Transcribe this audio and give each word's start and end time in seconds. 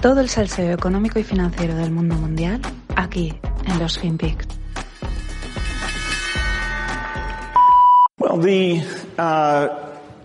Todo 0.00 0.20
el 0.20 0.28
salseo 0.28 0.72
económico 0.72 1.18
y 1.18 1.24
financiero 1.24 1.74
del 1.74 1.90
mundo 1.90 2.14
mundial 2.14 2.60
aquí 2.94 3.34
en 3.66 3.78
los. 3.80 3.98
Well, 8.18 8.38
the, 8.38 8.82
uh, 9.18 9.68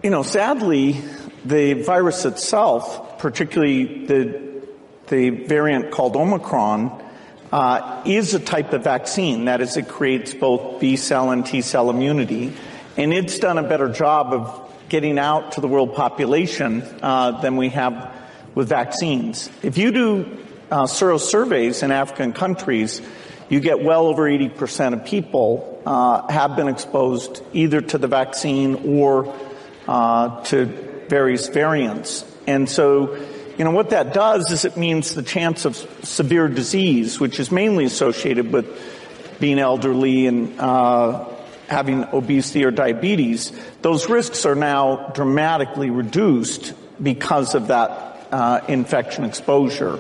you 0.04 0.12
know, 0.12 0.22
sadly, 0.22 1.02
the 1.44 1.74
virus 1.74 2.24
itself, 2.26 3.18
particularly 3.18 4.06
the, 4.06 4.62
the 5.08 5.32
variant 5.32 5.90
called 5.90 6.16
Omicron, 6.16 6.92
uh, 7.52 8.04
is 8.06 8.36
a 8.36 8.40
type 8.40 8.74
of 8.74 8.84
vaccine. 8.84 9.46
That 9.46 9.60
is, 9.62 9.76
it 9.76 9.88
creates 9.88 10.36
both 10.36 10.80
B 10.80 10.98
cell 10.98 11.32
and 11.32 11.44
T 11.44 11.62
cell 11.62 11.90
immunity. 11.90 12.54
And 12.96 13.12
it's 13.12 13.40
done 13.40 13.58
a 13.58 13.64
better 13.64 13.90
job 13.90 14.34
of 14.34 14.60
getting 14.90 15.18
out 15.18 15.54
to 15.54 15.62
the 15.62 15.68
world 15.68 15.96
population 15.96 16.84
uh, 17.02 17.42
than 17.42 17.58
we 17.58 17.70
have 17.70 18.13
with 18.56 18.70
vaccines. 18.70 19.50
If 19.62 19.78
you 19.78 19.92
do 19.92 20.38
uh, 20.72 20.88
sero 20.88 21.18
surveys 21.18 21.84
in 21.84 21.92
African 21.92 22.34
countries, 22.34 23.02
you 23.50 23.60
get 23.60 23.84
well 23.84 24.08
over 24.08 24.24
80% 24.24 24.94
of 24.94 25.06
people 25.06 25.82
uh, 25.86 26.32
have 26.32 26.56
been 26.56 26.68
exposed 26.68 27.44
either 27.54 27.82
to 27.82 27.98
the 27.98 28.08
vaccine 28.08 29.00
or 29.00 29.34
uh, 29.88 30.44
to 30.46 30.66
various 31.08 31.48
variants. 31.50 32.26
And 32.48 32.70
so, 32.70 33.16
you 33.58 33.66
know, 33.66 33.72
what 33.72 33.92
that 33.92 34.14
does 34.14 34.52
is 34.52 34.66
it 34.66 34.78
means 34.78 35.14
the 35.14 35.24
chance 35.24 35.66
of 35.66 35.76
severe 36.04 36.48
disease, 36.48 37.20
which 37.20 37.40
is 37.40 37.52
mainly 37.52 37.86
associated 37.86 38.52
with 38.52 38.66
being 39.40 39.60
elderly 39.60 40.28
and 40.28 40.60
uh, 40.60 41.26
having 41.68 42.06
obesity 42.14 42.64
or 42.64 42.72
diabetes, 42.72 43.52
those 43.82 44.10
risks 44.10 44.46
are 44.46 44.56
now 44.56 45.12
dramatically 45.14 45.90
reduced 45.90 46.74
because 47.02 47.56
of 47.56 47.68
that 47.68 48.13
uh, 48.34 48.62
infection 48.68 49.26
exposure. 49.26 50.00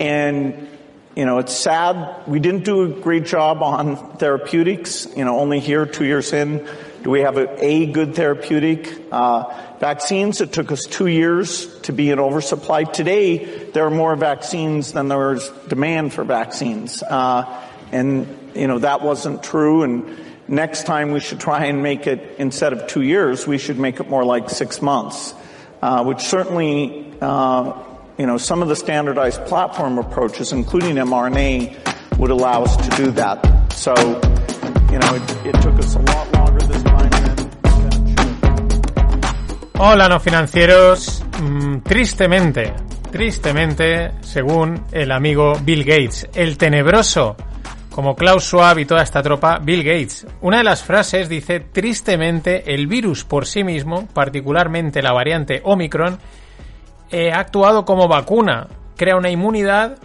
And, 0.00 0.68
you 1.14 1.26
know, 1.26 1.38
it's 1.38 1.52
sad. 1.52 2.26
We 2.26 2.40
didn't 2.40 2.64
do 2.64 2.82
a 2.84 2.88
great 2.88 3.26
job 3.26 3.62
on 3.62 4.16
therapeutics. 4.16 5.06
You 5.14 5.24
know, 5.26 5.38
only 5.38 5.60
here, 5.60 5.84
two 5.84 6.06
years 6.06 6.32
in, 6.32 6.66
do 7.02 7.10
we 7.10 7.20
have 7.20 7.36
a, 7.36 7.62
a 7.62 7.86
good 7.86 8.14
therapeutic? 8.14 8.88
Uh, 9.12 9.52
vaccines, 9.80 10.40
it 10.40 10.52
took 10.52 10.72
us 10.72 10.84
two 10.84 11.08
years 11.08 11.78
to 11.80 11.92
be 11.92 12.10
in 12.10 12.18
oversupply. 12.18 12.84
Today, 12.84 13.44
there 13.72 13.84
are 13.84 13.90
more 13.90 14.16
vaccines 14.16 14.92
than 14.92 15.08
there 15.08 15.34
is 15.34 15.46
demand 15.68 16.14
for 16.14 16.24
vaccines. 16.24 17.02
Uh, 17.02 17.44
and, 17.92 18.26
you 18.54 18.66
know, 18.66 18.78
that 18.78 19.02
wasn't 19.02 19.42
true. 19.42 19.82
And 19.82 20.18
next 20.48 20.86
time 20.86 21.12
we 21.12 21.20
should 21.20 21.38
try 21.38 21.66
and 21.66 21.82
make 21.82 22.06
it, 22.06 22.36
instead 22.38 22.72
of 22.72 22.86
two 22.86 23.02
years, 23.02 23.46
we 23.46 23.58
should 23.58 23.78
make 23.78 24.00
it 24.00 24.08
more 24.08 24.24
like 24.24 24.48
six 24.48 24.80
months. 24.80 25.34
Uh, 25.80 26.02
which 26.02 26.18
certainly 26.22 27.07
uh, 27.20 27.72
you 28.18 28.26
know, 28.26 28.38
some 28.38 28.62
of 28.62 28.68
the 28.68 28.76
standardized 28.76 29.44
platform 29.46 29.98
approaches, 29.98 30.52
including 30.52 30.96
mRNA, 30.96 32.18
would 32.18 32.30
allow 32.30 32.62
us 32.62 32.76
to 32.76 32.96
do 32.96 33.10
that. 33.12 33.38
So, 33.72 33.94
you 34.90 34.98
know, 34.98 35.14
it, 35.14 35.46
it 35.46 35.62
took 35.62 35.78
us 35.78 35.94
a 35.94 36.00
lot 36.00 36.32
longer 36.32 36.66
this 36.66 36.82
time 36.82 37.10
Hola, 39.80 40.08
no 40.08 40.18
financieros. 40.18 41.24
Mm, 41.40 41.82
tristemente, 41.84 42.74
tristemente, 43.12 44.10
según 44.22 44.86
el 44.90 45.12
amigo 45.12 45.52
Bill 45.62 45.84
Gates, 45.84 46.28
el 46.34 46.58
tenebroso, 46.58 47.36
como 47.88 48.16
Klaus 48.16 48.42
Schwab 48.44 48.80
y 48.80 48.86
toda 48.86 49.04
esta 49.04 49.22
tropa, 49.22 49.60
Bill 49.62 49.84
Gates. 49.84 50.26
Una 50.40 50.58
de 50.58 50.64
las 50.64 50.82
frases 50.82 51.28
dice, 51.28 51.60
tristemente, 51.60 52.74
el 52.74 52.88
virus 52.88 53.22
por 53.22 53.46
sí 53.46 53.62
mismo, 53.62 54.08
particularmente 54.12 55.00
la 55.00 55.12
variante 55.12 55.60
Omicron, 55.62 56.18
eh, 57.10 57.32
ha 57.32 57.40
actuado 57.40 57.84
como 57.84 58.08
vacuna, 58.08 58.68
crea 58.96 59.16
una 59.16 59.30
inmunidad 59.30 59.98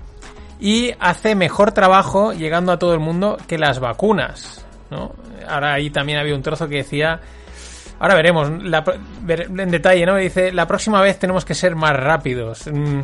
y 0.59 0.91
hace 0.99 1.35
mejor 1.35 1.71
trabajo 1.71 2.33
llegando 2.33 2.71
a 2.71 2.79
todo 2.79 2.93
el 2.93 2.99
mundo 2.99 3.37
que 3.47 3.57
las 3.57 3.79
vacunas. 3.79 4.65
Ahora 5.47 5.73
ahí 5.73 5.89
también 5.89 6.19
había 6.19 6.35
un 6.35 6.41
trozo 6.41 6.69
que 6.69 6.77
decía, 6.77 7.19
ahora 7.99 8.15
veremos 8.15 8.47
en 8.47 9.71
detalle, 9.71 10.05
¿no? 10.05 10.15
Dice, 10.15 10.51
la 10.51 10.67
próxima 10.67 11.01
vez 11.01 11.19
tenemos 11.19 11.43
que 11.43 11.53
ser 11.53 11.75
más 11.75 11.95
rápidos. 11.95 12.67
Mm, 12.71 13.01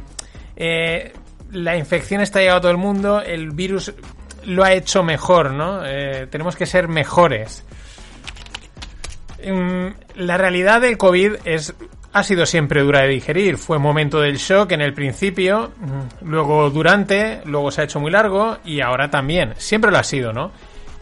eh, 0.55 1.13
la 1.51 1.75
infección 1.75 2.21
está 2.21 2.39
llegando 2.39 2.57
a 2.57 2.61
todo 2.61 2.71
el 2.71 2.77
mundo, 2.77 3.21
el 3.21 3.51
virus 3.51 3.93
lo 4.45 4.63
ha 4.63 4.73
hecho 4.73 5.03
mejor, 5.03 5.51
¿no? 5.51 5.85
Eh, 5.85 6.27
tenemos 6.29 6.55
que 6.55 6.65
ser 6.65 6.87
mejores. 6.87 7.65
Mm, 9.45 9.87
la 10.15 10.37
realidad 10.37 10.81
del 10.81 10.97
COVID 10.97 11.35
es 11.45 11.73
ha 12.13 12.23
sido 12.23 12.45
siempre 12.45 12.81
dura 12.81 13.01
de 13.01 13.09
digerir. 13.09 13.57
Fue 13.57 13.77
momento 13.77 14.19
del 14.19 14.37
shock 14.37 14.71
en 14.71 14.81
el 14.81 14.93
principio, 14.93 15.71
luego 16.21 16.69
durante, 16.69 17.41
luego 17.45 17.71
se 17.71 17.81
ha 17.81 17.83
hecho 17.83 17.99
muy 17.99 18.11
largo 18.11 18.57
y 18.65 18.81
ahora 18.81 19.09
también. 19.09 19.53
Siempre 19.57 19.91
lo 19.91 19.97
ha 19.97 20.03
sido, 20.03 20.33
¿no? 20.33 20.51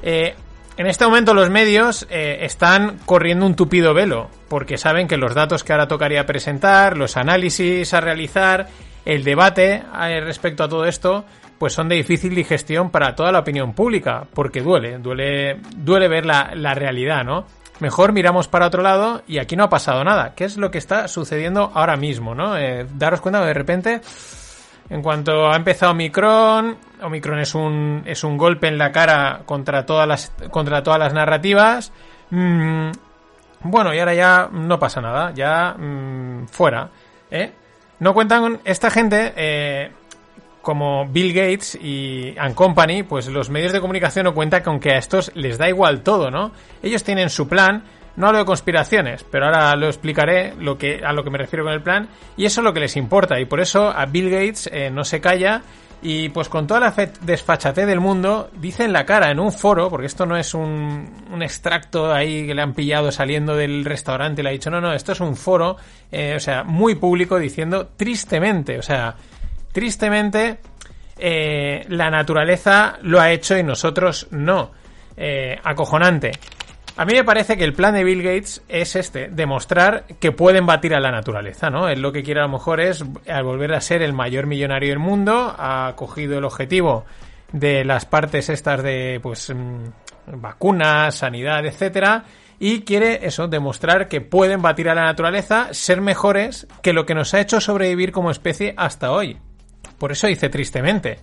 Eh, 0.02 0.36
en 0.78 0.86
este 0.86 1.06
momento 1.06 1.34
los 1.34 1.50
medios 1.50 2.06
eh, 2.10 2.40
están 2.42 3.00
corriendo 3.06 3.46
un 3.46 3.56
tupido 3.56 3.94
velo, 3.94 4.30
porque 4.48 4.78
saben 4.78 5.08
que 5.08 5.18
los 5.18 5.34
datos 5.34 5.64
que 5.64 5.74
ahora 5.74 5.88
tocaría 5.88 6.26
presentar, 6.26 6.98
los 6.98 7.18
análisis 7.18 7.94
a 7.94 8.02
realizar, 8.02 8.68
el 9.04 9.24
debate 9.24 9.82
eh, 10.00 10.22
respecto 10.22 10.64
a 10.64 10.70
todo 10.70 10.86
esto, 10.86 11.26
pues 11.58 11.74
son 11.74 11.90
de 11.90 11.96
difícil 11.96 12.36
digestión 12.36 12.92
para 12.92 13.16
toda 13.16 13.32
la 13.32 13.40
opinión 13.40 13.74
pública, 13.74 14.28
porque 14.34 14.62
duele, 14.62 15.00
duele, 15.00 15.58
duele 15.76 16.08
ver 16.08 16.26
la, 16.26 16.52
la 16.54 16.76
realidad, 16.76 17.24
¿no? 17.24 17.46
Mejor 17.80 18.12
miramos 18.14 18.48
para 18.48 18.68
otro 18.68 18.82
lado 18.82 19.22
y 19.28 19.40
aquí 19.40 19.56
no 19.56 19.64
ha 19.64 19.70
pasado 19.70 20.04
nada. 20.04 20.34
¿Qué 20.36 20.46
es 20.46 20.58
lo 20.58 20.72
que 20.72 20.78
está 20.78 21.08
sucediendo 21.08 21.72
ahora 21.74 21.96
mismo? 21.96 22.36
¿no? 22.36 22.58
Eh, 22.58 22.86
daros 22.94 23.22
cuenta 23.22 23.42
que 23.42 23.48
de 23.48 23.54
repente, 23.54 24.02
en 24.90 25.02
cuanto 25.02 25.50
ha 25.50 25.56
empezado 25.56 25.92
Omicron, 25.92 26.78
Omicron 27.02 27.40
es 27.40 27.56
un, 27.56 28.04
es 28.06 28.24
un 28.24 28.38
golpe 28.38 28.68
en 28.68 28.78
la 28.78 28.92
cara 28.92 29.42
contra 29.46 29.86
todas 29.86 30.08
las, 30.08 30.32
contra 30.52 30.84
todas 30.84 31.00
las 31.00 31.14
narrativas. 31.14 31.92
Mm, 32.30 32.92
bueno, 33.62 33.94
y 33.94 34.00
ahora 34.00 34.14
ya 34.14 34.50
no 34.52 34.80
pasa 34.80 35.02
nada, 35.02 35.32
ya 35.34 35.74
mm, 35.78 36.48
fuera. 36.48 36.90
¿eh? 37.32 37.52
No 38.00 38.14
cuentan 38.14 38.60
esta 38.64 38.90
gente. 38.92 39.34
Eh, 39.36 39.92
como 40.68 41.06
Bill 41.06 41.32
Gates 41.32 41.80
y 41.82 42.38
and 42.38 42.54
Company, 42.54 43.04
pues 43.04 43.30
los 43.30 43.50
medios 43.50 43.72
de 43.72 43.80
comunicación 43.80 44.26
no 44.26 44.34
cuentan 44.34 44.64
con 44.64 44.82
que 44.82 44.92
a 44.92 44.98
estos 44.98 45.32
les 45.34 45.58
da 45.58 45.70
igual 45.70 46.02
todo, 46.02 46.30
¿no? 46.30 46.52
Ellos 46.84 47.06
tienen 47.06 47.30
su 47.30 47.48
plan, 47.48 47.86
no 48.18 48.28
hablo 48.28 48.40
de 48.40 48.46
conspiraciones, 48.46 49.24
pero 49.32 49.46
ahora 49.46 49.78
lo 49.78 49.88
explicaré 49.88 50.54
lo 50.60 50.78
que, 50.78 51.00
a 51.06 51.14
lo 51.14 51.24
que 51.24 51.30
me 51.30 51.38
refiero 51.38 51.64
con 51.64 51.72
el 51.72 51.82
plan, 51.82 52.10
y 52.36 52.44
eso 52.44 52.60
es 52.60 52.66
lo 52.66 52.74
que 52.74 52.82
les 52.82 52.98
importa, 52.98 53.40
y 53.40 53.46
por 53.46 53.62
eso 53.62 53.88
a 53.88 54.08
Bill 54.08 54.30
Gates 54.30 54.70
eh, 54.74 54.90
no 54.92 55.06
se 55.06 55.22
calla, 55.22 55.62
y 56.02 56.28
pues 56.28 56.50
con 56.50 56.68
toda 56.68 56.82
la 56.82 56.94
desfachatez 57.22 57.88
del 57.88 58.02
mundo, 58.02 58.50
dice 58.60 58.84
en 58.84 58.92
la 58.92 59.06
cara, 59.06 59.32
en 59.32 59.40
un 59.40 59.54
foro, 59.54 59.90
porque 59.90 60.08
esto 60.08 60.26
no 60.26 60.36
es 60.36 60.54
un, 60.54 61.10
un, 61.32 61.44
extracto 61.44 62.12
ahí 62.12 62.46
que 62.46 62.54
le 62.54 62.62
han 62.62 62.74
pillado 62.74 63.10
saliendo 63.10 63.56
del 63.56 63.86
restaurante 63.86 64.42
y 64.42 64.44
le 64.44 64.50
ha 64.50 64.52
dicho, 64.52 64.70
no, 64.70 64.82
no, 64.82 64.92
esto 64.92 65.14
es 65.14 65.22
un 65.22 65.38
foro, 65.38 65.78
eh, 66.12 66.34
o 66.36 66.42
sea, 66.42 66.66
muy 66.66 66.96
público 66.96 67.40
diciendo 67.40 67.88
tristemente, 67.96 68.78
o 68.78 68.82
sea, 68.82 69.16
tristemente, 69.78 70.58
eh, 71.20 71.86
la 71.90 72.10
naturaleza 72.10 72.98
lo 73.04 73.22
ha 73.22 73.32
hecho 73.32 73.56
y 73.56 73.62
nosotros 73.62 74.26
no. 74.32 74.72
Eh, 75.16 75.56
acojonante. 75.64 76.32
A 76.96 77.06
mí 77.06 77.14
me 77.14 77.24
parece 77.24 77.58
que 77.58 77.64
el 77.64 77.74
plan 77.74 77.94
de 77.94 78.04
Bill 78.04 78.24
Gates 78.24 78.64
es 78.68 78.96
este, 78.96 79.28
demostrar 79.28 80.06
que 80.20 80.32
pueden 80.32 80.66
batir 80.66 80.96
a 80.96 81.00
la 81.00 81.12
naturaleza, 81.12 81.70
¿no? 81.70 81.90
Él 81.90 82.02
lo 82.02 82.12
que 82.12 82.24
quiere 82.24 82.40
a 82.40 82.48
lo 82.48 82.50
mejor 82.50 82.82
es 82.82 83.06
al 83.28 83.44
volver 83.44 83.76
a 83.76 83.82
ser 83.82 84.02
el 84.02 84.14
mayor 84.14 84.48
millonario 84.48 84.90
del 84.90 84.98
mundo, 84.98 85.56
ha 85.56 85.94
cogido 85.96 86.40
el 86.40 86.46
objetivo 86.46 87.06
de 87.52 87.86
las 87.86 88.06
partes 88.06 88.50
estas 88.50 88.82
de 88.82 89.20
pues 89.22 89.54
mm, 89.54 90.42
vacunas, 90.42 91.14
sanidad, 91.14 91.64
etcétera, 91.68 92.24
y 92.58 92.82
quiere 92.82 93.28
eso, 93.28 93.48
demostrar 93.48 94.08
que 94.08 94.22
pueden 94.22 94.64
batir 94.64 94.90
a 94.90 94.96
la 94.96 95.04
naturaleza, 95.04 95.68
ser 95.72 96.02
mejores 96.02 96.66
que 96.82 96.94
lo 96.94 97.06
que 97.06 97.14
nos 97.14 97.36
ha 97.36 97.42
hecho 97.42 97.62
sobrevivir 97.62 98.12
como 98.12 98.32
especie 98.32 98.74
hasta 98.76 99.12
hoy. 99.12 99.38
Por 99.98 100.12
eso 100.12 100.28
dice 100.28 100.50
tristemente. 100.50 101.20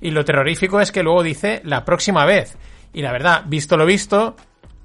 Y 0.00 0.10
lo 0.10 0.24
terrorífico 0.24 0.80
es 0.80 0.92
que 0.92 1.02
luego 1.02 1.22
dice 1.22 1.60
la 1.64 1.84
próxima 1.84 2.24
vez. 2.24 2.56
Y 2.92 3.02
la 3.02 3.12
verdad, 3.12 3.44
visto 3.46 3.76
lo 3.76 3.84
visto, 3.84 4.36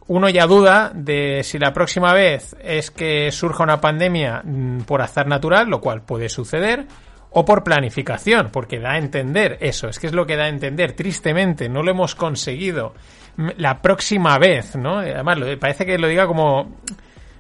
uno 0.08 0.30
ya 0.30 0.48
duda 0.48 0.92
de 0.94 1.42
si 1.44 1.60
la 1.60 1.74
próxima 1.74 2.14
vez 2.14 2.56
es 2.62 2.92
que 2.92 3.32
surja 3.32 3.64
una 3.64 3.80
pandemia 3.80 4.42
mm, 4.44 4.82
por 4.82 5.02
azar 5.02 5.28
natural, 5.28 5.70
lo 5.70 5.80
cual 5.82 6.04
puede 6.04 6.30
suceder, 6.30 6.86
o 7.32 7.46
por 7.46 7.64
planificación, 7.64 8.50
porque 8.52 8.80
da 8.80 8.92
a 8.92 8.98
entender 8.98 9.58
eso, 9.60 9.88
es 9.88 9.98
que 9.98 10.08
es 10.08 10.14
lo 10.14 10.26
que 10.26 10.36
da 10.36 10.44
a 10.44 10.50
entender, 10.50 10.94
tristemente, 10.94 11.68
no 11.68 11.82
lo 11.82 11.92
hemos 11.92 12.14
conseguido 12.14 12.94
la 13.58 13.82
próxima 13.82 14.38
vez, 14.38 14.76
¿no? 14.76 15.00
Además, 15.00 15.40
parece 15.60 15.86
que 15.86 15.98
lo 15.98 16.08
diga 16.08 16.28
como 16.28 16.78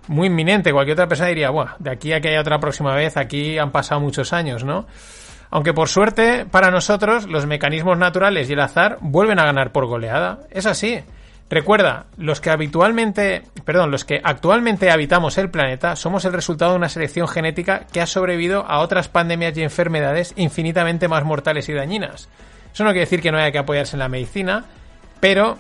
muy 0.08 0.28
inminente, 0.28 0.74
cualquier 0.74 0.96
otra 0.96 1.08
persona 1.08 1.30
diría, 1.30 1.52
Buah, 1.52 1.76
de 1.78 1.92
aquí 1.92 2.12
a 2.12 2.20
que 2.20 2.30
haya 2.30 2.42
otra 2.42 2.60
próxima 2.60 2.96
vez, 2.96 3.18
aquí 3.18 3.60
han 3.60 3.72
pasado 3.72 4.02
muchos 4.02 4.34
años, 4.34 4.64
¿no? 4.64 4.88
Aunque 5.54 5.72
por 5.72 5.88
suerte, 5.88 6.48
para 6.50 6.72
nosotros, 6.72 7.28
los 7.28 7.46
mecanismos 7.46 7.96
naturales 8.00 8.50
y 8.50 8.54
el 8.54 8.60
azar 8.60 8.98
vuelven 9.02 9.38
a 9.38 9.46
ganar 9.46 9.72
por 9.72 9.86
goleada. 9.86 10.40
Es 10.50 10.66
así. 10.66 11.00
Recuerda, 11.48 12.08
los 12.18 12.42
que 12.42 12.50
habitualmente, 12.50 13.44
perdón, 13.64 13.92
los 13.92 14.04
que 14.04 14.20
actualmente 14.24 14.90
habitamos 14.90 15.38
el 15.38 15.52
planeta 15.52 15.96
somos 15.96 16.26
el 16.26 16.34
resultado 16.34 16.72
de 16.72 16.78
una 16.78 16.90
selección 16.90 17.28
genética 17.28 17.86
que 17.86 18.02
ha 18.02 18.08
sobrevivido 18.08 18.66
a 18.68 18.80
otras 18.80 19.10
pandemias 19.10 19.56
y 19.56 19.62
enfermedades 19.62 20.34
infinitamente 20.38 21.08
más 21.08 21.24
mortales 21.24 21.70
y 21.70 21.74
dañinas. 21.74 22.30
Eso 22.74 22.84
no 22.84 22.90
quiere 22.90 23.02
decir 23.02 23.22
que 23.22 23.32
no 23.32 23.38
haya 23.38 23.52
que 23.52 23.60
apoyarse 23.60 23.96
en 23.96 24.00
la 24.00 24.10
medicina, 24.10 24.66
pero 25.20 25.60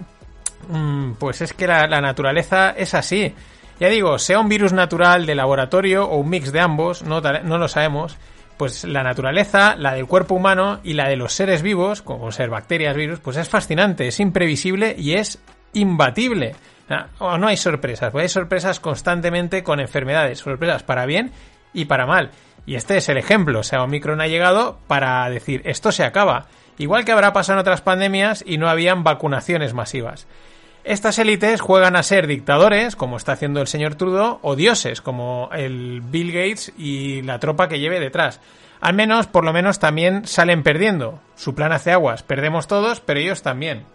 mm, 0.69 1.11
pues 1.19 1.41
es 1.41 1.53
que 1.53 1.67
la, 1.67 2.01
naturaleza 2.01 2.71
es 2.71 2.95
así. 2.95 3.35
Ya 3.79 3.89
digo, 3.89 4.17
sea 4.17 4.39
un 4.39 4.49
virus 4.49 4.73
natural 4.73 5.27
de 5.27 5.35
laboratorio 5.35 6.09
o 6.09 6.17
un 6.17 6.31
mix 6.31 6.51
de 6.51 6.61
ambos, 6.61 7.03
no, 7.03 7.21
no 7.21 7.57
lo 7.59 7.67
sabemos, 7.67 8.17
pues 8.63 8.86
la 8.86 9.04
naturaleza, 9.04 9.75
la 9.75 9.94
del 9.94 10.07
cuerpo 10.07 10.36
humano 10.36 10.80
y 10.86 10.94
la 10.94 11.10
de 11.10 11.18
los 11.18 11.33
seres 11.33 11.62
vivos, 11.62 12.01
como 12.01 12.31
ser 12.31 12.50
bacterias, 12.50 12.95
virus, 12.95 13.19
pues 13.19 13.36
es 13.36 13.50
fascinante, 13.50 14.07
es 14.07 14.21
imprevisible 14.21 14.95
y 14.98 15.15
es 15.15 15.44
imbatible. 15.74 16.56
O 17.19 17.38
no 17.38 17.48
hay 17.48 17.57
sorpresas, 17.57 18.10
pues 18.13 18.21
hay 18.21 18.30
sorpresas 18.30 18.80
constantemente 18.80 19.63
con 19.63 19.81
enfermedades, 19.81 20.39
sorpresas 20.39 20.81
para 20.81 21.06
bien 21.06 21.33
y 21.74 21.83
para 21.83 22.06
mal. 22.06 22.31
Y 22.65 22.75
este 22.75 22.95
es 22.95 23.10
el 23.10 23.18
ejemplo, 23.18 23.60
o 23.60 23.63
sea, 23.63 23.83
Omicron 23.83 24.21
ha 24.21 24.27
llegado 24.27 24.80
para 24.88 25.30
decir 25.30 25.62
esto 25.65 25.92
se 25.92 26.06
acaba, 26.06 26.45
igual 26.77 27.04
que 27.04 27.12
habrá 27.12 27.33
pasado 27.33 27.57
en 27.57 27.63
otras 27.63 27.81
pandemias 27.81 28.45
y 28.48 28.57
no 28.57 28.69
habían 28.69 29.04
vacunaciones 29.04 29.74
masivas. 29.74 30.25
Estas 30.83 31.18
élites 31.18 31.62
juegan 31.62 31.95
a 31.95 32.03
ser 32.03 32.27
dictadores, 32.27 32.97
como 32.97 33.15
está 33.15 33.31
haciendo 33.31 33.62
el 33.62 33.68
señor 33.68 33.95
Trudeau, 33.95 34.39
o 34.41 34.57
dioses, 34.57 35.01
como 35.01 35.50
el 35.53 36.01
Bill 36.01 36.33
Gates 36.33 36.74
y 36.77 37.21
la 37.21 37.39
tropa 37.39 37.69
que 37.69 37.80
lleve 37.80 38.01
detrás. 38.01 38.41
Al 38.81 38.94
menos, 38.94 39.27
por 39.27 39.45
lo 39.45 39.53
menos, 39.53 39.80
también 39.80 40.25
salen 40.27 40.62
perdiendo. 40.62 41.21
Su 41.35 41.56
plan 41.56 41.71
hace 41.71 41.94
aguas. 41.94 42.21
Perdemos 42.21 42.68
todos, 42.68 43.00
pero 43.00 43.21
ellos 43.21 43.41
también. 43.41 43.85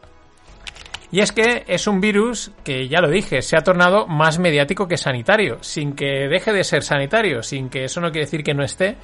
Y 1.10 1.20
es 1.20 1.32
que 1.32 1.64
es 1.68 1.86
un 1.86 2.00
virus 2.00 2.52
que, 2.64 2.88
ya 2.88 3.00
lo 3.00 3.10
dije, 3.10 3.42
se 3.42 3.58
ha 3.58 3.62
tornado 3.62 4.06
más 4.06 4.38
mediático 4.38 4.88
que 4.88 4.96
sanitario, 4.96 5.58
sin 5.60 5.92
que 5.94 6.28
deje 6.28 6.54
de 6.54 6.64
ser 6.64 6.82
sanitario, 6.82 7.42
sin 7.42 7.68
que 7.68 7.84
eso 7.84 8.00
no 8.00 8.10
quiere 8.10 8.24
decir 8.24 8.42
que 8.42 8.54
no 8.54 8.64
esté, 8.64 8.96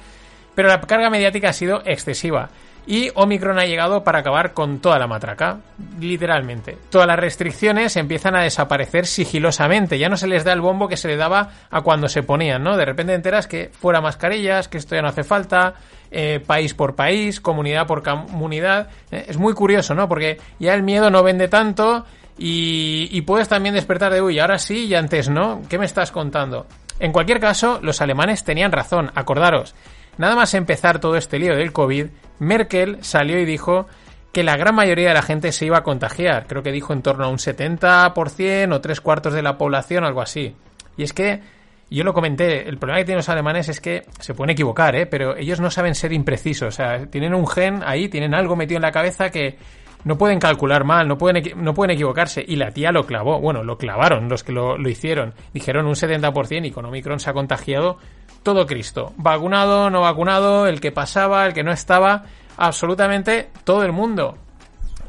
pero 0.55 0.69
la 0.69 0.81
carga 0.81 1.09
mediática 1.09 1.49
ha 1.49 1.53
sido 1.53 1.81
excesiva. 1.85 2.49
Y 2.87 3.09
Omicron 3.15 3.57
ha 3.57 3.65
llegado 3.65 4.03
para 4.03 4.19
acabar 4.19 4.53
con 4.53 4.79
toda 4.79 4.99
la 4.99 5.07
matraca, 5.07 5.57
literalmente. 5.99 6.77
Todas 6.91 7.07
las 7.07 7.17
restricciones 7.17 7.95
empiezan 7.97 8.35
a 8.35 8.43
desaparecer 8.43 9.07
sigilosamente, 9.07 9.97
ya 9.97 10.07
no 10.07 10.17
se 10.17 10.27
les 10.27 10.43
da 10.43 10.53
el 10.53 10.61
bombo 10.61 10.87
que 10.87 10.95
se 10.95 11.07
le 11.07 11.17
daba 11.17 11.49
a 11.71 11.81
cuando 11.81 12.07
se 12.07 12.21
ponían, 12.21 12.63
¿no? 12.63 12.77
De 12.77 12.85
repente 12.85 13.15
enteras 13.15 13.47
que 13.47 13.71
fuera 13.73 14.01
mascarillas, 14.01 14.67
que 14.67 14.77
esto 14.77 14.95
ya 14.95 15.01
no 15.01 15.07
hace 15.07 15.23
falta, 15.23 15.73
eh, 16.11 16.39
país 16.45 16.75
por 16.75 16.95
país, 16.95 17.41
comunidad 17.41 17.87
por 17.87 18.03
comunidad. 18.03 18.87
Eh, 19.09 19.25
es 19.29 19.37
muy 19.37 19.53
curioso, 19.53 19.95
¿no? 19.95 20.07
Porque 20.07 20.37
ya 20.59 20.75
el 20.75 20.83
miedo 20.83 21.09
no 21.09 21.23
vende 21.23 21.47
tanto 21.47 22.05
y, 22.37 23.21
puedes 23.21 23.47
también 23.47 23.75
despertar 23.75 24.13
de, 24.13 24.21
uy, 24.21 24.39
ahora 24.39 24.59
sí 24.59 24.85
y 24.85 24.95
antes 24.95 25.29
no. 25.29 25.61
¿Qué 25.69 25.79
me 25.79 25.85
estás 25.85 26.11
contando? 26.11 26.67
En 26.99 27.11
cualquier 27.11 27.39
caso, 27.39 27.79
los 27.81 28.01
alemanes 28.01 28.43
tenían 28.43 28.71
razón, 28.71 29.11
acordaros. 29.15 29.75
Nada 30.17 30.35
más 30.35 30.53
empezar 30.53 30.99
todo 30.99 31.15
este 31.15 31.39
lío 31.39 31.55
del 31.55 31.73
COVID, 31.73 32.07
Merkel 32.39 32.97
salió 33.01 33.39
y 33.39 33.45
dijo 33.45 33.87
que 34.31 34.43
la 34.43 34.57
gran 34.57 34.75
mayoría 34.75 35.09
de 35.09 35.13
la 35.13 35.21
gente 35.21 35.51
se 35.51 35.65
iba 35.65 35.77
a 35.77 35.83
contagiar. 35.83 36.45
Creo 36.47 36.61
que 36.61 36.71
dijo 36.71 36.93
en 36.93 37.01
torno 37.01 37.25
a 37.25 37.29
un 37.29 37.37
70% 37.37 38.73
o 38.73 38.81
tres 38.81 39.01
cuartos 39.01 39.33
de 39.33 39.41
la 39.41 39.57
población, 39.57 40.03
algo 40.03 40.21
así. 40.21 40.55
Y 40.97 41.03
es 41.03 41.13
que 41.13 41.41
yo 41.89 42.03
lo 42.03 42.13
comenté, 42.13 42.67
el 42.67 42.77
problema 42.77 42.99
que 42.99 43.05
tienen 43.05 43.19
los 43.19 43.29
alemanes 43.29 43.69
es 43.69 43.79
que 43.79 44.03
se 44.19 44.33
pueden 44.33 44.51
equivocar, 44.51 44.95
¿eh? 44.95 45.05
pero 45.05 45.37
ellos 45.37 45.59
no 45.59 45.69
saben 45.69 45.95
ser 45.95 46.11
imprecisos. 46.11 46.67
O 46.67 46.71
sea, 46.71 47.05
tienen 47.07 47.33
un 47.33 47.47
gen 47.47 47.81
ahí, 47.85 48.09
tienen 48.09 48.33
algo 48.33 48.55
metido 48.55 48.77
en 48.77 48.81
la 48.81 48.91
cabeza 48.91 49.29
que 49.29 49.57
no 50.03 50.17
pueden 50.17 50.39
calcular 50.39 50.83
mal, 50.83 51.07
no 51.07 51.17
pueden, 51.17 51.43
no 51.63 51.73
pueden 51.73 51.95
equivocarse. 51.95 52.43
Y 52.45 52.57
la 52.57 52.71
tía 52.71 52.91
lo 52.91 53.05
clavó, 53.05 53.39
bueno, 53.39 53.63
lo 53.63 53.77
clavaron 53.77 54.27
los 54.27 54.43
que 54.43 54.51
lo, 54.51 54.77
lo 54.77 54.89
hicieron. 54.89 55.33
Dijeron 55.53 55.85
un 55.85 55.95
70% 55.95 56.65
y 56.65 56.71
con 56.71 56.85
Omicron 56.85 57.19
se 57.19 57.29
ha 57.29 57.33
contagiado 57.33 57.97
todo 58.45 58.67
Cristo. 58.67 59.11
Vacunado, 59.17 59.89
no 59.89 60.01
vacunado, 60.01 60.67
el 60.67 60.79
que 60.79 60.91
pasaba, 60.91 61.47
el 61.47 61.53
que 61.53 61.63
no 61.63 61.71
estaba, 61.71 62.25
absolutamente 62.57 63.49
todo 63.63 63.83
el 63.83 63.91
mundo. 63.91 64.37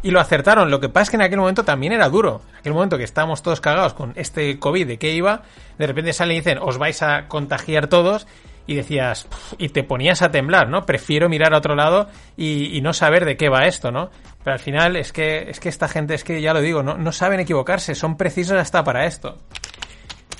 Y 0.02 0.10
lo 0.10 0.20
acertaron. 0.20 0.70
Lo 0.70 0.80
que 0.80 0.88
pasa 0.88 1.02
es 1.02 1.10
que 1.10 1.16
en 1.16 1.22
aquel 1.22 1.38
momento 1.38 1.62
también 1.62 1.92
era 1.92 2.08
duro. 2.08 2.40
En 2.52 2.58
aquel 2.60 2.72
momento 2.72 2.96
que 2.96 3.04
estábamos 3.04 3.42
todos 3.42 3.60
cagados 3.60 3.92
con 3.92 4.14
este 4.16 4.58
COVID 4.58 4.86
de 4.86 4.98
qué 4.98 5.12
iba, 5.12 5.42
de 5.78 5.86
repente 5.86 6.14
salen 6.14 6.36
y 6.36 6.40
dicen, 6.40 6.58
os 6.60 6.78
vais 6.78 7.02
a 7.02 7.28
contagiar 7.28 7.88
todos. 7.88 8.26
Y 8.66 8.74
decías, 8.74 9.28
y 9.58 9.68
te 9.68 9.84
ponías 9.84 10.22
a 10.22 10.30
temblar, 10.30 10.68
¿no? 10.68 10.86
Prefiero 10.86 11.28
mirar 11.28 11.54
a 11.54 11.58
otro 11.58 11.76
lado 11.76 12.08
y, 12.36 12.80
no 12.80 12.94
saber 12.94 13.24
de 13.24 13.36
qué 13.36 13.48
va 13.48 13.66
esto, 13.66 13.92
¿no? 13.92 14.10
Pero 14.42 14.54
al 14.54 14.60
final 14.60 14.96
es 14.96 15.12
que, 15.12 15.50
es 15.50 15.60
que 15.60 15.68
esta 15.68 15.86
gente, 15.86 16.14
es 16.14 16.24
que 16.24 16.40
ya 16.40 16.52
lo 16.52 16.60
digo, 16.60 16.82
no, 16.82 16.96
no 16.96 17.12
saben 17.12 17.38
equivocarse, 17.38 17.94
son 17.94 18.16
precisos 18.16 18.58
hasta 18.58 18.82
para 18.82 19.04
esto. 19.04 19.36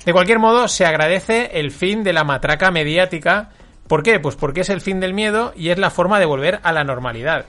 De 0.07 0.13
cualquier 0.13 0.39
modo, 0.39 0.69
se 0.69 0.85
agradece 0.85 1.59
el 1.59 1.69
fin 1.69 2.05
de 2.05 2.13
la 2.13 2.23
matraca 2.23 2.71
mediática. 2.71 3.49
¿Por 3.89 4.03
qué? 4.03 4.21
Pues 4.21 4.37
porque 4.37 4.61
es 4.61 4.69
el 4.69 4.79
fin 4.79 5.01
del 5.01 5.13
miedo 5.13 5.51
y 5.53 5.67
es 5.67 5.77
la 5.77 5.89
forma 5.89 6.17
de 6.17 6.25
volver 6.25 6.61
a 6.63 6.71
la 6.71 6.85
normalidad. 6.85 7.43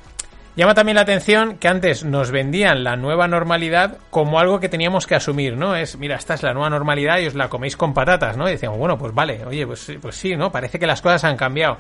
Llama 0.57 0.75
también 0.75 0.97
la 0.97 1.03
atención 1.03 1.59
que 1.59 1.69
antes 1.69 2.03
nos 2.03 2.33
vendían 2.33 2.83
la 2.83 2.97
nueva 2.97 3.29
normalidad 3.29 3.99
como 4.11 4.41
algo 4.41 4.59
que 4.59 4.69
teníamos 4.69 5.07
que 5.07 5.15
asumir, 5.15 5.57
¿no? 5.57 5.77
Es, 5.77 5.99
mira, 5.99 6.17
esta 6.17 6.35
es 6.35 6.43
la 6.43 6.53
nueva 6.53 6.69
normalidad 6.69 7.21
y 7.21 7.29
os 7.29 7.37
la 7.37 7.49
coméis 7.49 7.77
con 7.77 7.95
patatas, 7.95 8.37
¿no? 8.37 8.49
Y 8.49 8.55
decíamos, 8.55 8.81
bueno, 8.81 8.99
pues 8.99 9.15
vale, 9.15 9.45
oye, 9.47 9.65
pues, 9.65 9.93
pues 10.03 10.17
sí, 10.17 10.35
¿no? 10.35 10.51
Parece 10.51 10.81
que 10.81 10.87
las 10.89 11.01
cosas 11.01 11.23
han 11.23 11.37
cambiado. 11.37 11.79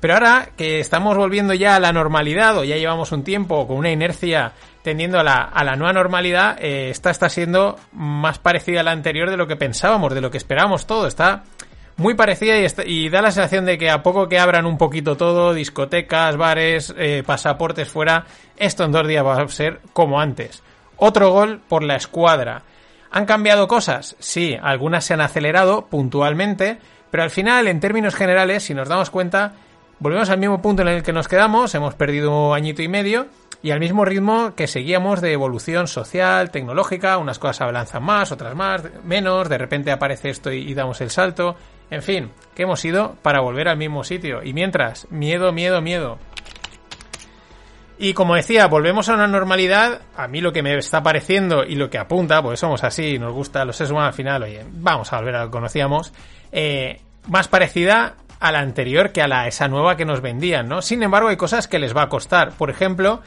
Pero 0.00 0.14
ahora 0.14 0.48
que 0.56 0.80
estamos 0.80 1.16
volviendo 1.16 1.52
ya 1.54 1.76
a 1.76 1.80
la 1.80 1.92
normalidad 1.92 2.56
o 2.56 2.64
ya 2.64 2.76
llevamos 2.76 3.12
un 3.12 3.22
tiempo 3.22 3.66
con 3.66 3.76
una 3.76 3.90
inercia 3.90 4.52
tendiendo 4.82 5.20
a 5.20 5.22
la, 5.22 5.42
a 5.42 5.62
la 5.62 5.76
nueva 5.76 5.92
normalidad, 5.92 6.56
eh, 6.58 6.88
esta 6.88 7.10
está 7.10 7.28
siendo 7.28 7.78
más 7.92 8.38
parecida 8.38 8.80
a 8.80 8.82
la 8.82 8.92
anterior 8.92 9.30
de 9.30 9.36
lo 9.36 9.46
que 9.46 9.56
pensábamos, 9.56 10.14
de 10.14 10.22
lo 10.22 10.30
que 10.30 10.38
esperábamos 10.38 10.86
todo. 10.86 11.06
Está 11.06 11.44
muy 12.00 12.14
parecida 12.14 12.54
y, 12.86 13.10
da 13.10 13.20
la 13.20 13.30
sensación 13.30 13.66
de 13.66 13.76
que 13.76 13.90
a 13.90 14.02
poco 14.02 14.26
que 14.26 14.38
abran 14.38 14.64
un 14.64 14.78
poquito 14.78 15.18
todo, 15.18 15.52
discotecas, 15.52 16.34
bares, 16.38 16.94
eh, 16.96 17.22
pasaportes 17.26 17.90
fuera, 17.90 18.24
esto 18.56 18.84
en 18.84 18.92
dos 18.92 19.06
días 19.06 19.24
va 19.24 19.42
a 19.42 19.48
ser 19.48 19.80
como 19.92 20.18
antes. 20.18 20.62
Otro 20.96 21.30
gol 21.30 21.60
por 21.68 21.82
la 21.82 21.96
escuadra. 21.96 22.62
¿Han 23.10 23.26
cambiado 23.26 23.68
cosas? 23.68 24.16
Sí, 24.18 24.56
algunas 24.62 25.04
se 25.04 25.12
han 25.12 25.20
acelerado 25.20 25.88
puntualmente, 25.90 26.78
pero 27.10 27.22
al 27.22 27.30
final, 27.30 27.68
en 27.68 27.80
términos 27.80 28.14
generales, 28.14 28.62
si 28.62 28.72
nos 28.72 28.88
damos 28.88 29.10
cuenta, 29.10 29.52
volvemos 30.00 30.30
al 30.30 30.38
mismo 30.38 30.60
punto 30.60 30.82
en 30.82 30.88
el 30.88 31.02
que 31.02 31.12
nos 31.12 31.28
quedamos, 31.28 31.74
hemos 31.74 31.94
perdido 31.94 32.48
un 32.48 32.56
añito 32.56 32.82
y 32.82 32.88
medio, 32.88 33.28
y 33.62 33.70
al 33.72 33.80
mismo 33.80 34.06
ritmo 34.06 34.54
que 34.54 34.66
seguíamos 34.66 35.20
de 35.20 35.32
evolución 35.32 35.86
social, 35.86 36.50
tecnológica, 36.50 37.18
unas 37.18 37.38
cosas 37.38 37.60
avanzan 37.60 38.02
más, 38.02 38.32
otras 38.32 38.54
más, 38.54 38.82
menos, 39.04 39.48
de 39.50 39.58
repente 39.58 39.92
aparece 39.92 40.30
esto 40.30 40.50
y, 40.50 40.72
damos 40.72 41.00
el 41.02 41.10
salto. 41.10 41.56
En 41.90 42.02
fin, 42.02 42.30
que 42.54 42.62
hemos 42.62 42.82
ido 42.84 43.16
para 43.20 43.40
volver 43.40 43.68
al 43.68 43.76
mismo 43.76 44.02
sitio. 44.02 44.42
Y 44.42 44.54
mientras, 44.54 45.10
miedo, 45.10 45.52
miedo, 45.52 45.82
miedo. 45.82 46.18
Y 47.98 48.14
como 48.14 48.34
decía, 48.34 48.66
volvemos 48.66 49.10
a 49.10 49.14
una 49.14 49.26
normalidad. 49.26 50.00
A 50.16 50.26
mí 50.26 50.40
lo 50.40 50.52
que 50.52 50.62
me 50.62 50.78
está 50.78 51.02
pareciendo 51.02 51.64
y 51.64 51.74
lo 51.74 51.90
que 51.90 51.98
apunta, 51.98 52.42
pues 52.42 52.60
somos 52.60 52.82
así, 52.82 53.18
nos 53.18 53.34
gusta 53.34 53.66
los 53.66 53.76
seres 53.76 53.90
humanos 53.90 54.08
al 54.08 54.14
final, 54.14 54.42
oye, 54.44 54.64
vamos 54.70 55.12
a 55.12 55.18
volver 55.18 55.34
a 55.34 55.40
lo 55.40 55.46
que 55.48 55.52
conocíamos. 55.52 56.14
Eh, 56.50 57.02
más 57.28 57.48
parecida 57.48 58.14
a 58.40 58.50
la 58.50 58.60
anterior 58.60 59.12
que 59.12 59.22
a 59.22 59.28
la 59.28 59.46
esa 59.46 59.68
nueva 59.68 59.96
que 59.96 60.04
nos 60.04 60.22
vendían, 60.22 60.68
¿no? 60.68 60.82
Sin 60.82 61.02
embargo, 61.02 61.28
hay 61.28 61.36
cosas 61.36 61.68
que 61.68 61.78
les 61.78 61.94
va 61.94 62.02
a 62.02 62.08
costar. 62.08 62.52
Por 62.52 62.70
ejemplo, 62.70 63.20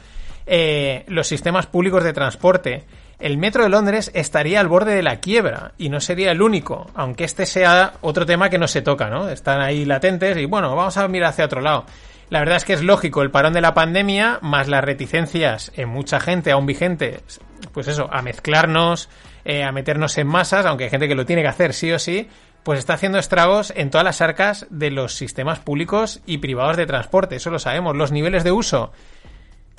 eh, 0.46 1.04
los 1.08 1.26
sistemas 1.26 1.66
públicos 1.66 2.04
de 2.04 2.12
transporte. 2.12 2.84
El 3.20 3.38
metro 3.38 3.62
de 3.62 3.70
Londres 3.70 4.10
estaría 4.12 4.60
al 4.60 4.68
borde 4.68 4.94
de 4.94 5.02
la 5.02 5.20
quiebra 5.20 5.72
y 5.78 5.88
no 5.88 6.00
sería 6.00 6.32
el 6.32 6.42
único, 6.42 6.90
aunque 6.94 7.24
este 7.24 7.46
sea 7.46 7.94
otro 8.00 8.26
tema 8.26 8.50
que 8.50 8.58
no 8.58 8.66
se 8.66 8.82
toca, 8.82 9.08
¿no? 9.08 9.28
Están 9.28 9.60
ahí 9.60 9.84
latentes 9.84 10.36
y 10.36 10.46
bueno, 10.46 10.74
vamos 10.74 10.96
a 10.96 11.06
mirar 11.06 11.30
hacia 11.30 11.44
otro 11.44 11.60
lado. 11.60 11.86
La 12.28 12.40
verdad 12.40 12.56
es 12.56 12.64
que 12.64 12.72
es 12.72 12.82
lógico 12.82 13.22
el 13.22 13.30
parón 13.30 13.52
de 13.52 13.60
la 13.60 13.72
pandemia, 13.72 14.40
más 14.42 14.66
las 14.66 14.82
reticencias 14.82 15.70
en 15.76 15.88
mucha 15.88 16.18
gente 16.18 16.50
aún 16.50 16.66
vigentes, 16.66 17.40
pues 17.72 17.86
eso, 17.86 18.08
a 18.12 18.20
mezclarnos, 18.20 19.08
eh, 19.44 19.62
a 19.62 19.72
meternos 19.72 20.18
en 20.18 20.26
masas, 20.26 20.66
aunque 20.66 20.84
hay 20.84 20.90
gente 20.90 21.06
que 21.06 21.14
lo 21.14 21.24
tiene 21.24 21.42
que 21.42 21.48
hacer 21.48 21.72
sí 21.72 21.92
o 21.92 21.98
sí, 21.98 22.28
pues 22.64 22.78
está 22.78 22.94
haciendo 22.94 23.18
estragos 23.18 23.72
en 23.76 23.90
todas 23.90 24.04
las 24.04 24.20
arcas 24.20 24.66
de 24.70 24.90
los 24.90 25.14
sistemas 25.14 25.60
públicos 25.60 26.20
y 26.26 26.38
privados 26.38 26.76
de 26.76 26.86
transporte, 26.86 27.36
eso 27.36 27.50
lo 27.50 27.58
sabemos. 27.58 27.94
Los 27.96 28.10
niveles 28.10 28.42
de 28.42 28.52
uso 28.52 28.90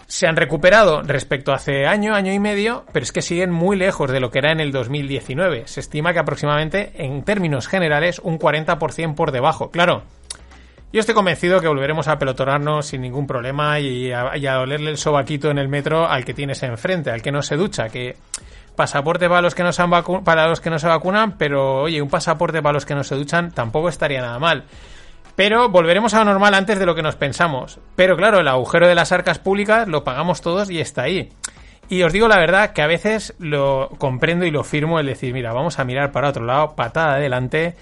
se 0.07 0.27
han 0.27 0.35
recuperado 0.35 1.01
respecto 1.01 1.51
a 1.51 1.55
hace 1.55 1.87
año, 1.87 2.13
año 2.13 2.31
y 2.31 2.39
medio, 2.39 2.85
pero 2.93 3.03
es 3.03 3.11
que 3.11 3.23
siguen 3.23 3.51
muy 3.51 3.75
lejos 3.75 4.11
de 4.11 4.19
lo 4.19 4.29
que 4.29 4.39
era 4.39 4.51
en 4.51 4.59
el 4.59 4.71
2019. 4.71 5.63
Se 5.65 5.79
estima 5.79 6.13
que 6.13 6.19
aproximadamente, 6.19 6.93
en 6.97 7.23
términos 7.23 7.67
generales, 7.67 8.19
un 8.19 8.37
40% 8.37 9.15
por 9.15 9.31
debajo. 9.31 9.71
Claro, 9.71 10.03
yo 10.93 10.99
estoy 10.99 11.15
convencido 11.15 11.59
que 11.59 11.67
volveremos 11.67 12.07
a 12.07 12.19
pelotonarnos 12.19 12.85
sin 12.85 13.01
ningún 13.01 13.25
problema 13.25 13.79
y 13.79 14.11
a, 14.11 14.37
y 14.37 14.45
a 14.45 14.59
olerle 14.59 14.91
el 14.91 14.97
sobaquito 14.97 15.49
en 15.49 15.57
el 15.57 15.67
metro 15.67 16.07
al 16.07 16.23
que 16.23 16.33
tienes 16.33 16.61
enfrente, 16.63 17.09
al 17.09 17.21
que 17.21 17.31
no 17.31 17.41
se 17.41 17.57
ducha, 17.57 17.89
que 17.89 18.15
pasaporte 18.75 19.27
para 19.27 19.41
los 19.41 19.55
que 19.55 19.63
no 19.63 19.71
se 19.71 19.83
para 20.23 20.47
los 20.47 20.61
que 20.61 20.69
no 20.69 20.79
se 20.79 20.87
vacunan, 20.87 21.37
pero 21.37 21.83
oye, 21.83 22.01
un 22.01 22.09
pasaporte 22.09 22.61
para 22.61 22.73
los 22.73 22.85
que 22.85 22.95
no 22.95 23.03
se 23.03 23.15
duchan 23.15 23.51
tampoco 23.51 23.89
estaría 23.89 24.21
nada 24.21 24.39
mal. 24.39 24.65
Pero 25.35 25.69
volveremos 25.69 26.13
a 26.13 26.19
lo 26.19 26.25
normal 26.25 26.53
antes 26.53 26.79
de 26.79 26.85
lo 26.85 26.95
que 26.95 27.01
nos 27.01 27.15
pensamos. 27.15 27.79
Pero 27.95 28.15
claro, 28.15 28.39
el 28.39 28.47
agujero 28.47 28.87
de 28.87 28.95
las 28.95 29.11
arcas 29.11 29.39
públicas 29.39 29.87
lo 29.87 30.03
pagamos 30.03 30.41
todos 30.41 30.69
y 30.69 30.79
está 30.79 31.03
ahí. 31.03 31.29
Y 31.89 32.03
os 32.03 32.13
digo 32.13 32.27
la 32.27 32.39
verdad 32.39 32.71
que 32.71 32.81
a 32.81 32.87
veces 32.87 33.35
lo 33.37 33.89
comprendo 33.97 34.45
y 34.45 34.51
lo 34.51 34.63
firmo 34.63 34.99
el 34.99 35.05
decir, 35.05 35.33
mira, 35.33 35.53
vamos 35.53 35.77
a 35.77 35.83
mirar 35.83 36.11
para 36.11 36.29
otro 36.29 36.45
lado, 36.45 36.75
patada 36.75 37.15
adelante 37.15 37.75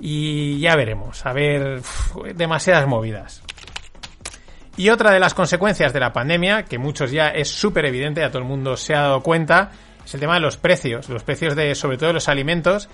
y 0.00 0.58
ya 0.60 0.76
veremos. 0.76 1.26
A 1.26 1.32
ver, 1.32 1.82
demasiadas 2.34 2.86
movidas. 2.86 3.42
Y 4.76 4.88
otra 4.88 5.12
de 5.12 5.20
las 5.20 5.34
consecuencias 5.34 5.92
de 5.92 6.00
la 6.00 6.12
pandemia, 6.12 6.64
que 6.64 6.78
muchos 6.78 7.12
ya 7.12 7.28
es 7.28 7.48
súper 7.48 7.84
evidente, 7.84 8.24
a 8.24 8.28
todo 8.28 8.40
el 8.40 8.48
mundo 8.48 8.76
se 8.76 8.94
ha 8.94 9.02
dado 9.02 9.22
cuenta, 9.22 9.70
es 10.04 10.14
el 10.14 10.20
tema 10.20 10.34
de 10.34 10.40
los 10.40 10.56
precios, 10.56 11.08
los 11.08 11.22
precios 11.22 11.56
de 11.56 11.74
sobre 11.74 11.96
todo 11.96 12.08
de 12.08 12.14
los 12.14 12.28
alimentos, 12.28 12.88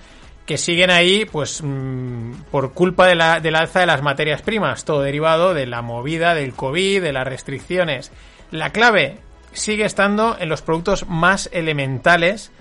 que 0.45 0.57
siguen 0.57 0.89
ahí 0.89 1.25
pues 1.25 1.61
mm, 1.63 2.33
por 2.51 2.73
culpa 2.73 3.07
de 3.07 3.15
la, 3.15 3.39
del 3.39 3.55
alza 3.55 3.79
de 3.81 3.85
las 3.85 4.01
materias 4.01 4.41
primas, 4.41 4.85
todo 4.85 5.01
derivado 5.01 5.53
de 5.53 5.67
la 5.67 5.81
movida 5.81 6.33
del 6.33 6.53
COVID, 6.53 7.01
de 7.01 7.13
las 7.13 7.27
restricciones. 7.27 8.11
La 8.49 8.71
clave 8.71 9.19
sigue 9.53 9.85
estando 9.85 10.37
en 10.39 10.49
los 10.49 10.61
productos 10.61 11.07
más 11.07 11.49
elementales 11.53 12.51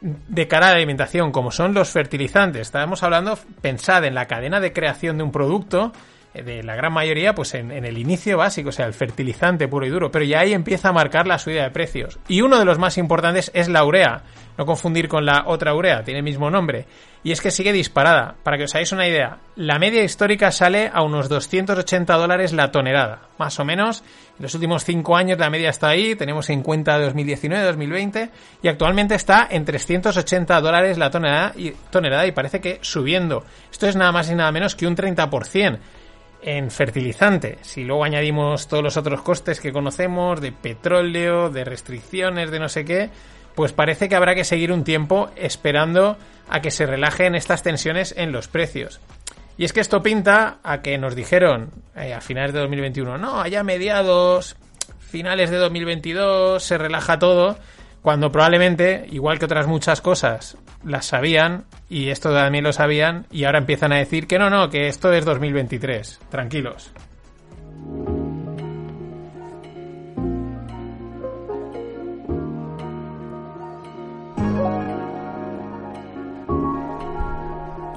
de 0.00 0.46
cara 0.46 0.68
a 0.68 0.70
la 0.70 0.76
alimentación, 0.76 1.32
como 1.32 1.50
son 1.50 1.74
los 1.74 1.90
fertilizantes. 1.90 2.62
Estamos 2.62 3.02
hablando, 3.02 3.38
pensad 3.60 4.04
en 4.04 4.14
la 4.14 4.26
cadena 4.26 4.60
de 4.60 4.72
creación 4.72 5.18
de 5.18 5.24
un 5.24 5.32
producto, 5.32 5.92
de 6.34 6.62
la 6.62 6.76
gran 6.76 6.92
mayoría, 6.92 7.34
pues 7.34 7.54
en, 7.54 7.70
el 7.70 7.98
inicio 7.98 8.36
básico, 8.36 8.68
o 8.68 8.72
sea, 8.72 8.86
el 8.86 8.94
fertilizante 8.94 9.68
puro 9.68 9.86
y 9.86 9.90
duro, 9.90 10.10
pero 10.10 10.24
ya 10.24 10.40
ahí 10.40 10.52
empieza 10.52 10.90
a 10.90 10.92
marcar 10.92 11.26
la 11.26 11.38
subida 11.38 11.64
de 11.64 11.70
precios. 11.70 12.18
Y 12.28 12.42
uno 12.42 12.58
de 12.58 12.64
los 12.64 12.78
más 12.78 12.98
importantes 12.98 13.50
es 13.54 13.68
la 13.68 13.84
urea, 13.84 14.22
no 14.56 14.66
confundir 14.66 15.08
con 15.08 15.24
la 15.24 15.44
otra 15.46 15.74
urea, 15.74 16.02
tiene 16.02 16.18
el 16.18 16.24
mismo 16.24 16.50
nombre. 16.50 16.86
Y 17.24 17.32
es 17.32 17.40
que 17.40 17.50
sigue 17.50 17.72
disparada. 17.72 18.36
Para 18.44 18.56
que 18.56 18.64
os 18.64 18.74
hagáis 18.74 18.92
una 18.92 19.08
idea, 19.08 19.38
la 19.56 19.78
media 19.78 20.04
histórica 20.04 20.52
sale 20.52 20.90
a 20.92 21.02
unos 21.02 21.28
280 21.28 22.14
dólares 22.14 22.52
la 22.52 22.70
tonelada, 22.70 23.22
más 23.38 23.58
o 23.58 23.64
menos. 23.64 24.04
En 24.38 24.44
los 24.44 24.54
últimos 24.54 24.84
5 24.84 25.16
años 25.16 25.38
la 25.38 25.50
media 25.50 25.70
está 25.70 25.88
ahí, 25.88 26.14
tenemos 26.14 26.48
en 26.50 26.62
cuenta 26.62 26.98
2019-2020, 27.00 28.30
y 28.62 28.68
actualmente 28.68 29.16
está 29.16 29.48
en 29.50 29.64
380 29.64 30.60
dólares 30.60 30.96
la 30.96 31.10
tonelada 31.10 31.52
y, 31.56 31.72
tonelada 31.90 32.26
y 32.26 32.32
parece 32.32 32.60
que 32.60 32.78
subiendo. 32.82 33.44
Esto 33.70 33.88
es 33.88 33.96
nada 33.96 34.12
más 34.12 34.30
y 34.30 34.34
nada 34.36 34.52
menos 34.52 34.76
que 34.76 34.86
un 34.86 34.94
30% 34.96 35.78
en 36.42 36.70
fertilizante. 36.70 37.58
Si 37.62 37.84
luego 37.84 38.04
añadimos 38.04 38.68
todos 38.68 38.82
los 38.82 38.96
otros 38.96 39.22
costes 39.22 39.60
que 39.60 39.72
conocemos, 39.72 40.40
de 40.40 40.52
petróleo, 40.52 41.50
de 41.50 41.64
restricciones, 41.64 42.50
de 42.50 42.58
no 42.58 42.68
sé 42.68 42.84
qué, 42.84 43.10
pues 43.54 43.72
parece 43.72 44.08
que 44.08 44.14
habrá 44.14 44.34
que 44.34 44.44
seguir 44.44 44.72
un 44.72 44.84
tiempo 44.84 45.30
esperando 45.36 46.16
a 46.48 46.60
que 46.60 46.70
se 46.70 46.86
relajen 46.86 47.34
estas 47.34 47.62
tensiones 47.62 48.14
en 48.16 48.32
los 48.32 48.48
precios. 48.48 49.00
Y 49.56 49.64
es 49.64 49.72
que 49.72 49.80
esto 49.80 50.02
pinta 50.02 50.58
a 50.62 50.80
que 50.82 50.96
nos 50.98 51.16
dijeron 51.16 51.70
eh, 51.96 52.14
a 52.14 52.20
finales 52.20 52.52
de 52.52 52.60
2021, 52.60 53.18
no, 53.18 53.40
allá 53.40 53.64
mediados, 53.64 54.56
finales 55.00 55.50
de 55.50 55.56
2022, 55.56 56.62
se 56.62 56.78
relaja 56.78 57.18
todo, 57.18 57.58
cuando 58.08 58.32
probablemente, 58.32 59.04
igual 59.10 59.38
que 59.38 59.44
otras 59.44 59.66
muchas 59.66 60.00
cosas, 60.00 60.56
las 60.82 61.04
sabían 61.04 61.66
y 61.90 62.08
esto 62.08 62.32
también 62.32 62.64
lo 62.64 62.72
sabían 62.72 63.26
y 63.30 63.44
ahora 63.44 63.58
empiezan 63.58 63.92
a 63.92 63.98
decir 63.98 64.26
que 64.26 64.38
no, 64.38 64.48
no, 64.48 64.70
que 64.70 64.88
esto 64.88 65.12
es 65.12 65.26
2023. 65.26 66.18
Tranquilos. 66.30 66.90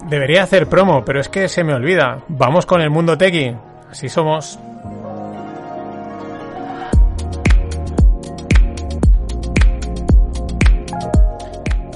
Debería 0.10 0.44
hacer 0.44 0.68
promo, 0.68 1.06
pero 1.06 1.22
es 1.22 1.30
que 1.30 1.48
se 1.48 1.64
me 1.64 1.74
olvida. 1.74 2.26
Vamos 2.28 2.66
con 2.66 2.82
el 2.82 2.90
mundo 2.90 3.18
tequi. 3.18 3.56
Así 3.90 4.10
somos. 4.10 4.60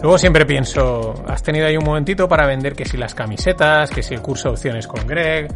Luego 0.05 0.19
siempre 0.19 0.45
pienso, 0.45 1.15
has 1.27 1.41
tenido 1.41 1.65
ahí 1.65 1.77
un 1.77 1.83
momentito 1.83 2.29
para 2.29 2.45
vender 2.45 2.75
que 2.75 2.85
si 2.85 2.95
las 2.95 3.15
camisetas, 3.15 3.89
que 3.89 4.03
si 4.03 4.13
el 4.13 4.21
curso 4.21 4.49
de 4.49 4.53
opciones 4.53 4.85
con 4.85 5.07
Greg, 5.07 5.51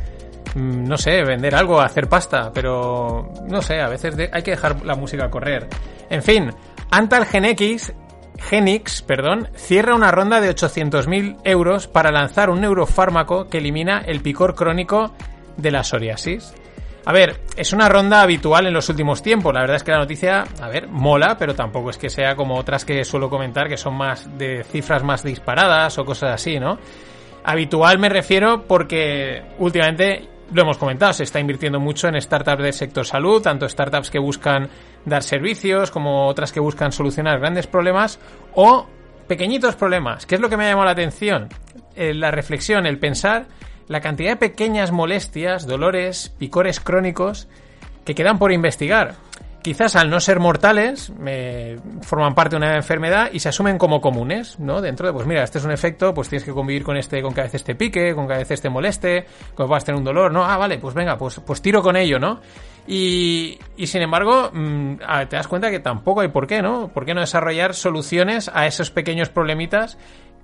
mm, 0.56 0.86
no 0.86 0.98
sé, 0.98 1.24
vender 1.24 1.54
algo, 1.54 1.80
hacer 1.80 2.10
pasta, 2.10 2.52
pero 2.52 3.32
no 3.46 3.62
sé, 3.62 3.80
a 3.80 3.88
veces 3.88 4.16
hay 4.34 4.42
que 4.42 4.50
dejar 4.50 4.84
la 4.84 4.96
música 4.96 5.30
correr. 5.30 5.68
En 6.10 6.24
fin, 6.24 6.50
Antal 6.90 7.28
Gen 7.28 7.46
X 7.46 7.94
Genix, 8.40 9.04
perdón, 9.04 9.50
cierra 9.56 9.94
una 9.94 10.10
ronda 10.10 10.42
de 10.42 10.50
800.000 10.50 11.42
euros 11.44 11.86
para 11.86 12.12
lanzar 12.12 12.50
un 12.50 12.62
neurofármaco 12.62 13.50
que 13.50 13.60
elimina 13.60 14.00
el 14.00 14.22
picor 14.22 14.56
crónico 14.56 15.14
de 15.58 15.70
la 15.70 15.84
psoriasis. 15.84 16.56
A 17.10 17.12
ver, 17.12 17.38
es 17.58 17.74
una 17.74 17.90
ronda 17.90 18.22
habitual 18.22 18.68
en 18.68 18.74
los 18.76 18.88
últimos 18.88 19.24
tiempos. 19.24 19.52
La 19.52 19.62
verdad 19.62 19.78
es 19.78 19.84
que 19.84 19.90
la 19.90 19.98
noticia, 19.98 20.44
a 20.62 20.68
ver, 20.68 20.88
mola, 20.88 21.38
pero 21.40 21.56
tampoco 21.56 21.90
es 21.90 21.98
que 21.98 22.08
sea 22.08 22.36
como 22.36 22.54
otras 22.54 22.86
que 22.86 23.04
suelo 23.04 23.32
comentar, 23.32 23.68
que 23.68 23.78
son 23.78 23.96
más 23.96 24.38
de 24.38 24.64
cifras 24.64 25.04
más 25.04 25.24
disparadas 25.24 25.98
o 25.98 26.06
cosas 26.06 26.36
así, 26.36 26.60
¿no? 26.60 26.78
Habitual 27.44 27.98
me 27.98 28.10
refiero 28.10 28.68
porque 28.68 29.42
últimamente 29.58 30.30
lo 30.54 30.62
hemos 30.62 30.78
comentado, 30.78 31.12
se 31.14 31.24
está 31.24 31.40
invirtiendo 31.40 31.80
mucho 31.80 32.08
en 32.08 32.22
startups 32.22 32.62
del 32.62 32.74
sector 32.74 33.04
salud, 33.04 33.42
tanto 33.42 33.68
startups 33.68 34.12
que 34.12 34.20
buscan 34.20 34.70
dar 35.04 35.24
servicios 35.24 35.90
como 35.90 36.28
otras 36.28 36.52
que 36.52 36.60
buscan 36.60 36.92
solucionar 36.92 37.40
grandes 37.40 37.66
problemas 37.66 38.20
o 38.54 38.86
pequeñitos 39.28 39.76
problemas. 39.76 40.28
¿Qué 40.28 40.36
es 40.36 40.42
lo 40.42 40.48
que 40.48 40.58
me 40.58 40.68
ha 40.68 40.70
llamado 40.70 40.86
la 40.86 40.92
atención? 40.92 41.50
Eh, 41.96 42.14
la 42.14 42.30
reflexión, 42.30 42.86
el 42.86 43.00
pensar 43.00 43.48
la 43.90 44.00
cantidad 44.00 44.30
de 44.30 44.38
pequeñas 44.38 44.92
molestias, 44.92 45.68
dolores, 45.68 46.34
picores 46.38 46.80
crónicos 46.80 47.50
que 48.06 48.16
quedan 48.16 48.40
por 48.40 48.54
investigar 48.54 49.16
quizás 49.62 49.96
al 49.96 50.10
no 50.10 50.20
ser 50.20 50.40
mortales, 50.40 51.12
forman 52.02 52.34
parte 52.34 52.52
de 52.52 52.58
una 52.58 52.76
enfermedad 52.76 53.30
y 53.32 53.40
se 53.40 53.50
asumen 53.50 53.78
como 53.78 54.02
comunes, 54.02 54.60
¿no? 54.60 54.82
Dentro 54.82 55.08
de, 55.08 55.14
pues 55.14 55.28
mira, 55.28 55.44
este 55.44 55.58
es 55.58 55.66
un 55.66 55.72
efecto, 55.72 56.14
pues 56.14 56.30
tienes 56.30 56.44
que 56.44 56.52
convivir 56.52 56.84
con 56.84 56.98
este, 56.98 57.22
con 57.22 57.34
que 57.34 57.42
a 57.42 57.44
veces 57.44 57.64
te 57.64 57.76
pique, 57.76 58.16
con 58.16 58.28
que 58.28 58.34
a 58.34 58.38
veces 58.38 58.62
te 58.62 58.70
moleste, 58.70 59.26
con 59.56 59.66
que 59.68 59.72
vas 59.72 59.84
a 59.84 59.88
tener 59.88 60.00
un 60.00 60.06
dolor, 60.06 60.32
¿no? 60.32 60.46
Ah, 60.46 60.58
vale, 60.58 60.78
pues 60.80 60.94
venga, 60.94 61.18
pues, 61.18 61.40
pues 61.46 61.62
tiro 61.62 61.82
con 61.82 61.96
ello, 61.96 62.20
¿no? 62.20 62.40
Y, 62.88 63.60
y 63.78 63.88
sin 63.88 64.02
embargo, 64.02 64.50
mm, 64.52 64.96
te 65.30 65.36
das 65.36 65.48
cuenta 65.48 65.70
que 65.70 65.80
tampoco 65.80 66.22
hay 66.22 66.30
por 66.30 66.48
qué, 66.48 66.62
¿no? 66.62 66.88
¿Por 66.88 67.06
qué 67.06 67.14
no 67.14 67.22
desarrollar 67.22 67.76
soluciones 67.76 68.50
a 68.54 68.66
esos 68.66 68.90
pequeños 68.92 69.30
problemitas 69.30 69.98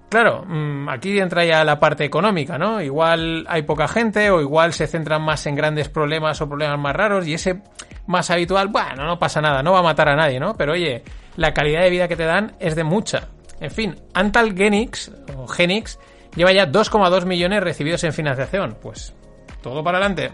Claro, 0.09 0.45
mm, 0.45 0.87
aquí 0.89 1.19
entra 1.19 1.43
ya 1.45 1.63
la 1.63 1.79
parte 1.79 2.05
económica, 2.05 2.57
¿no? 2.57 2.81
Igual 2.81 3.45
hay 3.49 3.63
poca 3.63 3.87
gente 3.87 4.29
o 4.29 4.39
igual 4.39 4.73
se 4.73 4.87
centran 4.87 5.21
más 5.21 5.45
en 5.47 5.55
grandes 5.55 5.89
problemas 5.89 6.39
o 6.41 6.47
problemas 6.47 6.79
más 6.79 6.95
raros 6.95 7.27
y 7.27 7.33
ese 7.33 7.61
más 8.07 8.29
habitual, 8.29 8.67
bueno, 8.67 9.05
no 9.05 9.17
pasa 9.17 9.41
nada, 9.41 9.63
no 9.63 9.71
va 9.71 9.79
a 9.79 9.83
matar 9.83 10.09
a 10.09 10.15
nadie, 10.15 10.39
¿no? 10.39 10.55
Pero 10.55 10.73
oye, 10.73 11.03
la 11.35 11.53
calidad 11.53 11.81
de 11.81 11.89
vida 11.89 12.07
que 12.07 12.15
te 12.15 12.25
dan 12.25 12.55
es 12.59 12.75
de 12.75 12.83
mucha. 12.83 13.29
En 13.59 13.71
fin, 13.71 13.95
Antal 14.13 14.55
Genix, 14.55 15.11
o 15.35 15.47
Genix, 15.47 15.99
lleva 16.35 16.51
ya 16.51 16.67
2,2 16.67 17.25
millones 17.25 17.63
recibidos 17.63 18.03
en 18.03 18.13
financiación. 18.13 18.77
Pues 18.81 19.13
todo 19.61 19.83
para 19.83 19.97
adelante. 19.97 20.31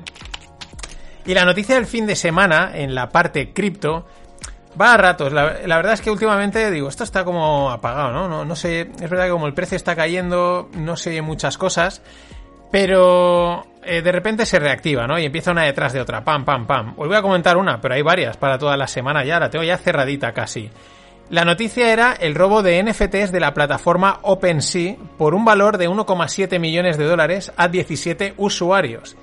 Y 1.25 1.33
la 1.33 1.45
noticia 1.45 1.75
del 1.75 1.85
fin 1.85 2.07
de 2.07 2.15
semana, 2.15 2.71
en 2.73 2.95
la 2.95 3.09
parte 3.09 3.53
cripto, 3.53 4.07
va 4.79 4.93
a 4.93 4.97
ratos. 4.97 5.31
La, 5.31 5.45
verdad 5.45 5.93
es 5.93 6.01
que 6.01 6.11
últimamente, 6.11 6.69
digo, 6.71 6.89
esto 6.89 7.03
está 7.03 7.23
como 7.23 7.71
apagado, 7.71 8.11
¿no? 8.11 8.27
¿no? 8.27 8.45
No 8.45 8.55
sé, 8.55 8.81
es 8.81 9.09
verdad 9.09 9.25
que 9.25 9.31
como 9.31 9.47
el 9.47 9.53
precio 9.53 9.75
está 9.75 9.95
cayendo, 9.95 10.69
no 10.73 10.95
sé 10.95 11.21
muchas 11.21 11.57
cosas. 11.57 12.01
Pero 12.71 13.65
eh, 13.83 14.01
de 14.01 14.11
repente 14.11 14.45
se 14.45 14.57
reactiva, 14.57 15.05
¿no? 15.05 15.19
Y 15.19 15.25
empieza 15.25 15.51
una 15.51 15.63
detrás 15.63 15.91
de 15.91 15.99
otra, 15.99 16.23
pam, 16.23 16.45
pam, 16.45 16.65
pam. 16.65 16.93
Os 16.97 17.07
voy 17.07 17.17
a 17.17 17.21
comentar 17.21 17.57
una, 17.57 17.81
pero 17.81 17.95
hay 17.95 18.01
varias 18.01 18.37
para 18.37 18.57
toda 18.57 18.77
la 18.77 18.87
semana 18.87 19.25
ya, 19.25 19.39
la 19.39 19.49
tengo 19.49 19.65
ya 19.65 19.77
cerradita 19.77 20.31
casi. 20.31 20.69
La 21.29 21.45
noticia 21.45 21.91
era 21.91 22.13
el 22.13 22.35
robo 22.35 22.61
de 22.61 22.83
NFTs 22.83 23.31
de 23.31 23.39
la 23.39 23.53
plataforma 23.53 24.19
OpenSea 24.21 24.95
por 25.17 25.33
un 25.33 25.45
valor 25.45 25.77
de 25.77 25.89
1,7 25.89 26.59
millones 26.59 26.97
de 26.97 27.05
dólares 27.05 27.53
a 27.55 27.67
17 27.67 28.33
usuarios. 28.37 29.15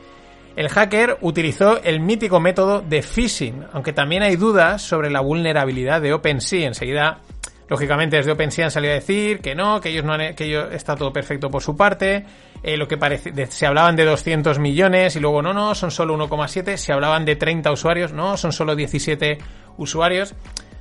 El 0.58 0.70
hacker 0.70 1.18
utilizó 1.20 1.80
el 1.84 2.00
mítico 2.00 2.40
método 2.40 2.80
de 2.80 3.00
phishing, 3.00 3.64
aunque 3.72 3.92
también 3.92 4.24
hay 4.24 4.34
dudas 4.34 4.82
sobre 4.82 5.08
la 5.08 5.20
vulnerabilidad 5.20 6.02
de 6.02 6.12
OpenSea. 6.12 6.66
Enseguida 6.66 7.20
Lógicamente 7.68 8.16
desde 8.16 8.32
OpenSea 8.32 8.64
han 8.64 8.70
salido 8.72 8.90
a 8.92 8.96
decir 8.96 9.38
que 9.38 9.54
no, 9.54 9.80
que 9.80 9.90
ellos 9.90 10.04
no 10.04 10.14
han, 10.14 10.34
que 10.34 10.46
ellos, 10.46 10.72
está 10.72 10.96
todo 10.96 11.12
perfecto 11.12 11.48
por 11.48 11.62
su 11.62 11.76
parte. 11.76 12.24
Eh, 12.64 12.76
lo 12.76 12.88
que 12.88 12.96
parece, 12.96 13.46
se 13.46 13.66
hablaban 13.66 13.94
de 13.94 14.04
200 14.04 14.58
millones 14.58 15.14
y 15.14 15.20
luego 15.20 15.42
no, 15.42 15.52
no, 15.52 15.76
son 15.76 15.92
solo 15.92 16.16
1,7. 16.16 16.76
Se 16.76 16.92
hablaban 16.92 17.24
de 17.24 17.36
30 17.36 17.70
usuarios, 17.70 18.12
no, 18.12 18.36
son 18.36 18.50
solo 18.50 18.74
17 18.74 19.38
usuarios. 19.76 20.34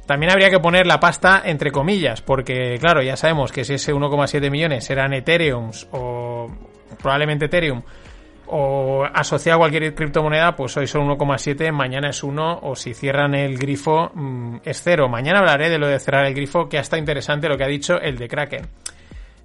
También 0.07 0.31
habría 0.31 0.49
que 0.49 0.59
poner 0.59 0.87
la 0.87 0.99
pasta 0.99 1.43
entre 1.45 1.71
comillas, 1.71 2.23
porque 2.23 2.79
claro, 2.79 3.03
ya 3.03 3.15
sabemos 3.15 3.51
que 3.51 3.63
si 3.63 3.75
ese 3.75 3.93
1,7 3.93 4.49
millones 4.49 4.89
eran 4.89 5.13
Ethereum 5.13 5.69
o 5.91 6.49
probablemente 6.97 7.45
Ethereum 7.45 7.83
o 8.47 9.05
asociado 9.13 9.57
a 9.57 9.59
cualquier 9.59 9.93
criptomoneda, 9.93 10.55
pues 10.55 10.75
hoy 10.77 10.87
son 10.87 11.07
1,7, 11.07 11.71
mañana 11.71 12.09
es 12.09 12.23
1, 12.23 12.59
o 12.63 12.75
si 12.75 12.93
cierran 12.93 13.35
el 13.35 13.57
grifo 13.57 14.11
mm, 14.13 14.57
es 14.63 14.81
0. 14.83 15.09
Mañana 15.09 15.39
hablaré 15.39 15.69
de 15.69 15.77
lo 15.77 15.87
de 15.87 15.99
cerrar 15.99 16.25
el 16.25 16.33
grifo, 16.33 16.67
que 16.69 16.77
hasta 16.77 16.97
interesante 16.97 17.49
lo 17.49 17.57
que 17.57 17.63
ha 17.63 17.67
dicho 17.67 17.99
el 17.99 18.17
de 18.17 18.27
Kraken. 18.27 18.67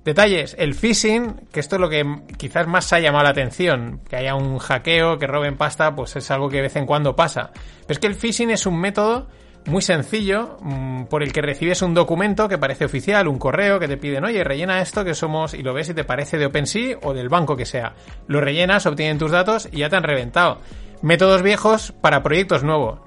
Detalles, 0.04 0.56
el 0.58 0.74
phishing, 0.74 1.48
que 1.52 1.60
esto 1.60 1.76
es 1.76 1.80
lo 1.80 1.88
que 1.88 2.04
quizás 2.36 2.66
más 2.66 2.92
ha 2.92 2.98
llamado 2.98 3.24
la 3.24 3.30
atención, 3.30 4.00
que 4.08 4.16
haya 4.16 4.34
un 4.34 4.58
hackeo, 4.58 5.16
que 5.16 5.28
roben 5.28 5.56
pasta, 5.56 5.94
pues 5.94 6.16
es 6.16 6.28
algo 6.32 6.48
que 6.48 6.56
de 6.56 6.62
vez 6.62 6.76
en 6.76 6.86
cuando 6.86 7.14
pasa. 7.14 7.50
Pero 7.52 7.92
es 7.92 7.98
que 8.00 8.08
el 8.08 8.16
phishing 8.16 8.50
es 8.50 8.66
un 8.66 8.80
método 8.80 9.28
muy 9.66 9.82
sencillo 9.82 10.58
mm, 10.60 11.04
por 11.04 11.22
el 11.22 11.32
que 11.32 11.40
recibes 11.40 11.82
un 11.82 11.94
documento 11.94 12.48
que 12.48 12.58
parece 12.58 12.84
oficial, 12.84 13.28
un 13.28 13.38
correo 13.38 13.78
que 13.78 13.88
te 13.88 13.96
piden, 13.96 14.24
oye, 14.24 14.42
rellena 14.42 14.80
esto 14.80 15.04
que 15.04 15.14
somos 15.14 15.54
y 15.54 15.62
lo 15.62 15.72
ves 15.72 15.88
y 15.88 15.94
te 15.94 16.04
parece 16.04 16.38
de 16.38 16.46
OpenSea 16.46 16.98
o 17.02 17.14
del 17.14 17.28
banco 17.28 17.56
que 17.56 17.66
sea. 17.66 17.94
Lo 18.26 18.40
rellenas, 18.40 18.86
obtienen 18.86 19.18
tus 19.18 19.30
datos 19.30 19.68
y 19.70 19.78
ya 19.78 19.88
te 19.88 19.96
han 19.96 20.02
reventado. 20.02 20.60
Métodos 21.00 21.42
viejos 21.42 21.92
para 22.00 22.22
proyectos 22.22 22.64
nuevos. 22.64 23.00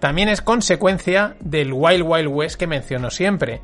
También 0.00 0.28
es 0.28 0.40
consecuencia 0.40 1.36
del 1.40 1.72
Wild 1.72 2.04
Wild 2.04 2.28
West 2.28 2.58
que 2.58 2.66
menciono 2.66 3.10
siempre. 3.10 3.60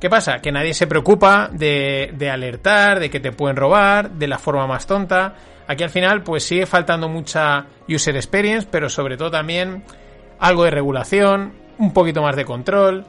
¿Qué 0.00 0.10
pasa? 0.10 0.40
Que 0.40 0.52
nadie 0.52 0.74
se 0.74 0.86
preocupa 0.86 1.48
de, 1.50 2.12
de 2.14 2.30
alertar, 2.30 3.00
de 3.00 3.08
que 3.08 3.20
te 3.20 3.32
pueden 3.32 3.56
robar, 3.56 4.10
de 4.10 4.26
la 4.26 4.38
forma 4.38 4.66
más 4.66 4.86
tonta. 4.86 5.34
Aquí 5.66 5.82
al 5.82 5.90
final 5.90 6.22
pues 6.22 6.44
sigue 6.44 6.66
faltando 6.66 7.08
mucha 7.08 7.66
user 7.88 8.16
experience, 8.16 8.68
pero 8.70 8.90
sobre 8.90 9.16
todo 9.16 9.30
también 9.30 9.84
algo 10.38 10.64
de 10.64 10.70
regulación, 10.70 11.52
un 11.78 11.92
poquito 11.92 12.22
más 12.22 12.36
de 12.36 12.44
control, 12.44 13.04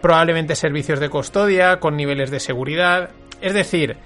probablemente 0.00 0.54
servicios 0.54 1.00
de 1.00 1.08
custodia 1.08 1.80
con 1.80 1.96
niveles 1.96 2.30
de 2.30 2.40
seguridad. 2.40 3.10
Es 3.40 3.54
decir, 3.54 3.96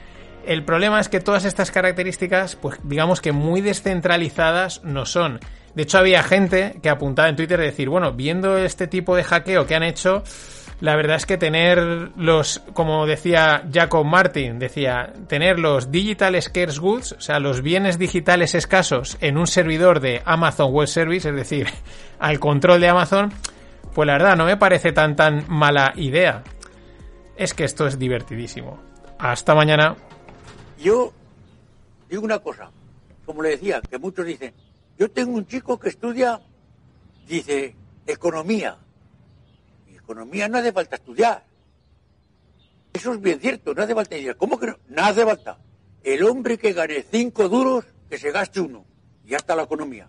el 0.46 0.64
problema 0.64 1.00
es 1.00 1.08
que 1.08 1.20
todas 1.20 1.44
estas 1.44 1.70
características, 1.70 2.56
pues 2.56 2.78
digamos 2.82 3.20
que 3.20 3.32
muy 3.32 3.60
descentralizadas 3.60 4.82
no 4.84 5.06
son. 5.06 5.40
De 5.74 5.84
hecho, 5.84 5.98
había 5.98 6.22
gente 6.22 6.76
que 6.82 6.90
apuntaba 6.90 7.28
en 7.28 7.36
Twitter 7.36 7.58
de 7.58 7.66
decir, 7.66 7.88
bueno, 7.88 8.12
viendo 8.12 8.58
este 8.58 8.86
tipo 8.86 9.16
de 9.16 9.24
hackeo 9.24 9.66
que 9.66 9.74
han 9.74 9.82
hecho, 9.82 10.22
la 10.80 10.96
verdad 10.96 11.16
es 11.16 11.26
que 11.26 11.38
tener 11.38 12.10
los, 12.16 12.60
como 12.74 13.06
decía 13.06 13.62
Jacob 13.72 14.04
Martin, 14.04 14.58
decía, 14.58 15.12
tener 15.28 15.58
los 15.58 15.92
digital 15.92 16.40
scarce 16.42 16.80
goods, 16.80 17.12
o 17.12 17.20
sea, 17.20 17.38
los 17.38 17.62
bienes 17.62 17.98
digitales 17.98 18.54
escasos 18.54 19.16
en 19.20 19.38
un 19.38 19.46
servidor 19.46 20.00
de 20.00 20.22
Amazon 20.24 20.72
Web 20.72 20.88
Service, 20.88 21.28
es 21.28 21.36
decir, 21.36 21.68
al 22.18 22.40
control 22.40 22.80
de 22.80 22.88
Amazon, 22.88 23.32
pues 23.94 24.06
la 24.06 24.14
verdad 24.14 24.36
no 24.36 24.46
me 24.46 24.56
parece 24.56 24.92
tan 24.92 25.16
tan 25.16 25.44
mala 25.48 25.92
idea. 25.96 26.42
Es 27.36 27.54
que 27.54 27.64
esto 27.64 27.86
es 27.86 27.98
divertidísimo. 27.98 28.78
Hasta 29.18 29.54
mañana. 29.54 29.96
Yo 30.78 31.12
digo 32.08 32.24
una 32.24 32.40
cosa, 32.40 32.70
como 33.24 33.42
le 33.42 33.50
decía, 33.50 33.80
que 33.80 33.98
muchos 33.98 34.26
dicen, 34.26 34.52
yo 34.98 35.10
tengo 35.10 35.32
un 35.32 35.46
chico 35.46 35.78
que 35.78 35.88
estudia, 35.88 36.40
dice, 37.26 37.74
economía. 38.06 38.76
Y 39.90 39.96
economía 39.96 40.48
no 40.48 40.58
hace 40.58 40.72
falta 40.72 40.96
estudiar. 40.96 41.44
Eso 42.92 43.14
es 43.14 43.20
bien 43.20 43.40
cierto, 43.40 43.74
no 43.74 43.82
hace 43.82 43.94
falta 43.94 44.14
estudiar. 44.14 44.36
¿Cómo 44.36 44.58
que 44.58 44.66
no? 44.66 44.78
No 44.88 45.04
hace 45.04 45.24
falta. 45.24 45.58
El 46.02 46.24
hombre 46.24 46.58
que 46.58 46.72
gane 46.72 47.02
cinco 47.02 47.48
duros, 47.48 47.84
que 48.10 48.18
se 48.18 48.30
gaste 48.30 48.60
uno. 48.60 48.84
Y 49.24 49.30
ya 49.30 49.36
está 49.36 49.54
la 49.56 49.62
economía. 49.62 50.08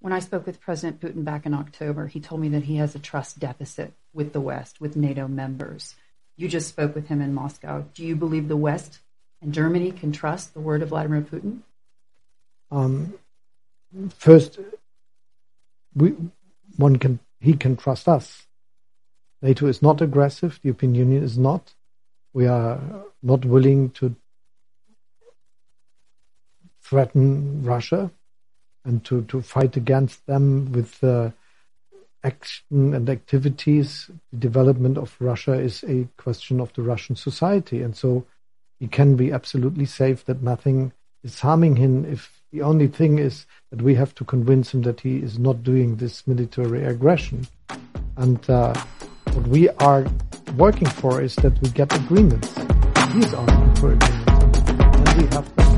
When 0.00 0.12
I 0.12 0.20
spoke 0.20 0.46
with 0.46 0.60
President 0.60 1.00
Putin 1.00 1.24
back 1.24 1.46
in 1.46 1.54
October, 1.54 2.06
he 2.06 2.20
told 2.20 2.40
me 2.40 2.48
that 2.50 2.64
he 2.64 2.76
has 2.76 2.94
a 2.94 2.98
trust 2.98 3.38
deficit 3.38 3.92
with 4.12 4.32
the 4.32 4.40
West, 4.40 4.80
with 4.80 4.96
NATO 4.96 5.26
members. 5.26 5.94
You 6.36 6.48
just 6.48 6.68
spoke 6.68 6.94
with 6.94 7.08
him 7.08 7.20
in 7.20 7.34
Moscow. 7.34 7.84
Do 7.94 8.04
you 8.04 8.14
believe 8.14 8.48
the 8.48 8.56
West 8.56 9.00
and 9.40 9.52
Germany 9.52 9.92
can 9.92 10.12
trust 10.12 10.54
the 10.54 10.60
word 10.60 10.82
of 10.82 10.90
Vladimir 10.90 11.22
Putin? 11.22 11.60
Um, 12.70 13.14
first, 14.10 14.58
we, 15.94 16.14
one 16.76 16.96
can 16.96 17.20
he 17.40 17.54
can 17.54 17.76
trust 17.76 18.08
us. 18.08 18.46
NATO 19.40 19.66
is 19.66 19.82
not 19.82 20.00
aggressive. 20.00 20.58
The 20.62 20.68
European 20.68 20.94
Union 20.94 21.22
is 21.22 21.38
not. 21.38 21.74
We 22.32 22.46
are 22.46 22.80
not 23.22 23.44
willing 23.44 23.90
to 23.90 24.14
threaten 26.82 27.62
Russia 27.62 28.10
and 28.86 29.04
to, 29.04 29.22
to 29.24 29.42
fight 29.42 29.76
against 29.76 30.24
them 30.26 30.72
with 30.72 31.02
uh, 31.04 31.30
action 32.24 32.94
and 32.94 33.10
activities. 33.10 34.10
The 34.32 34.38
development 34.38 34.96
of 34.96 35.16
Russia 35.20 35.54
is 35.54 35.84
a 35.84 36.08
question 36.16 36.60
of 36.60 36.72
the 36.74 36.82
Russian 36.82 37.16
society. 37.16 37.82
And 37.82 37.96
so 37.96 38.24
he 38.78 38.86
can 38.86 39.16
be 39.16 39.32
absolutely 39.32 39.86
safe 39.86 40.24
that 40.24 40.42
nothing 40.42 40.92
is 41.22 41.40
harming 41.40 41.76
him 41.76 42.04
if 42.04 42.42
the 42.52 42.62
only 42.62 42.86
thing 42.86 43.18
is 43.18 43.46
that 43.70 43.82
we 43.82 43.94
have 43.96 44.14
to 44.14 44.24
convince 44.24 44.72
him 44.72 44.82
that 44.82 45.00
he 45.00 45.18
is 45.18 45.38
not 45.38 45.62
doing 45.62 45.96
this 45.96 46.26
military 46.26 46.84
aggression. 46.84 47.46
And 48.16 48.48
uh, 48.48 48.72
what 49.32 49.46
we 49.48 49.68
are 49.68 50.06
working 50.56 50.88
for 50.88 51.20
is 51.20 51.34
that 51.36 51.60
we 51.60 51.68
get 51.70 51.94
agreements. 51.94 52.54
He 53.12 53.24
asking 53.24 53.74
for 53.76 53.92
agreements. 53.92 54.70
And 54.70 55.22
we 55.22 55.26
have 55.34 55.56
them. 55.56 55.75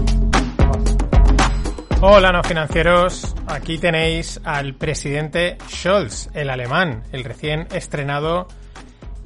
Hola 2.00 2.30
no 2.30 2.44
financieros, 2.44 3.34
aquí 3.48 3.76
tenéis 3.76 4.40
al 4.44 4.74
presidente 4.74 5.58
Scholz, 5.68 6.30
el 6.32 6.48
alemán, 6.48 7.02
el 7.10 7.24
recién 7.24 7.66
estrenado 7.72 8.46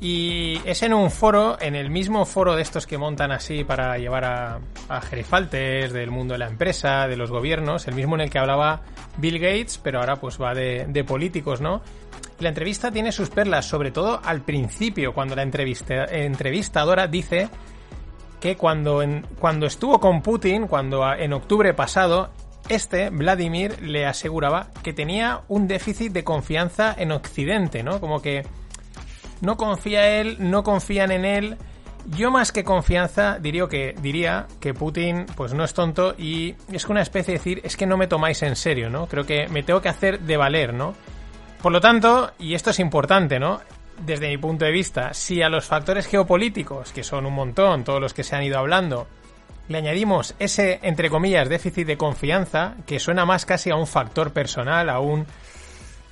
y 0.01 0.59
es 0.65 0.83
en 0.83 0.95
un 0.95 1.11
foro, 1.11 1.59
en 1.61 1.77
el 1.77 1.91
mismo 1.91 2.25
foro 2.25 2.57
de 2.57 2.63
estos 2.63 2.87
que 2.87 2.97
montan 2.97 3.31
así 3.31 3.63
para 3.63 3.99
llevar 3.99 4.25
a, 4.25 4.61
a 4.89 5.01
gerifaltes 5.03 5.93
del 5.93 6.11
mundo 6.11 6.33
de 6.33 6.39
la 6.39 6.49
empresa, 6.49 7.07
de 7.09 7.17
los 7.19 7.31
gobiernos, 7.31 7.87
el 7.89 7.95
mismo 7.95 8.15
en 8.15 8.23
el 8.23 8.31
que 8.31 8.39
hablaba 8.39 8.81
Bill 9.19 9.39
Gates, 9.39 9.77
pero 9.77 10.01
ahora 10.01 10.17
pues 10.17 10.41
va 10.41 10.55
de, 10.55 10.87
de 10.89 11.05
políticos, 11.05 11.61
¿no? 11.61 11.83
La 12.41 12.49
entrevista 12.49 12.91
tiene 12.91 13.13
sus 13.13 13.29
perlas, 13.29 13.67
sobre 13.67 13.91
todo 13.91 14.19
al 14.25 14.41
principio, 14.41 15.13
cuando 15.13 15.37
la 15.37 15.43
entrevista, 15.43 16.07
entrevistadora 16.07 17.07
dice 17.07 17.51
que 18.41 18.57
cuando, 18.57 19.05
cuando 19.39 19.67
estuvo 19.67 20.01
con 20.01 20.23
Putin, 20.23 20.67
cuando 20.67 21.13
en 21.13 21.35
octubre 21.35 21.75
pasado, 21.75 22.31
este, 22.69 23.11
Vladimir, 23.11 23.81
le 23.83 24.07
aseguraba 24.07 24.69
que 24.83 24.93
tenía 24.93 25.43
un 25.49 25.69
déficit 25.69 26.13
de 26.13 26.25
confianza 26.25 26.95
en 26.97 27.13
Occidente, 27.13 27.83
¿no? 27.83 28.01
Como 28.01 28.23
que 28.23 28.45
no 29.41 29.57
confía 29.57 30.21
él, 30.21 30.37
no 30.39 30.63
confían 30.63 31.11
en 31.11 31.25
él. 31.25 31.57
Yo 32.17 32.31
más 32.31 32.51
que 32.51 32.65
confianza 32.65 33.39
diría 33.39 33.69
que, 33.69 33.95
diría 34.01 34.47
que 34.61 34.75
Putin 34.75 35.27
pues 35.37 35.55
no 35.55 35.65
es 35.65 35.75
tonto 35.75 36.15
y 36.19 36.55
es 36.73 36.89
una 36.89 37.03
especie 37.03 37.33
de 37.33 37.39
decir 37.39 37.61
es 37.63 37.77
que 37.77 37.87
no 37.87 37.97
me 37.97 38.07
tomáis 38.07 38.43
en 38.43 38.57
serio, 38.57 38.91
¿no? 38.91 39.07
Creo 39.07 39.25
que 39.25 39.49
me 39.49 39.63
tengo 39.63 39.81
que 39.81 39.89
hacer 39.89 40.21
de 40.21 40.37
valer, 40.37 40.75
¿no? 40.75 40.95
Por 41.61 41.71
lo 41.71 41.81
tanto, 41.81 42.33
y 42.41 42.55
esto 42.55 42.71
es 42.71 42.81
importante, 42.81 43.39
¿no? 43.39 43.61
Desde 44.05 44.29
mi 44.29 44.37
punto 44.37 44.65
de 44.65 44.73
vista, 44.73 45.15
si 45.15 45.43
a 45.43 45.49
los 45.49 45.67
factores 45.67 46.07
geopolíticos, 46.09 46.93
que 46.93 47.05
son 47.05 47.25
un 47.25 47.35
montón, 47.35 47.85
todos 47.85 48.01
los 48.01 48.15
que 48.15 48.25
se 48.25 48.35
han 48.35 48.43
ido 48.43 48.59
hablando, 48.59 49.07
le 49.69 49.79
añadimos 49.79 50.35
ese, 50.39 50.81
entre 50.83 51.11
comillas, 51.11 51.49
déficit 51.49 51.87
de 51.87 51.97
confianza, 51.97 52.75
que 52.87 52.99
suena 52.99 53.25
más 53.25 53.47
casi 53.47 53.71
a 53.71 53.77
un 53.77 53.87
factor 53.87 54.33
personal, 54.33 54.91
a 54.91 55.01
un 55.01 55.27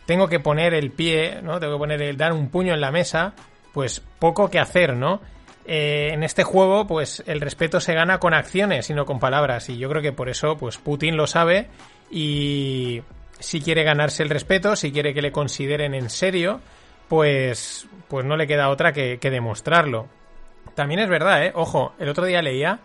tengo 0.06 0.28
que 0.28 0.40
poner 0.40 0.74
el 0.74 0.90
pie, 0.90 1.40
¿no? 1.42 1.60
Tengo 1.60 1.74
que 1.74 1.78
poner 1.78 2.02
el 2.02 2.16
dar 2.16 2.32
un 2.32 2.48
puño 2.48 2.74
en 2.74 2.80
la 2.80 2.90
mesa, 2.90 3.34
pues 3.72 4.02
poco 4.18 4.50
que 4.50 4.58
hacer, 4.58 4.96
¿no? 4.96 5.20
Eh, 5.66 6.10
en 6.12 6.24
este 6.24 6.42
juego, 6.42 6.86
pues 6.86 7.22
el 7.26 7.40
respeto 7.40 7.78
se 7.78 7.94
gana 7.94 8.18
con 8.18 8.34
acciones 8.34 8.90
y 8.90 8.94
no 8.94 9.04
con 9.04 9.20
palabras. 9.20 9.68
Y 9.68 9.78
yo 9.78 9.88
creo 9.88 10.02
que 10.02 10.12
por 10.12 10.28
eso, 10.28 10.56
pues 10.56 10.78
Putin 10.78 11.16
lo 11.16 11.28
sabe 11.28 11.68
y 12.10 13.02
si 13.38 13.60
quiere 13.60 13.84
ganarse 13.84 14.24
el 14.24 14.30
respeto, 14.30 14.74
si 14.74 14.90
quiere 14.90 15.14
que 15.14 15.22
le 15.22 15.30
consideren 15.30 15.94
en 15.94 16.10
serio, 16.10 16.60
pues, 17.08 17.86
pues 18.08 18.26
no 18.26 18.36
le 18.36 18.48
queda 18.48 18.70
otra 18.70 18.92
que, 18.92 19.18
que 19.18 19.30
demostrarlo. 19.30 20.08
También 20.74 20.98
es 20.98 21.08
verdad, 21.08 21.44
¿eh? 21.44 21.52
Ojo, 21.54 21.92
el 22.00 22.08
otro 22.08 22.24
día 22.24 22.42
leía 22.42 22.80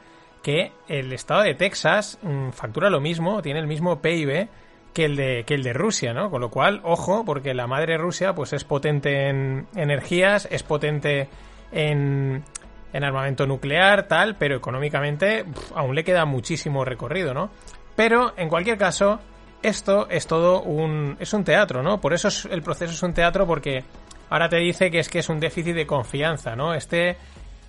que 0.46 0.72
el 0.88 1.12
estado 1.12 1.42
de 1.42 1.56
Texas 1.56 2.20
mmm, 2.22 2.50
factura 2.52 2.92
lo 2.92 3.02
mismo, 3.02 3.42
tiene 3.42 3.60
el 3.60 3.66
mismo 3.66 4.00
PIB 4.00 4.48
que 4.94 5.06
el 5.06 5.16
de 5.16 5.44
que 5.44 5.56
el 5.56 5.64
de 5.64 5.74
Rusia, 5.74 6.14
¿no? 6.14 6.30
Con 6.30 6.40
lo 6.40 6.52
cual, 6.52 6.82
ojo, 6.84 7.26
porque 7.26 7.56
la 7.56 7.66
madre 7.66 7.98
Rusia 7.98 8.36
pues 8.36 8.54
es 8.54 8.64
potente 8.64 9.28
en 9.28 9.66
energías, 9.76 10.48
es 10.52 10.62
potente 10.62 11.30
en, 11.72 12.44
en 12.94 13.04
armamento 13.04 13.48
nuclear, 13.48 14.08
tal, 14.08 14.36
pero 14.36 14.56
económicamente 14.56 15.46
aún 15.74 15.96
le 15.96 16.04
queda 16.04 16.26
muchísimo 16.26 16.86
recorrido, 16.86 17.34
¿no? 17.34 17.50
Pero 17.96 18.34
en 18.38 18.48
cualquier 18.48 18.78
caso, 18.78 19.20
esto 19.64 20.08
es 20.12 20.28
todo 20.28 20.62
un 20.62 21.18
es 21.20 21.34
un 21.34 21.44
teatro, 21.44 21.82
¿no? 21.82 22.00
Por 22.00 22.14
eso 22.14 22.28
es, 22.28 22.46
el 22.46 22.62
proceso 22.62 22.94
es 22.94 23.02
un 23.02 23.16
teatro 23.16 23.48
porque 23.48 23.84
ahora 24.30 24.48
te 24.48 24.58
dice 24.58 24.92
que 24.92 25.00
es 25.00 25.10
que 25.10 25.20
es 25.20 25.28
un 25.28 25.40
déficit 25.40 25.74
de 25.74 25.88
confianza, 25.88 26.56
¿no? 26.56 26.76
Este 26.76 27.18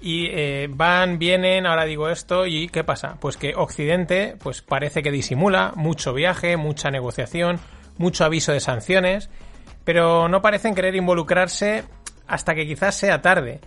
y 0.07 0.29
eh, 0.31 0.69
van, 0.71 1.19
vienen, 1.19 1.66
ahora 1.66 1.85
digo 1.85 2.09
esto, 2.09 2.47
y 2.47 2.69
¿qué 2.69 2.85
pasa? 2.85 3.16
Pues 3.19 3.37
que 3.37 3.57
Occidente, 3.57 4.37
pues 4.40 4.62
parece 4.62 5.03
que 5.03 5.11
disimula 5.11 5.73
mucho 5.75 6.14
viaje, 6.14 6.57
mucha 6.57 6.92
negociación, 6.92 7.59
mucho 7.99 8.25
aviso 8.25 8.53
de 8.53 8.61
sanciones, 8.61 9.31
pero 9.83 10.29
no 10.29 10.40
parecen 10.42 10.77
querer 10.77 10.95
involucrarse 10.95 11.83
hasta 12.29 12.55
que 12.55 12.69
quizás 12.69 12.95
sea 12.95 13.21
tarde. 13.21 13.59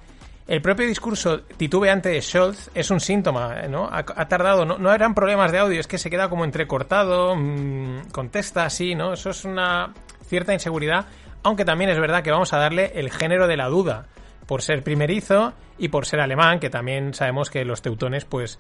El 0.48 0.62
propio 0.62 0.88
discurso 0.88 1.42
titubeante 1.42 2.08
de 2.08 2.22
Scholz 2.22 2.72
es 2.74 2.90
un 2.90 3.02
síntoma, 3.02 3.64
¿no? 3.68 3.90
Ha, 3.92 3.98
ha 3.98 4.28
tardado, 4.30 4.64
no, 4.64 4.94
eran 4.94 5.14
problemas 5.14 5.52
de 5.52 5.60
audio, 5.60 5.82
es 5.82 5.88
que 5.88 5.98
se 5.98 6.10
queda 6.10 6.30
como 6.30 6.46
entrecortado, 6.46 7.36
mmm, 7.36 8.12
contesta 8.14 8.64
así, 8.64 8.96
¿no? 8.96 9.12
Eso 9.12 9.32
es 9.32 9.44
una 9.44 9.94
cierta 10.24 10.54
inseguridad, 10.54 11.06
aunque 11.44 11.66
también 11.66 11.90
es 11.90 12.00
verdad 12.00 12.24
que 12.24 12.32
vamos 12.32 12.54
a 12.54 12.60
darle 12.60 12.94
el 12.96 13.12
género 13.12 13.46
de 13.46 13.58
la 13.58 13.68
duda 13.68 14.08
por 14.50 14.64
ser 14.64 14.82
primerizo 14.82 15.54
y 15.78 15.90
por 15.90 16.08
ser 16.08 16.20
alemán, 16.20 16.60
que 16.60 16.72
también 16.72 17.14
sabemos 17.14 17.52
que 17.52 17.64
los 17.64 17.84
teutones, 17.84 18.26
pues, 18.26 18.58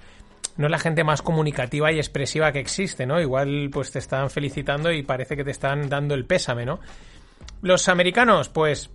no 0.56 0.68
es 0.68 0.72
la 0.72 0.78
gente 0.78 1.04
más 1.04 1.24
comunicativa 1.24 1.92
y 1.92 1.98
expresiva 1.98 2.52
que 2.52 2.60
existe, 2.60 3.08
¿no? 3.08 3.20
Igual, 3.20 3.72
pues 3.74 3.92
te 3.92 3.98
están 3.98 4.30
felicitando 4.30 4.92
y 4.92 5.02
parece 5.02 5.36
que 5.36 5.44
te 5.44 5.50
están 5.50 5.90
dando 5.90 6.14
el 6.14 6.26
pésame, 6.26 6.64
¿no? 6.64 6.80
Los 7.64 7.90
americanos, 7.90 8.50
pues 8.50 8.92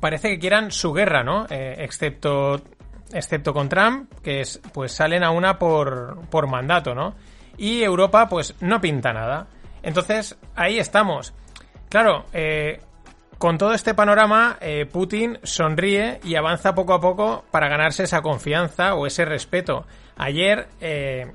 parece 0.00 0.28
que 0.28 0.38
quieran 0.38 0.70
su 0.70 0.92
guerra, 0.92 1.24
¿no? 1.24 1.46
Eh, 1.48 1.76
excepto, 1.78 2.60
excepto 3.10 3.54
con 3.54 3.70
Trump, 3.70 4.12
que 4.22 4.42
es, 4.42 4.60
pues 4.74 4.92
salen 4.92 5.24
a 5.24 5.30
una 5.30 5.58
por, 5.58 6.28
por 6.28 6.46
mandato, 6.46 6.94
¿no? 6.94 7.14
Y 7.56 7.82
Europa, 7.82 8.28
pues 8.28 8.54
no 8.60 8.82
pinta 8.82 9.14
nada. 9.14 9.46
Entonces, 9.82 10.36
ahí 10.54 10.78
estamos. 10.78 11.32
Claro, 11.88 12.26
eh, 12.34 12.82
con 13.38 13.56
todo 13.56 13.72
este 13.72 13.94
panorama, 13.94 14.58
eh, 14.60 14.84
Putin 14.86 15.38
sonríe 15.44 16.20
y 16.24 16.34
avanza 16.34 16.74
poco 16.74 16.92
a 16.92 17.00
poco 17.00 17.44
para 17.50 17.68
ganarse 17.68 18.02
esa 18.02 18.20
confianza 18.20 18.94
o 18.94 19.06
ese 19.06 19.24
respeto. 19.24 19.86
Ayer, 20.16 20.68
eh, 20.80 21.30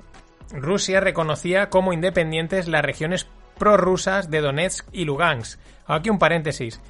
Rusia 0.52 1.00
reconocía 1.00 1.70
como 1.70 1.92
independientes 1.92 2.68
las 2.68 2.84
regiones 2.84 3.26
prorrusas 3.58 4.30
de 4.30 4.40
Donetsk 4.40 4.86
y 4.92 5.04
Lugansk. 5.04 5.58
Aquí 5.86 6.10
un 6.10 6.18
paréntesis. 6.18 6.80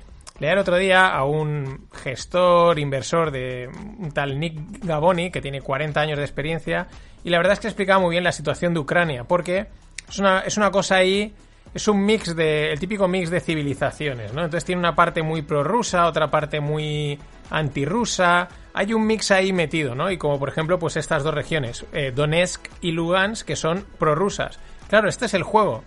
Leí 0.41 0.51
el 0.51 0.59
otro 0.59 0.77
día 0.77 1.07
a 1.07 1.25
un 1.25 1.87
gestor, 1.93 2.81
inversor 2.81 3.31
de 3.31 3.69
un 3.69 4.11
tal 4.11 4.41
Nick 4.41 4.85
Gaboni, 4.85 5.31
que 5.31 5.41
tiene 5.41 5.61
40 5.61 6.01
años 6.01 6.19
de 6.19 6.25
experiencia, 6.25 6.89
y 7.23 7.31
la 7.31 7.39
verdad 7.39 7.53
es 7.53 7.61
que 7.61 7.69
explicaba 7.69 8.01
muy 8.01 8.11
bien 8.11 8.25
la 8.25 8.33
situación 8.33 8.75
de 8.75 8.81
Ucrania, 8.81 9.25
porque 9.25 9.69
es 10.09 10.19
una, 10.19 10.41
es 10.41 10.57
una 10.57 10.73
cosa 10.73 10.97
ahí, 10.97 11.33
es 11.75 11.89
un 11.89 12.05
mix 12.05 12.37
de, 12.37 12.71
el 12.71 12.79
típico 12.79 13.09
mix 13.09 13.31
de 13.31 13.41
civilizaciones, 13.41 14.33
¿no? 14.33 14.45
Entonces 14.45 14.65
tiene 14.65 14.79
una 14.79 14.95
parte 14.95 15.23
muy 15.23 15.43
prorrusa, 15.43 16.07
otra 16.07 16.31
parte 16.31 16.61
muy 16.61 17.19
antirrusa, 17.51 18.49
hay 18.73 18.95
un 18.95 19.07
mix 19.07 19.33
ahí 19.33 19.53
metido, 19.53 19.95
¿no? 19.95 20.11
Y 20.11 20.17
como 20.17 20.39
por 20.39 20.49
ejemplo, 20.49 20.79
pues 20.79 20.97
estas 20.97 21.25
dos 21.25 21.35
regiones, 21.35 21.85
eh, 21.93 22.13
Donetsk 22.15 22.69
y 22.81 22.93
Lugansk, 22.93 23.47
que 23.47 23.57
son 23.57 23.85
prorrusas. 23.99 24.61
Claro, 24.89 25.09
este 25.09 25.27
es 25.27 25.35
el 25.35 25.43
juego. 25.43 25.83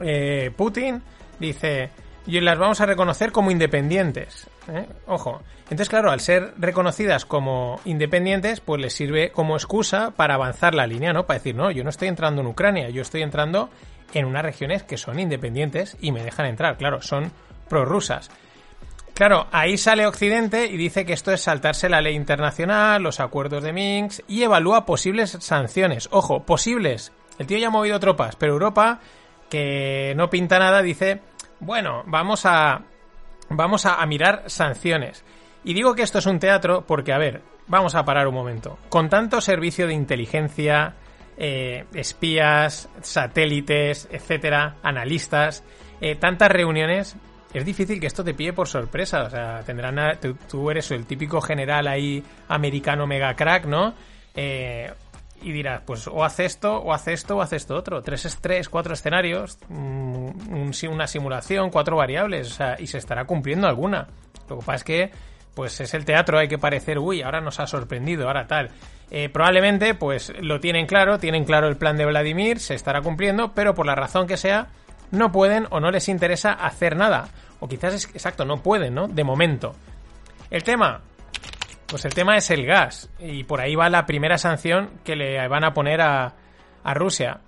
Eh, 0.00 0.50
Putin 0.56 1.02
dice, 1.38 1.90
y 2.26 2.40
las 2.40 2.58
vamos 2.58 2.80
a 2.80 2.86
reconocer 2.86 3.30
como 3.30 3.50
independientes. 3.50 4.48
¿eh? 4.68 4.86
Ojo. 5.06 5.40
Entonces, 5.64 5.88
claro, 5.88 6.10
al 6.10 6.20
ser 6.20 6.52
reconocidas 6.58 7.24
como 7.24 7.80
independientes, 7.84 8.60
pues 8.60 8.80
les 8.80 8.92
sirve 8.92 9.30
como 9.30 9.56
excusa 9.56 10.10
para 10.10 10.34
avanzar 10.34 10.74
la 10.74 10.86
línea, 10.86 11.12
¿no? 11.12 11.26
Para 11.26 11.38
decir, 11.38 11.54
no, 11.54 11.70
yo 11.70 11.82
no 11.82 11.90
estoy 11.90 12.08
entrando 12.08 12.42
en 12.42 12.48
Ucrania, 12.48 12.90
yo 12.90 13.00
estoy 13.02 13.22
entrando 13.22 13.70
en 14.18 14.26
unas 14.26 14.42
regiones 14.42 14.82
que 14.82 14.96
son 14.96 15.18
independientes 15.18 15.96
y 16.00 16.12
me 16.12 16.22
dejan 16.22 16.46
entrar. 16.46 16.76
Claro, 16.76 17.02
son 17.02 17.32
prorrusas. 17.68 18.30
Claro, 19.14 19.46
ahí 19.52 19.76
sale 19.76 20.06
Occidente 20.06 20.66
y 20.66 20.76
dice 20.76 21.04
que 21.04 21.12
esto 21.12 21.32
es 21.32 21.42
saltarse 21.42 21.88
la 21.88 22.00
ley 22.00 22.14
internacional, 22.14 23.02
los 23.02 23.20
acuerdos 23.20 23.62
de 23.62 23.72
Minsk 23.72 24.20
y 24.26 24.42
evalúa 24.42 24.86
posibles 24.86 25.36
sanciones. 25.40 26.08
Ojo, 26.10 26.44
posibles. 26.44 27.12
El 27.38 27.46
tío 27.46 27.58
ya 27.58 27.68
ha 27.68 27.70
movido 27.70 28.00
tropas, 28.00 28.36
pero 28.36 28.54
Europa, 28.54 29.00
que 29.50 30.14
no 30.16 30.30
pinta 30.30 30.58
nada, 30.58 30.80
dice 30.82 31.20
bueno, 31.62 32.02
vamos 32.06 32.44
a, 32.44 32.82
vamos 33.48 33.86
a, 33.86 34.04
mirar 34.06 34.44
sanciones. 34.46 35.24
Y 35.62 35.74
digo 35.74 35.94
que 35.94 36.02
esto 36.02 36.18
es 36.18 36.26
un 36.26 36.40
teatro 36.40 36.84
porque, 36.86 37.12
a 37.12 37.18
ver, 37.18 37.42
vamos 37.68 37.94
a 37.94 38.04
parar 38.04 38.26
un 38.26 38.34
momento. 38.34 38.78
Con 38.88 39.08
tanto 39.08 39.40
servicio 39.40 39.86
de 39.86 39.94
inteligencia, 39.94 40.94
eh, 41.36 41.84
espías, 41.94 42.88
satélites, 43.00 44.08
etcétera, 44.10 44.76
analistas, 44.82 45.64
eh, 46.00 46.16
tantas 46.16 46.50
reuniones, 46.50 47.16
es 47.52 47.64
difícil 47.66 48.00
que 48.00 48.06
esto 48.06 48.24
te 48.24 48.34
pille 48.34 48.52
por 48.52 48.68
sorpresa. 48.68 49.24
O 49.24 49.30
sea, 49.30 49.60
tendrán 49.64 50.18
tú, 50.48 50.70
eres 50.70 50.90
el 50.90 51.06
típico 51.06 51.40
general 51.40 51.86
ahí 51.86 52.22
americano 52.48 53.06
mega 53.06 53.34
crack, 53.34 53.66
¿no? 53.66 53.94
Eh, 54.34 54.90
y 55.42 55.52
dirás, 55.52 55.82
pues 55.84 56.06
o 56.06 56.24
hace 56.24 56.44
esto, 56.44 56.78
o 56.78 56.92
hace 56.92 57.12
esto, 57.12 57.36
o 57.36 57.42
hace 57.42 57.56
esto 57.56 57.74
otro. 57.74 58.00
Tres, 58.02 58.38
tres 58.40 58.68
cuatro 58.68 58.94
escenarios, 58.94 59.58
mm, 59.68 60.70
una 60.88 61.06
simulación, 61.06 61.70
cuatro 61.70 61.96
variables, 61.96 62.52
o 62.52 62.54
sea, 62.54 62.76
y 62.78 62.86
se 62.86 62.98
estará 62.98 63.24
cumpliendo 63.24 63.66
alguna. 63.66 64.06
Lo 64.48 64.58
que 64.58 64.64
pasa 64.64 64.76
es 64.76 64.84
que, 64.84 65.10
pues 65.54 65.80
es 65.80 65.94
el 65.94 66.04
teatro, 66.04 66.38
hay 66.38 66.48
que 66.48 66.58
parecer, 66.58 66.98
uy, 66.98 67.22
ahora 67.22 67.40
nos 67.40 67.60
ha 67.60 67.66
sorprendido, 67.66 68.26
ahora 68.26 68.46
tal. 68.46 68.70
Eh, 69.10 69.28
probablemente, 69.28 69.94
pues 69.94 70.32
lo 70.40 70.60
tienen 70.60 70.86
claro, 70.86 71.18
tienen 71.18 71.44
claro 71.44 71.68
el 71.68 71.76
plan 71.76 71.96
de 71.96 72.06
Vladimir, 72.06 72.60
se 72.60 72.74
estará 72.74 73.02
cumpliendo, 73.02 73.52
pero 73.54 73.74
por 73.74 73.86
la 73.86 73.94
razón 73.94 74.26
que 74.26 74.36
sea, 74.36 74.68
no 75.10 75.30
pueden 75.30 75.66
o 75.70 75.80
no 75.80 75.90
les 75.90 76.08
interesa 76.08 76.52
hacer 76.52 76.96
nada. 76.96 77.28
O 77.60 77.68
quizás 77.68 77.94
es 77.94 78.04
exacto, 78.06 78.44
no 78.44 78.62
pueden, 78.62 78.94
¿no? 78.94 79.06
De 79.06 79.22
momento. 79.22 79.74
El 80.50 80.64
tema, 80.64 81.02
pues 81.86 82.06
el 82.06 82.14
tema 82.14 82.36
es 82.36 82.50
el 82.50 82.64
gas. 82.64 83.10
Y 83.20 83.44
por 83.44 83.60
ahí 83.60 83.74
va 83.74 83.90
la 83.90 84.06
primera 84.06 84.38
sanción 84.38 84.90
que 85.04 85.14
le 85.14 85.46
van 85.46 85.62
a 85.62 85.74
poner 85.74 86.00
a, 86.00 86.34
Rusia. 86.94 87.40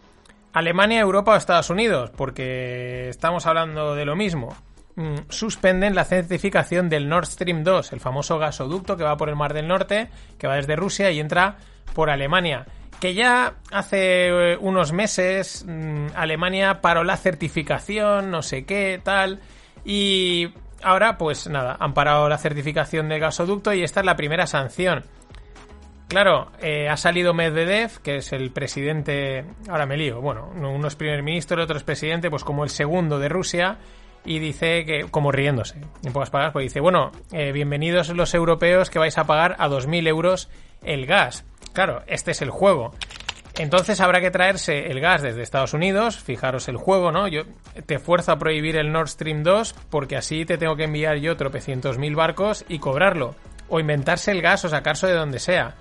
Alemania, 0.52 1.00
Europa 1.00 1.32
o 1.32 1.36
Estados 1.36 1.70
Unidos, 1.70 2.10
porque 2.16 3.08
estamos 3.08 3.46
hablando 3.46 3.94
de 3.94 4.04
lo 4.04 4.14
mismo. 4.14 4.54
Mm, 4.96 5.28
suspenden 5.28 5.96
la 5.96 6.04
certificación 6.04 6.88
del 6.88 7.08
Nord 7.08 7.26
Stream 7.26 7.64
2, 7.64 7.92
el 7.92 8.00
famoso 8.00 8.38
gasoducto 8.38 8.96
que 8.96 9.02
va 9.02 9.16
por 9.16 9.28
el 9.28 9.34
Mar 9.34 9.52
del 9.52 9.66
Norte, 9.66 10.08
que 10.38 10.46
va 10.46 10.54
desde 10.54 10.76
Rusia 10.76 11.10
y 11.10 11.18
entra 11.18 11.56
por 11.94 12.10
Alemania. 12.10 12.66
Que 13.00 13.12
ya 13.12 13.54
hace 13.72 14.28
eh, 14.28 14.56
unos 14.60 14.92
meses 14.92 15.64
mm, 15.66 16.08
Alemania 16.14 16.80
paró 16.80 17.02
la 17.02 17.16
certificación, 17.16 18.30
no 18.30 18.42
sé 18.42 18.64
qué, 18.64 19.00
tal. 19.02 19.40
Y 19.84 20.54
ahora, 20.80 21.18
pues 21.18 21.48
nada, 21.48 21.76
han 21.80 21.92
parado 21.92 22.28
la 22.28 22.38
certificación 22.38 23.08
del 23.08 23.18
gasoducto 23.18 23.72
y 23.72 23.82
esta 23.82 23.98
es 24.00 24.06
la 24.06 24.14
primera 24.14 24.46
sanción. 24.46 25.04
Claro, 26.06 26.52
eh, 26.60 26.88
ha 26.88 26.96
salido 26.96 27.34
Medvedev, 27.34 28.00
que 28.00 28.18
es 28.18 28.32
el 28.32 28.52
presidente, 28.52 29.44
ahora 29.68 29.86
me 29.86 29.96
lío, 29.96 30.20
bueno, 30.20 30.52
uno 30.54 30.86
es 30.86 30.94
primer 30.94 31.22
ministro, 31.24 31.56
el 31.56 31.64
otro 31.64 31.76
es 31.76 31.82
presidente, 31.82 32.30
pues 32.30 32.44
como 32.44 32.62
el 32.62 32.70
segundo 32.70 33.18
de 33.18 33.28
Rusia, 33.28 33.78
y 34.24 34.38
dice 34.38 34.84
que, 34.84 35.04
como 35.10 35.32
riéndose, 35.32 35.80
en 36.02 36.12
pocas 36.12 36.30
palabras, 36.30 36.52
pues 36.52 36.64
dice, 36.64 36.80
bueno, 36.80 37.12
eh, 37.32 37.52
bienvenidos 37.52 38.08
los 38.10 38.34
europeos 38.34 38.90
que 38.90 38.98
vais 38.98 39.18
a 39.18 39.24
pagar 39.24 39.56
a 39.58 39.68
2.000 39.68 40.08
euros 40.08 40.48
el 40.82 41.06
gas. 41.06 41.44
Claro, 41.72 42.02
este 42.06 42.30
es 42.30 42.42
el 42.42 42.50
juego. 42.50 42.92
Entonces 43.56 44.00
habrá 44.00 44.20
que 44.20 44.32
traerse 44.32 44.90
el 44.90 45.00
gas 45.00 45.22
desde 45.22 45.42
Estados 45.42 45.74
Unidos, 45.74 46.18
fijaros 46.18 46.68
el 46.68 46.76
juego, 46.76 47.12
¿no? 47.12 47.28
Yo 47.28 47.42
te 47.86 48.00
fuerzo 48.00 48.32
a 48.32 48.38
prohibir 48.38 48.76
el 48.76 48.90
Nord 48.90 49.08
Stream 49.08 49.44
2 49.44 49.74
porque 49.90 50.16
así 50.16 50.44
te 50.44 50.58
tengo 50.58 50.74
que 50.74 50.84
enviar 50.84 51.18
yo 51.18 51.36
tropecientos 51.36 51.98
mil 51.98 52.16
barcos 52.16 52.64
y 52.68 52.80
cobrarlo. 52.80 53.36
O 53.68 53.78
inventarse 53.78 54.32
el 54.32 54.42
gas 54.42 54.64
o 54.64 54.68
sacarse 54.68 55.06
de 55.06 55.14
donde 55.14 55.38
sea. 55.38 55.76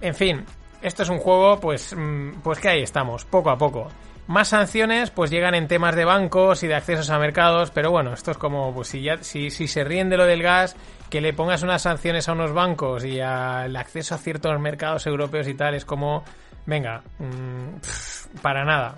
En 0.00 0.14
fin, 0.14 0.46
esto 0.80 1.02
es 1.02 1.10
un 1.10 1.18
juego, 1.18 1.60
pues, 1.60 1.94
mm, 1.94 2.40
pues 2.42 2.58
que 2.58 2.68
ahí 2.68 2.82
estamos, 2.82 3.24
poco 3.26 3.50
a 3.50 3.58
poco. 3.58 3.88
Más 4.28 4.48
sanciones, 4.48 5.10
pues 5.10 5.30
llegan 5.30 5.54
en 5.54 5.66
temas 5.66 5.96
de 5.96 6.04
bancos 6.04 6.62
y 6.62 6.68
de 6.68 6.76
accesos 6.76 7.10
a 7.10 7.18
mercados, 7.18 7.70
pero 7.72 7.90
bueno, 7.90 8.12
esto 8.12 8.30
es 8.30 8.38
como, 8.38 8.72
pues 8.72 8.88
si 8.88 9.08
si, 9.22 9.50
se 9.50 9.84
ríen 9.84 10.10
de 10.10 10.16
lo 10.16 10.26
del 10.26 10.42
gas, 10.42 10.76
que 11.10 11.20
le 11.20 11.32
pongas 11.32 11.62
unas 11.62 11.82
sanciones 11.82 12.28
a 12.28 12.32
unos 12.32 12.52
bancos 12.52 13.04
y 13.04 13.20
al 13.20 13.74
acceso 13.74 14.14
a 14.14 14.18
ciertos 14.18 14.60
mercados 14.60 15.06
europeos 15.06 15.48
y 15.48 15.54
tal, 15.54 15.74
es 15.74 15.84
como, 15.84 16.24
Venga, 16.68 17.02
mm, 17.18 18.40
para 18.42 18.62
nada. 18.62 18.96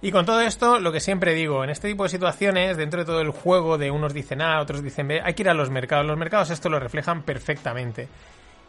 Y 0.00 0.10
con 0.10 0.24
todo 0.24 0.40
esto, 0.40 0.80
lo 0.80 0.90
que 0.90 1.00
siempre 1.00 1.34
digo, 1.34 1.62
en 1.62 1.68
este 1.68 1.88
tipo 1.88 2.04
de 2.04 2.08
situaciones, 2.08 2.78
dentro 2.78 3.00
de 3.00 3.04
todo 3.04 3.20
el 3.20 3.28
juego 3.28 3.76
de 3.76 3.90
unos 3.90 4.14
dicen 4.14 4.40
A, 4.40 4.58
otros 4.58 4.82
dicen 4.82 5.06
B, 5.06 5.20
hay 5.22 5.34
que 5.34 5.42
ir 5.42 5.50
a 5.50 5.54
los 5.54 5.68
mercados. 5.68 6.06
Los 6.06 6.16
mercados 6.16 6.48
esto 6.48 6.70
lo 6.70 6.80
reflejan 6.80 7.24
perfectamente. 7.24 8.08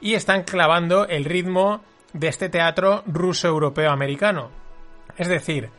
Y 0.01 0.15
están 0.15 0.43
clavando 0.43 1.07
el 1.07 1.23
ritmo 1.23 1.79
de 2.11 2.27
este 2.27 2.49
teatro 2.49 3.03
ruso-europeo-americano. 3.07 4.49
Es 5.17 5.27
decir, 5.27 5.69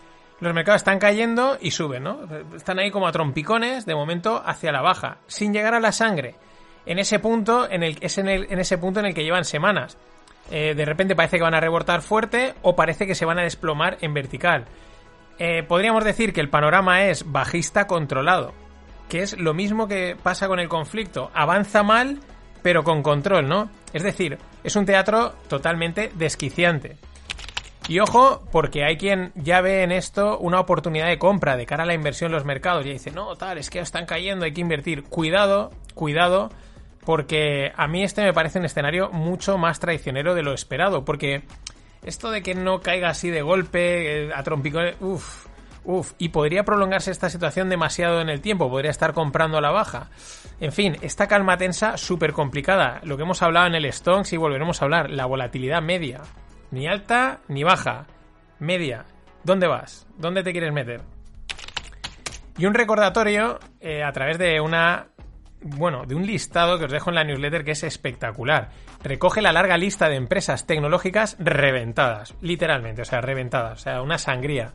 los 0.40 0.54
mercados 0.54 0.80
están 0.80 0.98
cayendo 0.98 1.56
y 1.60 1.70
suben, 1.70 2.02
¿no? 2.02 2.20
Están 2.56 2.78
ahí 2.78 2.90
como 2.90 3.06
a 3.06 3.12
trompicones, 3.12 3.86
de 3.86 3.94
momento, 3.94 4.42
hacia 4.44 4.72
la 4.72 4.82
baja, 4.82 5.18
sin 5.26 5.52
llegar 5.52 5.74
a 5.74 5.80
la 5.80 5.92
sangre. 5.92 6.34
En 6.84 6.98
ese 6.98 7.20
punto, 7.20 7.70
en 7.70 7.82
el, 7.82 7.96
es 8.00 8.18
en, 8.18 8.28
el, 8.28 8.46
ese 8.50 8.76
punto 8.76 9.00
en 9.00 9.06
el 9.06 9.14
que 9.14 9.22
llevan 9.22 9.44
semanas. 9.44 9.96
Eh, 10.50 10.74
de 10.74 10.84
repente 10.84 11.14
parece 11.14 11.36
que 11.36 11.44
van 11.44 11.54
a 11.54 11.60
rebotar 11.60 12.02
fuerte 12.02 12.54
o 12.62 12.74
parece 12.74 13.06
que 13.06 13.14
se 13.14 13.24
van 13.24 13.38
a 13.38 13.44
desplomar 13.44 13.98
en 14.00 14.14
vertical. 14.14 14.64
Eh, 15.38 15.62
podríamos 15.62 16.04
decir 16.04 16.32
que 16.32 16.40
el 16.40 16.50
panorama 16.50 17.04
es 17.04 17.30
bajista 17.30 17.86
controlado, 17.86 18.52
que 19.08 19.22
es 19.22 19.38
lo 19.38 19.54
mismo 19.54 19.86
que 19.86 20.16
pasa 20.20 20.48
con 20.48 20.58
el 20.58 20.68
conflicto. 20.68 21.30
Avanza 21.34 21.84
mal, 21.84 22.18
pero 22.62 22.82
con 22.82 23.02
control, 23.02 23.48
¿no? 23.48 23.70
Es 23.92 24.02
decir, 24.02 24.38
es 24.64 24.74
un 24.74 24.86
teatro 24.86 25.34
totalmente 25.48 26.10
desquiciante. 26.14 26.96
Y 27.88 27.98
ojo, 27.98 28.42
porque 28.52 28.84
hay 28.84 28.96
quien 28.96 29.32
ya 29.34 29.60
ve 29.60 29.82
en 29.82 29.92
esto 29.92 30.38
una 30.38 30.60
oportunidad 30.60 31.08
de 31.08 31.18
compra 31.18 31.56
de 31.56 31.66
cara 31.66 31.82
a 31.82 31.86
la 31.86 31.94
inversión 31.94 32.30
en 32.30 32.36
los 32.36 32.44
mercados. 32.44 32.86
Y 32.86 32.92
dice, 32.92 33.10
no, 33.10 33.34
tal, 33.36 33.58
es 33.58 33.70
que 33.70 33.80
están 33.80 34.06
cayendo, 34.06 34.44
hay 34.44 34.52
que 34.52 34.60
invertir. 34.60 35.02
Cuidado, 35.04 35.70
cuidado, 35.94 36.50
porque 37.04 37.72
a 37.76 37.88
mí 37.88 38.02
este 38.02 38.22
me 38.22 38.32
parece 38.32 38.58
un 38.58 38.64
escenario 38.64 39.10
mucho 39.10 39.58
más 39.58 39.80
traicionero 39.80 40.34
de 40.34 40.42
lo 40.42 40.54
esperado, 40.54 41.04
porque 41.04 41.42
esto 42.04 42.30
de 42.30 42.42
que 42.42 42.54
no 42.54 42.80
caiga 42.80 43.08
así 43.08 43.30
de 43.30 43.42
golpe, 43.42 44.26
eh, 44.26 44.30
a 44.34 44.42
trompicones, 44.42 44.96
uff, 45.00 45.46
uff, 45.84 46.12
y 46.18 46.28
podría 46.28 46.64
prolongarse 46.64 47.10
esta 47.10 47.30
situación 47.30 47.68
demasiado 47.68 48.20
en 48.20 48.28
el 48.28 48.40
tiempo, 48.40 48.70
podría 48.70 48.90
estar 48.90 49.12
comprando 49.12 49.58
a 49.58 49.60
la 49.60 49.70
baja. 49.70 50.10
En 50.60 50.72
fin, 50.72 50.96
esta 51.02 51.26
calma 51.26 51.56
tensa 51.56 51.96
súper 51.96 52.32
complicada, 52.32 53.00
lo 53.02 53.16
que 53.16 53.24
hemos 53.24 53.42
hablado 53.42 53.66
en 53.66 53.74
el 53.74 53.92
Stonks 53.92 54.32
y 54.32 54.36
volveremos 54.36 54.80
a 54.80 54.84
hablar, 54.84 55.10
la 55.10 55.26
volatilidad 55.26 55.82
media, 55.82 56.20
ni 56.72 56.88
alta 56.88 57.38
ni 57.46 57.62
baja, 57.62 58.06
media. 58.58 59.04
¿Dónde 59.44 59.68
vas? 59.68 60.06
¿Dónde 60.18 60.42
te 60.42 60.50
quieres 60.50 60.72
meter? 60.72 61.02
Y 62.58 62.66
un 62.66 62.74
recordatorio 62.74 63.60
eh, 63.80 64.02
a 64.02 64.12
través 64.12 64.38
de 64.38 64.60
una 64.60 65.06
bueno, 65.64 66.04
de 66.06 66.14
un 66.14 66.26
listado 66.26 66.78
que 66.78 66.86
os 66.86 66.92
dejo 66.92 67.10
en 67.10 67.16
la 67.16 67.24
newsletter 67.24 67.64
que 67.64 67.72
es 67.72 67.84
espectacular. 67.84 68.70
Recoge 69.02 69.40
la 69.42 69.52
larga 69.52 69.76
lista 69.76 70.08
de 70.08 70.16
empresas 70.16 70.66
tecnológicas 70.66 71.36
reventadas, 71.38 72.34
literalmente, 72.40 73.02
o 73.02 73.04
sea, 73.04 73.20
reventadas, 73.20 73.80
o 73.80 73.82
sea, 73.82 74.02
una 74.02 74.18
sangría, 74.18 74.72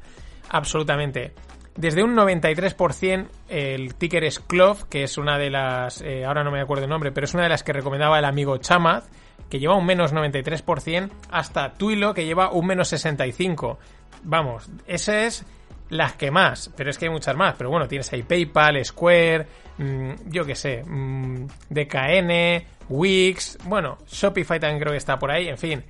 absolutamente. 0.49 1.33
Desde 1.77 2.01
un 2.01 2.15
93%, 2.15 3.27
el 3.49 3.93
ticker 3.93 4.23
es 4.23 4.39
Clove, 4.39 4.85
que 4.89 5.03
es 5.03 5.19
una 5.19 5.37
de 5.37 5.51
las, 5.51 6.01
eh, 6.01 6.25
ahora 6.25 6.43
no 6.43 6.49
me 6.49 6.59
acuerdo 6.59 6.85
el 6.85 6.89
nombre, 6.89 7.11
pero 7.11 7.25
es 7.25 7.35
una 7.35 7.43
de 7.43 7.49
las 7.49 7.63
que 7.63 7.71
recomendaba 7.71 8.17
el 8.17 8.25
amigo 8.25 8.57
Chamath, 8.57 9.05
que 9.47 9.59
lleva 9.59 9.75
un 9.75 9.85
menos 9.85 10.11
93%, 10.11 11.11
hasta 11.29 11.73
Twilo, 11.73 12.15
que 12.15 12.25
lleva 12.25 12.51
un 12.51 12.65
menos 12.65 12.91
65%. 12.91 13.77
Vamos, 14.23 14.67
ese 14.87 15.27
es 15.27 15.45
las 15.89 16.13
que 16.13 16.31
más, 16.31 16.71
pero 16.75 16.89
es 16.89 16.97
que 16.97 17.05
hay 17.05 17.11
muchas 17.11 17.35
más. 17.35 17.53
Pero 17.55 17.69
bueno, 17.69 17.87
tienes 17.87 18.11
ahí 18.11 18.23
PayPal, 18.23 18.83
Square, 18.83 19.47
mmm, 19.77 20.11
yo 20.25 20.45
qué 20.45 20.55
sé, 20.55 20.83
mmm, 20.83 21.45
DKN, 21.69 22.65
Wix, 22.89 23.59
bueno, 23.65 23.99
Shopify 24.07 24.59
también 24.59 24.79
creo 24.79 24.91
que 24.93 24.97
está 24.97 25.19
por 25.19 25.29
ahí, 25.29 25.47
en 25.47 25.57
fin, 25.57 25.83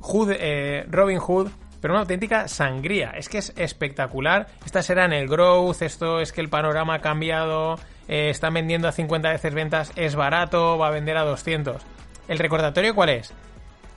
Hood, 0.00 0.32
eh, 0.38 0.86
Robin 0.88 1.18
Hood, 1.18 1.48
pero 1.82 1.94
una 1.94 2.02
auténtica 2.02 2.46
sangría. 2.46 3.10
Es 3.10 3.28
que 3.28 3.38
es 3.38 3.52
espectacular. 3.56 4.46
Estas 4.64 4.88
eran 4.88 5.12
el 5.12 5.28
growth, 5.28 5.82
esto 5.82 6.20
es 6.20 6.32
que 6.32 6.40
el 6.40 6.48
panorama 6.48 6.94
ha 6.94 6.98
cambiado, 7.00 7.74
eh, 8.06 8.30
están 8.30 8.54
vendiendo 8.54 8.86
a 8.86 8.92
50 8.92 9.30
veces 9.30 9.52
ventas, 9.52 9.92
es 9.96 10.14
barato, 10.14 10.78
va 10.78 10.86
a 10.86 10.90
vender 10.90 11.16
a 11.16 11.24
200. 11.24 11.82
¿El 12.28 12.38
recordatorio 12.38 12.94
cuál 12.94 13.10
es? 13.10 13.34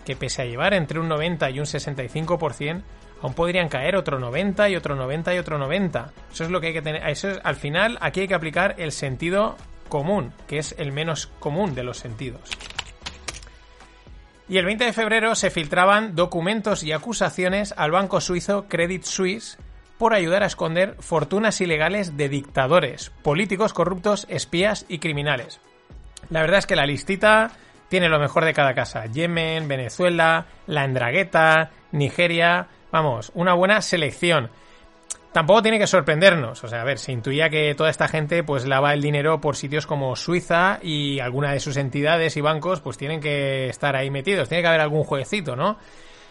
Que 0.04 0.16
pese 0.16 0.42
a 0.42 0.46
llevar 0.46 0.74
entre 0.74 1.00
un 1.00 1.08
90 1.08 1.48
y 1.52 1.60
un 1.60 1.66
65%, 1.66 2.82
aún 3.22 3.34
podrían 3.36 3.70
caer 3.70 3.96
otro 3.96 4.18
90 4.18 4.68
y 4.70 4.76
otro 4.76 4.96
90 4.96 5.36
y 5.36 5.38
otro 5.38 5.60
90. 5.60 6.12
Eso 6.34 6.44
es 6.44 6.50
lo 6.50 6.60
que 6.60 6.68
hay 6.68 6.74
que 6.74 6.82
tener. 6.82 7.08
Eso 7.08 7.30
es, 7.30 7.40
al 7.44 7.56
final, 7.56 8.00
aquí 8.02 8.22
hay 8.22 8.28
que 8.28 8.34
aplicar 8.34 8.74
el 8.80 8.94
sentido 8.94 9.58
común, 9.90 10.34
que 10.48 10.58
es 10.58 10.74
el 10.80 10.92
menos 10.92 11.28
común 11.40 11.76
de 11.76 11.84
los 11.84 11.98
sentidos. 11.98 12.50
Y 14.48 14.58
el 14.58 14.66
20 14.66 14.86
de 14.86 14.94
febrero 14.94 15.34
se 15.34 15.50
filtraban 15.50 16.16
documentos 16.16 16.84
y 16.84 16.92
acusaciones 16.92 17.74
al 17.78 17.92
banco 17.92 18.22
suizo 18.22 18.68
Credit 18.68 19.04
Suisse 19.04 19.58
por 19.98 20.14
ayudar 20.14 20.44
a 20.44 20.48
esconder 20.48 20.96
fortunas 21.00 21.62
ilegales 21.62 22.16
de 22.18 22.30
dictadores, 22.30 23.12
políticos 23.24 23.74
corruptos, 23.74 24.28
espías 24.30 24.86
y 24.88 25.00
criminales. 25.00 25.62
La 26.30 26.42
verdad 26.42 26.60
es 26.60 26.68
que 26.68 26.76
la 26.76 26.86
listita 26.86 27.52
tiene 27.90 28.10
lo 28.10 28.20
mejor 28.20 28.46
de 28.46 28.54
cada 28.54 28.74
casa. 28.74 29.06
Yemen, 29.06 29.68
Venezuela, 29.68 30.46
la 30.68 30.86
Endragueta, 30.86 31.72
Nigeria, 31.92 32.68
vamos, 32.92 33.32
una 33.36 33.54
buena 33.54 33.82
selección. 33.82 34.50
Tampoco 35.36 35.62
tiene 35.64 35.80
que 35.80 35.86
sorprendernos, 35.86 36.64
o 36.64 36.70
sea, 36.70 36.80
a 36.80 36.86
ver, 36.86 36.98
se 36.98 37.12
intuía 37.12 37.50
que 37.50 37.76
toda 37.76 37.90
esta 37.90 38.08
gente 38.08 38.42
pues 38.42 38.66
lava 38.66 38.94
el 38.94 39.02
dinero 39.02 39.42
por 39.42 39.58
sitios 39.58 39.86
como 39.86 40.16
Suiza 40.16 40.80
y 40.82 41.20
alguna 41.20 41.52
de 41.52 41.60
sus 41.60 41.76
entidades 41.76 42.38
y 42.38 42.40
bancos 42.40 42.80
pues 42.80 42.98
tienen 42.98 43.20
que 43.20 43.68
estar 43.68 43.98
ahí 43.98 44.10
metidos, 44.10 44.48
tiene 44.48 44.62
que 44.62 44.70
haber 44.70 44.80
algún 44.80 45.04
jueguecito, 45.04 45.58
¿no? 45.58 45.78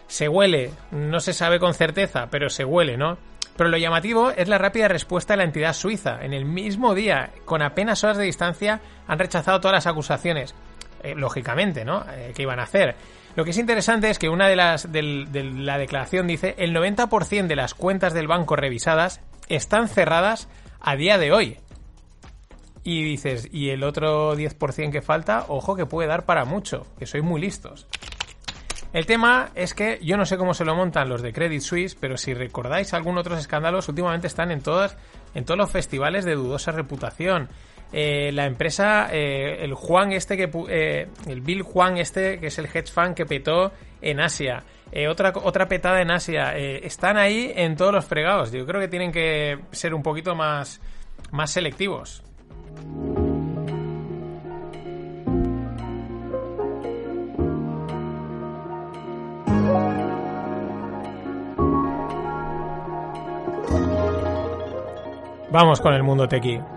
Se 0.07 0.27
huele, 0.27 0.71
no 0.89 1.19
se 1.19 1.33
sabe 1.33 1.59
con 1.59 1.75
certeza, 1.75 2.29
pero 2.31 2.49
se 2.49 2.65
huele, 2.65 2.97
¿no? 2.97 3.19
Pero 3.55 3.69
lo 3.69 3.77
llamativo 3.77 4.31
es 4.31 4.47
la 4.47 4.57
rápida 4.57 4.87
respuesta 4.87 5.33
de 5.33 5.37
la 5.37 5.43
entidad 5.43 5.73
suiza. 5.73 6.17
En 6.23 6.33
el 6.33 6.45
mismo 6.45 6.95
día, 6.95 7.29
con 7.45 7.61
apenas 7.61 8.03
horas 8.03 8.17
de 8.17 8.23
distancia, 8.23 8.81
han 9.05 9.19
rechazado 9.19 9.59
todas 9.59 9.75
las 9.75 9.85
acusaciones. 9.85 10.55
Eh, 11.03 11.13
lógicamente, 11.15 11.85
¿no? 11.85 12.03
Eh, 12.11 12.33
¿Qué 12.35 12.41
iban 12.41 12.59
a 12.59 12.63
hacer? 12.63 12.95
Lo 13.35 13.43
que 13.43 13.51
es 13.51 13.57
interesante 13.57 14.09
es 14.09 14.17
que 14.17 14.29
una 14.29 14.47
de 14.47 14.55
las 14.55 14.91
de 14.91 15.01
la 15.03 15.77
declaración 15.77 16.25
dice 16.25 16.55
el 16.57 16.73
90% 16.73 17.47
de 17.47 17.55
las 17.55 17.73
cuentas 17.73 18.13
del 18.13 18.27
banco 18.27 18.55
revisadas 18.55 19.19
están 19.49 19.89
cerradas 19.89 20.47
a 20.79 20.95
día 20.95 21.17
de 21.17 21.33
hoy. 21.33 21.57
Y 22.83 23.03
dices, 23.03 23.49
y 23.51 23.69
el 23.69 23.83
otro 23.83 24.35
10% 24.37 24.91
que 24.91 25.01
falta, 25.01 25.45
ojo 25.49 25.75
que 25.75 25.85
puede 25.85 26.07
dar 26.07 26.25
para 26.25 26.45
mucho, 26.45 26.85
que 26.99 27.07
sois 27.07 27.23
muy 27.23 27.41
listos. 27.41 27.87
El 28.93 29.05
tema 29.05 29.49
es 29.55 29.73
que 29.73 29.99
yo 30.01 30.15
no 30.15 30.25
sé 30.25 30.37
cómo 30.37 30.53
se 30.53 30.63
lo 30.63 30.73
montan 30.73 31.09
los 31.09 31.21
de 31.21 31.33
Credit 31.33 31.61
Suisse, 31.61 31.95
pero 31.95 32.15
si 32.15 32.33
recordáis 32.33 32.93
algún 32.93 33.17
otros 33.17 33.39
escándalos, 33.39 33.89
últimamente 33.89 34.27
están 34.27 34.51
en 34.51 34.61
todas, 34.61 34.95
en 35.33 35.43
todos 35.43 35.57
los 35.57 35.71
festivales 35.71 36.23
de 36.23 36.35
dudosa 36.35 36.71
reputación. 36.71 37.49
Eh, 37.93 38.31
la 38.33 38.45
empresa, 38.45 39.07
eh, 39.11 39.63
el 39.63 39.73
Juan 39.73 40.11
este 40.11 40.35
que 40.35 40.49
eh, 40.69 41.07
el 41.27 41.41
Bill 41.41 41.61
Juan 41.61 41.97
este, 41.97 42.39
que 42.39 42.47
es 42.47 42.57
el 42.59 42.65
hedge 42.65 42.91
fund 42.91 43.13
que 43.13 43.25
petó 43.25 43.71
en 44.01 44.19
Asia. 44.19 44.63
otra, 45.09 45.33
otra 45.43 45.67
petada 45.67 46.01
en 46.01 46.11
Asia. 46.11 46.55
están 46.55 47.17
ahí 47.17 47.51
en 47.55 47.75
todos 47.75 47.93
los 47.93 48.05
fregados. 48.05 48.51
Yo 48.51 48.65
creo 48.65 48.81
que 48.81 48.87
tienen 48.87 49.11
que 49.11 49.59
ser 49.71 49.93
un 49.93 50.03
poquito 50.03 50.35
más, 50.35 50.81
más 51.31 51.51
selectivos. 51.51 52.23
Vamos 65.51 65.79
con 65.79 65.93
el 65.93 66.03
mundo 66.03 66.27
tequi. 66.27 66.74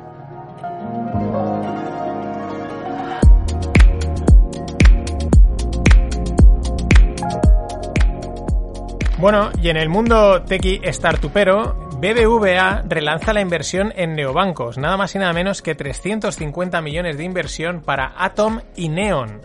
Bueno, 9.18 9.50
y 9.60 9.68
en 9.68 9.76
el 9.76 9.88
mundo 9.88 10.42
tequi 10.42 10.80
startupero, 10.92 11.74
BBVA 11.98 12.84
relanza 12.86 13.32
la 13.32 13.40
inversión 13.40 13.92
en 13.96 14.14
neobancos, 14.14 14.78
nada 14.78 14.96
más 14.96 15.12
y 15.16 15.18
nada 15.18 15.32
menos 15.32 15.60
que 15.60 15.74
350 15.74 16.80
millones 16.82 17.18
de 17.18 17.24
inversión 17.24 17.80
para 17.80 18.12
Atom 18.16 18.60
y 18.76 18.88
Neon. 18.88 19.40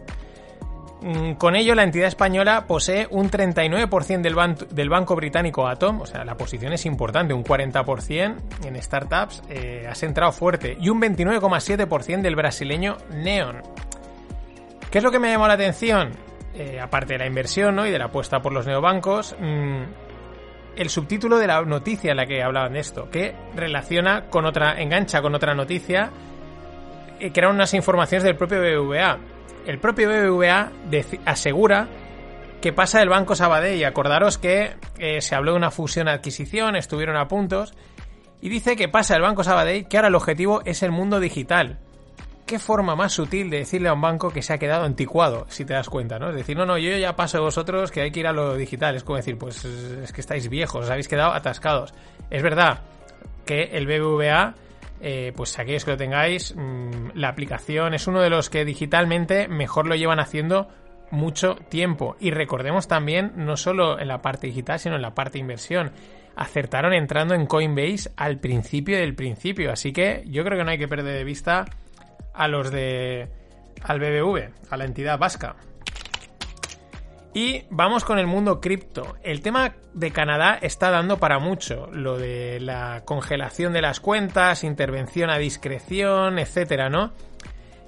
Mm, 1.01 1.33
con 1.33 1.55
ello, 1.55 1.73
la 1.73 1.81
entidad 1.81 2.07
española 2.07 2.67
posee 2.67 3.07
un 3.09 3.31
39% 3.31 4.67
del, 4.69 4.89
banco 4.89 5.15
británico 5.15 5.67
Atom, 5.67 6.01
o 6.01 6.05
sea, 6.05 6.23
la 6.23 6.37
posición 6.37 6.71
es 6.73 6.85
importante, 6.85 7.33
un 7.33 7.43
40% 7.43 8.35
en 8.65 8.79
startups, 8.79 9.41
eh, 9.49 9.87
has 9.89 10.03
entrado 10.03 10.31
fuerte, 10.31 10.77
y 10.79 10.89
un 10.89 11.01
29,7% 11.01 12.21
del 12.21 12.35
brasileño 12.35 12.97
Neon. 13.09 13.63
¿Qué 14.91 14.99
es 14.99 15.03
lo 15.03 15.09
que 15.09 15.17
me 15.17 15.31
llamó 15.31 15.47
la 15.47 15.55
atención? 15.55 16.11
Eh, 16.55 16.79
aparte 16.79 17.13
de 17.13 17.19
la 17.19 17.25
inversión 17.25 17.75
¿no? 17.75 17.87
y 17.87 17.91
de 17.91 17.97
la 17.97 18.05
apuesta 18.05 18.41
por 18.41 18.53
los 18.53 18.67
neobancos, 18.67 19.35
mm, 19.39 19.81
el 20.75 20.89
subtítulo 20.89 21.37
de 21.37 21.47
la 21.47 21.61
noticia 21.63 22.11
en 22.11 22.17
la 22.17 22.25
que 22.25 22.43
hablaban 22.43 22.73
de 22.73 22.79
esto, 22.79 23.09
que 23.09 23.35
relaciona 23.55 24.29
con 24.29 24.45
otra, 24.45 24.79
engancha 24.81 25.21
con 25.21 25.33
otra 25.33 25.55
noticia, 25.55 26.11
eh, 27.19 27.31
que 27.31 27.39
eran 27.39 27.55
unas 27.55 27.73
informaciones 27.73 28.23
del 28.23 28.35
propio 28.35 28.59
BBVA 28.59 29.17
el 29.65 29.79
propio 29.79 30.09
BBVA 30.09 30.71
asegura 31.25 31.87
que 32.61 32.73
pasa 32.73 32.99
del 32.99 33.09
Banco 33.09 33.35
Sabadell. 33.35 33.83
Acordaros 33.85 34.37
que 34.37 34.75
eh, 34.97 35.21
se 35.21 35.35
habló 35.35 35.51
de 35.51 35.57
una 35.57 35.71
fusión-adquisición, 35.71 36.75
estuvieron 36.75 37.17
a 37.17 37.27
puntos, 37.27 37.73
y 38.41 38.49
dice 38.49 38.75
que 38.75 38.89
pasa 38.89 39.13
del 39.13 39.23
Banco 39.23 39.43
Sabadell, 39.43 39.87
que 39.87 39.97
ahora 39.97 40.09
el 40.09 40.15
objetivo 40.15 40.61
es 40.65 40.83
el 40.83 40.91
mundo 40.91 41.19
digital. 41.19 41.79
¿Qué 42.53 42.59
forma 42.59 42.95
más 42.95 43.13
sutil 43.13 43.49
de 43.49 43.57
decirle 43.57 43.89
a 43.89 43.93
un 43.93 44.01
banco 44.01 44.29
que 44.29 44.43
se 44.43 44.53
ha 44.53 44.59
quedado 44.59 44.85
anticuado, 44.85 45.47
si 45.49 45.65
te 45.65 45.73
das 45.73 45.89
cuenta, 45.89 46.19
¿no? 46.19 46.29
Es 46.29 46.35
decir, 46.35 46.55
no, 46.55 46.67
no, 46.67 46.77
yo 46.77 46.95
ya 46.95 47.15
paso 47.15 47.39
de 47.39 47.43
vosotros 47.43 47.89
que 47.89 48.01
hay 48.01 48.11
que 48.11 48.19
ir 48.19 48.27
a 48.27 48.31
lo 48.31 48.55
digital. 48.55 48.95
Es 48.95 49.03
como 49.03 49.17
decir, 49.17 49.39
pues 49.39 49.65
es 49.65 50.13
que 50.13 50.21
estáis 50.21 50.47
viejos, 50.49 50.85
os 50.85 50.91
habéis 50.91 51.07
quedado 51.07 51.33
atascados. 51.33 51.95
Es 52.29 52.43
verdad 52.43 52.81
que 53.43 53.63
el 53.73 53.87
BBVA 53.87 54.53
eh, 55.01 55.33
pues 55.35 55.57
aquellos 55.57 55.83
que 55.83 55.89
lo 55.89 55.97
tengáis, 55.97 56.53
mm, 56.55 57.13
la 57.15 57.29
aplicación 57.29 57.95
es 57.95 58.05
uno 58.05 58.21
de 58.21 58.29
los 58.29 58.51
que 58.51 58.65
digitalmente 58.65 59.47
mejor 59.47 59.87
lo 59.87 59.95
llevan 59.95 60.19
haciendo 60.19 60.67
mucho 61.09 61.55
tiempo. 61.69 62.17
Y 62.19 62.29
recordemos 62.29 62.87
también, 62.87 63.31
no 63.35 63.57
solo 63.57 63.99
en 63.99 64.09
la 64.09 64.21
parte 64.21 64.45
digital, 64.45 64.77
sino 64.77 64.95
en 64.95 65.01
la 65.01 65.15
parte 65.15 65.39
inversión. 65.39 65.91
Acertaron 66.35 66.93
entrando 66.93 67.33
en 67.33 67.47
Coinbase 67.47 68.11
al 68.15 68.37
principio 68.37 68.99
del 68.99 69.15
principio. 69.15 69.71
Así 69.71 69.91
que 69.91 70.23
yo 70.27 70.43
creo 70.43 70.59
que 70.59 70.63
no 70.63 70.69
hay 70.69 70.77
que 70.77 70.87
perder 70.87 71.15
de 71.15 71.23
vista 71.23 71.65
a 72.33 72.47
los 72.47 72.71
de. 72.71 73.29
al 73.83 73.99
BBV, 73.99 74.49
a 74.69 74.77
la 74.77 74.85
entidad 74.85 75.17
vasca. 75.17 75.55
Y 77.35 77.65
vamos 77.71 78.05
con 78.05 78.19
el 78.19 78.27
mundo 78.27 78.61
cripto. 78.61 79.17
El 79.23 79.41
tema 79.41 79.73
de 79.93 80.11
Canadá 80.11 80.59
está 80.61 80.91
dando 80.91 81.17
para 81.17 81.39
mucho. 81.39 81.87
Lo 81.91 82.17
de 82.17 82.59
la 82.59 83.01
congelación 83.05 83.73
de 83.73 83.81
las 83.81 83.99
cuentas, 83.99 84.63
intervención 84.63 85.31
a 85.31 85.39
discreción, 85.39 86.37
etcétera, 86.37 86.89
¿no? 86.89 87.11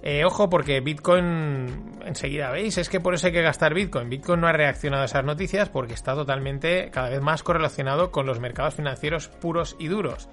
Eh, 0.02 0.24
ojo, 0.24 0.50
porque 0.50 0.82
Bitcoin, 0.82 2.00
enseguida 2.06 2.52
veis, 2.52 2.78
es 2.78 2.90
que 2.90 3.00
por 3.00 3.16
eso 3.16 3.28
hay 3.28 3.34
que 3.34 3.42
gastar 3.42 3.74
Bitcoin. 3.74 4.10
Bitcoin 4.10 4.40
no 4.40 4.48
ha 4.48 4.52
reaccionado 4.52 5.04
a 5.04 5.06
esas 5.06 5.26
noticias 5.26 5.70
porque 5.70 5.96
está 5.96 6.14
totalmente, 6.14 6.90
cada 6.92 7.10
vez 7.10 7.22
más 7.22 7.42
correlacionado 7.42 8.12
con 8.12 8.28
los 8.28 8.40
mercados 8.40 8.76
financieros 8.76 9.28
puros 9.28 9.76
y 9.80 9.88
duros. 9.88 10.30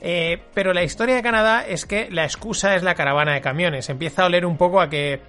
Eh, 0.00 0.38
pero 0.54 0.72
la 0.72 0.84
historia 0.84 1.14
de 1.14 1.22
Canadá 1.22 1.66
es 1.66 1.86
que 1.86 2.08
la 2.10 2.24
excusa 2.24 2.76
es 2.76 2.82
la 2.82 2.94
caravana 2.94 3.34
de 3.34 3.40
camiones. 3.40 3.88
Empieza 3.88 4.22
a 4.22 4.26
oler 4.26 4.44
un 4.44 4.56
poco 4.56 4.80
a 4.80 4.90
que 4.90 5.20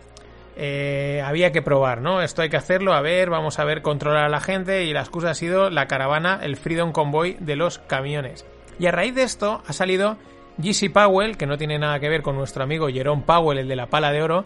eh, 0.56 1.21
había 1.23 1.51
que 1.51 1.62
probar, 1.62 2.01
¿no? 2.01 2.21
Esto 2.21 2.41
hay 2.41 2.49
que 2.49 2.58
hacerlo, 2.58 2.93
a 2.93 3.01
ver, 3.01 3.30
vamos 3.30 3.60
a 3.60 3.63
ver, 3.63 3.82
controlar 3.82 4.25
a 4.25 4.30
la 4.30 4.41
gente 4.41 4.86
y 4.86 4.93
la 4.93 5.01
excusa 5.01 5.30
ha 5.30 5.36
sido 5.36 5.69
la 5.69 5.88
caravana, 5.88 6.39
el 6.41 6.58
Freedom 6.58 6.91
Convoy 6.91 7.38
de 7.39 7.56
los 7.56 7.80
camiones. 7.80 8.45
Y 8.80 8.88
a 8.88 8.91
raíz 8.91 9.13
de 9.15 9.23
esto 9.23 9.62
ha 9.65 9.73
salido 9.73 10.17
GC 10.58 10.91
Powell, 10.91 11.38
que 11.38 11.45
no 11.45 11.58
tiene 11.58 11.77
nada 11.77 11.99
que 11.99 12.10
ver 12.10 12.23
con 12.23 12.36
nuestro 12.36 12.63
amigo 12.63 12.89
Jerome 12.89 13.23
Powell, 13.23 13.60
el 13.60 13.67
de 13.67 13.75
la 13.75 13.88
pala 13.88 14.12
de 14.12 14.23
oro, 14.23 14.45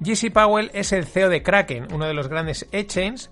GC 0.00 0.32
Powell 0.32 0.70
es 0.74 0.92
el 0.92 1.06
CEO 1.06 1.28
de 1.28 1.42
Kraken, 1.42 1.88
uno 1.92 2.06
de 2.06 2.14
los 2.14 2.28
grandes 2.28 2.66
exchanges, 2.72 3.30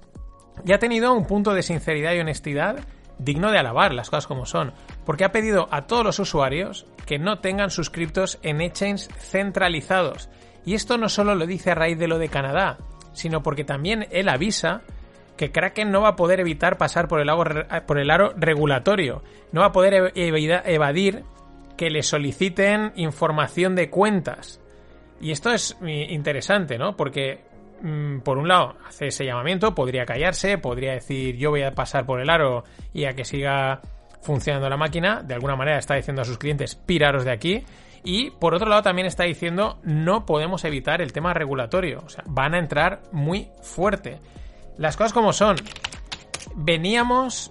y 0.64 0.72
ha 0.72 0.78
tenido 0.78 1.12
un 1.12 1.26
punto 1.26 1.54
de 1.54 1.62
sinceridad 1.62 2.14
y 2.14 2.20
honestidad 2.20 2.78
digno 3.18 3.50
de 3.50 3.58
alabar, 3.58 3.94
las 3.94 4.10
cosas 4.10 4.26
como 4.26 4.46
son, 4.46 4.72
porque 5.04 5.24
ha 5.24 5.32
pedido 5.32 5.68
a 5.70 5.86
todos 5.86 6.04
los 6.04 6.18
usuarios 6.18 6.86
que 7.06 7.18
no 7.18 7.38
tengan 7.38 7.70
suscriptos 7.70 8.38
en 8.42 8.60
exchanges 8.60 9.08
centralizados. 9.18 10.28
Y 10.64 10.74
esto 10.74 10.98
no 10.98 11.08
solo 11.08 11.34
lo 11.34 11.46
dice 11.46 11.70
a 11.70 11.74
raíz 11.74 11.98
de 11.98 12.08
lo 12.08 12.18
de 12.18 12.28
Canadá, 12.28 12.78
sino 13.12 13.42
porque 13.42 13.64
también 13.64 14.06
él 14.10 14.28
avisa 14.28 14.82
que 15.36 15.52
Kraken 15.52 15.90
no 15.90 16.02
va 16.02 16.10
a 16.10 16.16
poder 16.16 16.40
evitar 16.40 16.78
pasar 16.78 17.08
por 17.08 17.20
el, 17.20 17.30
por 17.86 17.98
el 17.98 18.10
aro 18.10 18.32
regulatorio, 18.36 19.22
no 19.52 19.60
va 19.60 19.68
a 19.68 19.72
poder 19.72 20.12
evadir 20.14 21.24
que 21.76 21.90
le 21.90 22.02
soliciten 22.02 22.92
información 22.96 23.74
de 23.74 23.90
cuentas. 23.90 24.60
Y 25.20 25.30
esto 25.30 25.50
es 25.50 25.76
interesante, 25.82 26.78
¿no? 26.78 26.96
Porque, 26.96 27.44
mm, 27.45 27.45
por 28.24 28.38
un 28.38 28.48
lado, 28.48 28.76
hace 28.86 29.08
ese 29.08 29.24
llamamiento, 29.24 29.74
podría 29.74 30.06
callarse, 30.06 30.58
podría 30.58 30.92
decir 30.92 31.36
yo 31.36 31.50
voy 31.50 31.62
a 31.62 31.74
pasar 31.74 32.06
por 32.06 32.20
el 32.20 32.30
aro 32.30 32.64
y 32.92 33.04
a 33.04 33.14
que 33.14 33.24
siga 33.24 33.80
funcionando 34.22 34.68
la 34.68 34.76
máquina, 34.76 35.22
de 35.22 35.34
alguna 35.34 35.56
manera 35.56 35.78
está 35.78 35.94
diciendo 35.94 36.22
a 36.22 36.24
sus 36.24 36.38
clientes 36.38 36.74
piraros 36.74 37.24
de 37.24 37.32
aquí. 37.32 37.64
Y 38.02 38.30
por 38.30 38.54
otro 38.54 38.68
lado 38.68 38.82
también 38.82 39.06
está 39.06 39.24
diciendo 39.24 39.78
no 39.82 40.26
podemos 40.26 40.64
evitar 40.64 41.00
el 41.00 41.12
tema 41.12 41.34
regulatorio. 41.34 42.02
O 42.04 42.08
sea, 42.08 42.22
van 42.26 42.54
a 42.54 42.58
entrar 42.58 43.02
muy 43.10 43.48
fuerte. 43.62 44.20
Las 44.78 44.96
cosas 44.96 45.12
como 45.12 45.32
son. 45.32 45.56
Veníamos 46.54 47.50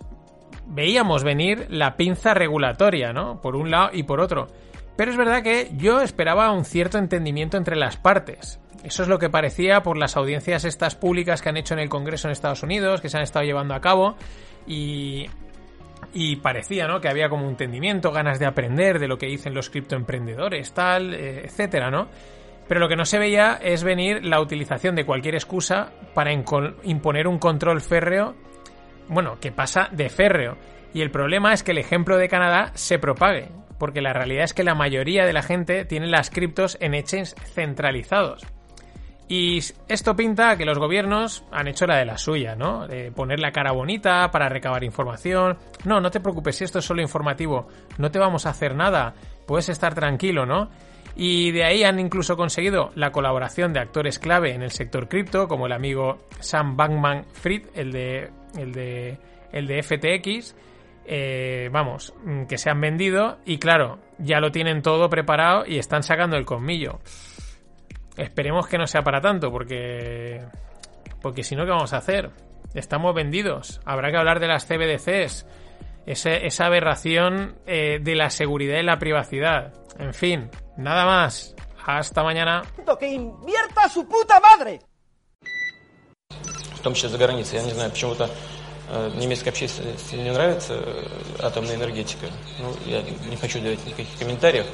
veíamos 0.67 1.23
venir 1.23 1.67
la 1.69 1.95
pinza 1.95 2.33
regulatoria, 2.33 3.13
¿no? 3.13 3.41
Por 3.41 3.55
un 3.55 3.69
lado 3.69 3.89
y 3.93 4.03
por 4.03 4.19
otro. 4.19 4.47
Pero 4.95 5.11
es 5.11 5.17
verdad 5.17 5.43
que 5.43 5.71
yo 5.75 6.01
esperaba 6.01 6.51
un 6.51 6.65
cierto 6.65 6.97
entendimiento 6.97 7.57
entre 7.57 7.75
las 7.75 7.97
partes. 7.97 8.59
Eso 8.86 9.04
es 9.04 9.10
lo 9.10 9.19
que 9.19 9.30
parecía 9.30 9.82
por 9.82 9.98
las 9.98 10.15
audiencias 10.15 10.63
estas 10.63 10.95
públicas 10.95 11.41
que 11.41 11.50
han 11.50 11.58
hecho 11.58 11.74
en 11.74 11.80
el 11.80 11.89
Congreso 11.89 12.28
en 12.28 12.32
Estados 12.32 12.63
Unidos, 12.63 13.02
que 13.02 13.10
se 13.10 13.17
han 13.17 13.24
estado 13.24 13.43
llevando 13.43 13.74
a 13.74 13.82
cabo, 13.82 14.15
y, 14.67 15.28
parecía, 16.41 16.88
¿no? 16.88 17.02
Que 17.02 17.10
había 17.10 17.28
como 17.28 17.43
un 17.43 17.52
entendimiento, 17.52 18.12
ganas 18.12 18.39
de 18.39 18.45
aprender 18.45 19.00
de 19.00 19.08
lo 19.08 19.17
que 19.17 19.26
dicen 19.26 19.54
los 19.54 19.69
criptoemprendedores, 19.69 20.71
tal, 20.74 21.13
eh, 21.13 21.41
etcétera, 21.45 21.89
¿no? 21.89 22.08
Pero 22.67 22.80
lo 22.80 22.88
que 22.88 22.95
no 22.95 23.06
se 23.06 23.19
veía 23.19 23.60
es 23.62 23.84
venir 23.84 24.24
la 24.24 24.39
utilización 24.39 24.95
de 24.95 25.06
cualquier 25.06 25.36
excusa 25.36 25.91
para 26.13 26.32
imponer 26.32 27.28
un 27.28 27.38
control 27.38 27.82
férreo 27.82 28.36
bueno, 29.08 29.39
que 29.39 29.52
pasa 29.52 29.89
de 29.91 30.10
férreo. 30.10 30.58
Y 30.93 31.02
el 31.02 31.12
problema 31.12 31.54
es 31.54 31.63
que 31.63 31.71
el 31.71 31.78
ejemplo 31.78 32.17
de 32.17 32.30
Canadá 32.30 32.71
se 32.74 33.00
propague, 33.00 33.50
porque 33.78 34.02
la 34.02 34.13
realidad 34.13 34.45
es 34.45 34.54
que 34.54 34.63
la 34.63 34.76
mayoría 34.76 35.26
de 35.26 35.34
la 35.34 35.43
gente 35.43 35.86
tiene 35.86 36.08
las 36.08 36.30
criptos 36.30 36.78
en 36.80 36.93
exchanges 36.93 37.36
centralizados. 37.54 38.45
Y 39.27 39.57
esto 39.88 40.15
pinta 40.15 40.55
que 40.55 40.65
los 40.65 40.77
gobiernos 40.77 41.43
han 41.51 41.67
hecho 41.67 41.88
la 41.88 41.97
de 41.97 42.05
la 42.05 42.17
suya, 42.17 42.55
¿no? 42.55 42.88
De 42.88 43.11
poner 43.11 43.39
la 43.39 43.51
cara 43.51 43.71
bonita 43.71 44.29
para 44.29 44.49
recabar 44.49 44.83
información. 44.83 45.57
No, 45.83 45.99
no 45.99 46.11
te 46.11 46.19
preocupes, 46.19 46.57
si 46.57 46.63
esto 46.63 46.79
es 46.79 46.85
solo 46.85 47.01
informativo, 47.01 47.67
no 47.97 48.11
te 48.11 48.19
vamos 48.19 48.45
a 48.45 48.51
hacer 48.51 48.75
nada, 48.75 49.15
puedes 49.47 49.69
estar 49.69 49.95
tranquilo, 49.95 50.45
¿no? 50.45 50.69
Y 51.15 51.51
de 51.51 51.63
ahí 51.63 51.83
han 51.83 51.99
incluso 51.99 52.35
conseguido 52.35 52.91
la 52.95 53.11
colaboración 53.11 53.73
de 53.73 53.79
actores 53.79 54.19
clave 54.19 54.53
en 54.53 54.61
el 54.61 54.71
sector 54.71 55.07
cripto, 55.07 55.47
como 55.47 55.65
el 55.65 55.71
amigo 55.71 56.19
Sam 56.39 56.75
Bankman 56.75 57.25
Fried, 57.31 57.67
el 57.73 57.91
de 57.91 58.29
el 58.57 58.71
de, 58.73 59.17
el 59.51 59.67
de 59.67 59.83
FTX, 59.83 60.55
eh, 61.05 61.69
vamos, 61.71 62.13
que 62.47 62.57
se 62.57 62.69
han 62.69 62.81
vendido 62.81 63.38
y 63.45 63.57
claro, 63.57 63.99
ya 64.17 64.39
lo 64.39 64.51
tienen 64.51 64.81
todo 64.81 65.09
preparado 65.09 65.65
y 65.65 65.77
están 65.77 66.03
sacando 66.03 66.38
el 66.38 66.45
colmillo. 66.45 66.99
Esperemos 68.16 68.66
que 68.66 68.78
no 68.78 68.87
sea 68.87 69.02
para 69.02 69.20
tanto, 69.20 69.50
porque. 69.50 70.44
Porque 71.22 71.42
si 71.42 71.54
no, 71.56 71.64
¿qué 71.64 71.70
vamos 71.70 71.92
a 71.92 71.98
hacer? 71.98 72.30
Estamos 72.74 73.14
vendidos. 73.14 73.80
Habrá 73.85 74.11
que 74.11 74.16
hablar 74.16 74.40
de 74.40 74.48
las 74.48 74.66
CBDCs. 74.66 75.46
esa 76.06 76.66
aberración 76.66 77.56
eh, 77.66 77.98
de 78.00 78.14
la 78.14 78.30
seguridad 78.30 78.78
y 78.78 78.83
la 78.83 78.98
privacidad. 78.98 79.74
En 79.98 80.14
fin, 80.14 80.50
nada 80.76 81.04
más. 81.04 81.54
Hasta 81.85 82.22
mañana. 82.22 82.62
Que 82.98 83.09
invierta 83.09 83.88
su 83.88 84.06
puta 84.06 84.38
madre. 84.40 84.80
том 86.83 86.94
числе 86.94 87.09
за 87.11 87.18
границей. 87.18 87.59
Я 87.59 87.64
не 87.64 87.72
знаю, 87.72 87.90
почему-то 87.90 88.30
э, 88.88 89.11
немецкой 89.16 89.50
общественности 89.50 90.14
не 90.14 90.30
нравится 90.30 90.74
э, 90.74 91.06
атомная 91.40 91.76
энергетика. 91.76 92.26
Ну, 92.59 92.74
я 92.87 93.02
не 93.02 93.37
хочу 93.37 93.61
давать 93.61 93.85
никаких 93.87 94.18
комментариев. 94.18 94.66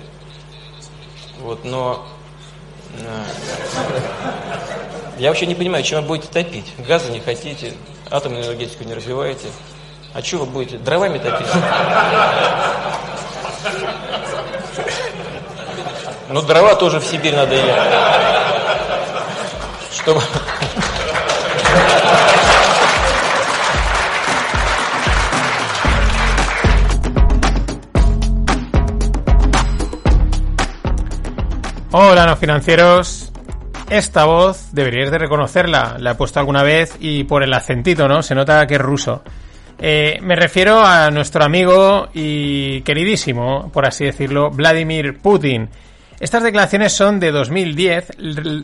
Вот, 1.40 1.64
но 1.64 2.06
э, 2.06 2.19
я 5.17 5.29
вообще 5.29 5.45
не 5.45 5.55
понимаю, 5.55 5.83
чем 5.83 6.01
вы 6.01 6.07
будете 6.07 6.27
топить. 6.31 6.65
Газа 6.87 7.11
не 7.11 7.19
хотите, 7.19 7.73
атомную 8.09 8.45
энергетику 8.45 8.83
не 8.83 8.93
развиваете. 8.93 9.47
А 10.13 10.21
что 10.21 10.37
вы 10.39 10.45
будете? 10.45 10.77
Дровами 10.77 11.17
топить? 11.19 11.47
Ну, 16.29 16.41
дрова 16.41 16.75
тоже 16.75 16.99
в 16.99 17.05
Сибирь 17.05 17.35
надо 17.35 17.55
ехать. 17.55 17.93
Чтобы... 19.93 20.21
Hola, 31.93 32.25
no 32.25 32.37
financieros. 32.37 33.33
Esta 33.89 34.23
voz 34.23 34.69
deberíais 34.71 35.11
de 35.11 35.17
reconocerla. 35.17 35.97
La 35.99 36.11
he 36.11 36.15
puesto 36.15 36.39
alguna 36.39 36.63
vez 36.63 36.95
y 37.01 37.25
por 37.25 37.43
el 37.43 37.53
acentito, 37.53 38.07
¿no? 38.07 38.23
Se 38.23 38.33
nota 38.33 38.65
que 38.65 38.75
es 38.75 38.81
ruso. 38.81 39.23
Eh, 39.77 40.17
me 40.21 40.37
refiero 40.37 40.85
a 40.85 41.11
nuestro 41.11 41.43
amigo 41.43 42.07
y 42.13 42.79
queridísimo, 42.83 43.69
por 43.73 43.85
así 43.85 44.05
decirlo, 44.05 44.51
Vladimir 44.51 45.19
Putin. 45.19 45.67
Estas 46.21 46.43
declaraciones 46.43 46.93
son 46.93 47.19
de 47.19 47.31
2010. 47.31 48.11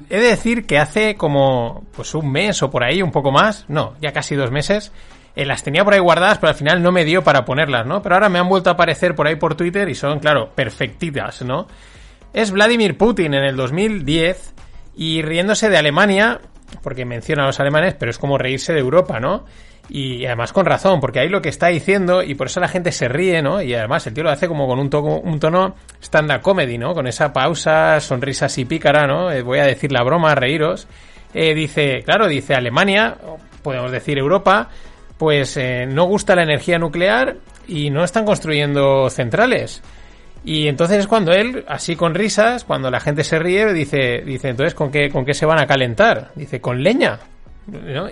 He 0.10 0.20
de 0.20 0.28
decir 0.30 0.66
que 0.66 0.80
hace 0.80 1.16
como 1.16 1.84
pues 1.94 2.16
un 2.16 2.32
mes 2.32 2.63
o 2.63 2.72
por 2.72 2.86
ahí, 2.86 3.02
un 3.02 3.12
poco 3.12 3.34
más, 3.34 3.66
no, 3.68 3.96
ya 4.00 4.13
casi 4.13 4.36
dos 4.36 4.52
meses, 4.52 4.94
eh, 5.36 5.46
las 5.46 5.63
tenía 5.63 5.84
por 5.84 5.94
ahí 5.94 6.00
guardadas, 6.00 6.38
pero 6.38 6.52
al 6.52 6.56
final 6.56 6.82
no 6.82 6.94
me 6.94 7.04
dio 7.04 7.26
para 7.26 7.44
ponerlas, 7.44 7.86
¿no? 7.86 8.02
Pero 8.02 8.16
ahora 8.16 8.30
me 8.30 8.40
han 8.40 8.48
vuelto 8.48 8.70
a 8.70 8.74
aparecer 8.74 9.16
por 9.16 9.28
ahí 9.28 9.36
por 9.36 9.56
Twitter 9.56 9.90
y 9.90 9.96
son, 9.96 10.20
claro, 10.20 10.52
perfectitas, 10.56 11.42
¿no? 11.42 11.68
Es 12.38 12.52
Vladimir 12.52 13.00
Putin 13.00 13.34
en 13.34 13.43
el 13.43 13.56
2010 13.56 14.54
y 14.95 15.23
riéndose 15.23 15.71
de 15.71 15.78
Alemania, 15.78 16.39
porque 16.84 17.04
menciona 17.04 17.41
a 17.41 17.47
los 17.47 17.60
alemanes, 17.60 17.95
pero 17.95 18.12
es 18.12 18.19
como 18.19 18.38
reírse 18.38 18.73
de 18.73 18.80
Europa, 18.80 19.19
¿no? 19.19 19.45
Y 19.89 20.23
además 20.28 20.54
con 20.54 20.67
razón, 20.67 21.00
porque 21.00 21.19
ahí 21.19 21.30
lo 21.30 21.41
que 21.41 21.50
está 21.50 21.69
diciendo, 21.69 22.21
y 22.21 22.36
por 22.36 22.45
eso 22.45 22.60
la 22.60 22.67
gente 22.67 22.91
se 22.91 23.08
ríe, 23.08 23.41
¿no? 23.41 23.60
Y 23.63 23.73
además 23.73 24.06
el 24.06 24.13
tío 24.13 24.23
lo 24.23 24.30
hace 24.30 24.47
como 24.47 24.67
con 24.67 24.78
un, 24.78 24.91
tono, 24.91 25.17
un 25.17 25.39
tono 25.39 25.73
stand-up 26.00 26.41
comedy, 26.43 26.78
¿no? 26.78 26.93
Con 26.93 27.08
esa 27.08 27.34
pausa, 27.34 28.00
sonrisa 28.00 28.45
así 28.45 28.65
pícara, 28.65 29.08
¿no? 29.08 29.32
Eh, 29.32 29.41
voy 29.41 29.58
a 29.58 29.65
decir 29.65 29.91
la 29.91 30.04
broma, 30.04 30.36
reíros. 30.36 30.88
Eh, 31.34 31.56
dice, 31.56 32.04
claro, 32.06 32.28
dice 32.28 32.54
Alemania, 32.54 33.17
podemos 33.63 33.91
decir 33.91 34.19
Europa, 34.19 34.69
pues 35.17 35.58
eh, 35.58 35.88
no 35.88 36.04
gusta 36.04 36.36
la 36.36 36.43
energía 36.43 36.78
nuclear 36.78 37.38
y 37.67 37.89
no 37.89 38.04
están 38.04 38.26
construyendo 38.26 39.10
centrales. 39.10 39.82
Y 40.43 40.67
entonces 40.67 41.00
es 41.00 41.08
cuando 41.08 41.34
él, 41.34 41.65
así 41.67 41.95
con 41.95 42.15
risas, 42.15 42.63
cuando 42.63 42.89
la 42.89 43.00
gente 43.00 43.23
se 43.23 43.39
ríe, 43.39 43.73
dice, 43.73 44.21
dice 44.26 44.50
entonces, 44.50 44.73
¿con 44.73 44.91
qué, 44.91 45.10
¿con 45.10 45.26
qué 45.26 45.34
se 45.34 45.45
van 45.45 45.60
a 45.60 45.67
calentar? 45.67 46.32
Dice, 46.36 46.62
con 46.62 46.82
leña. 46.82 47.19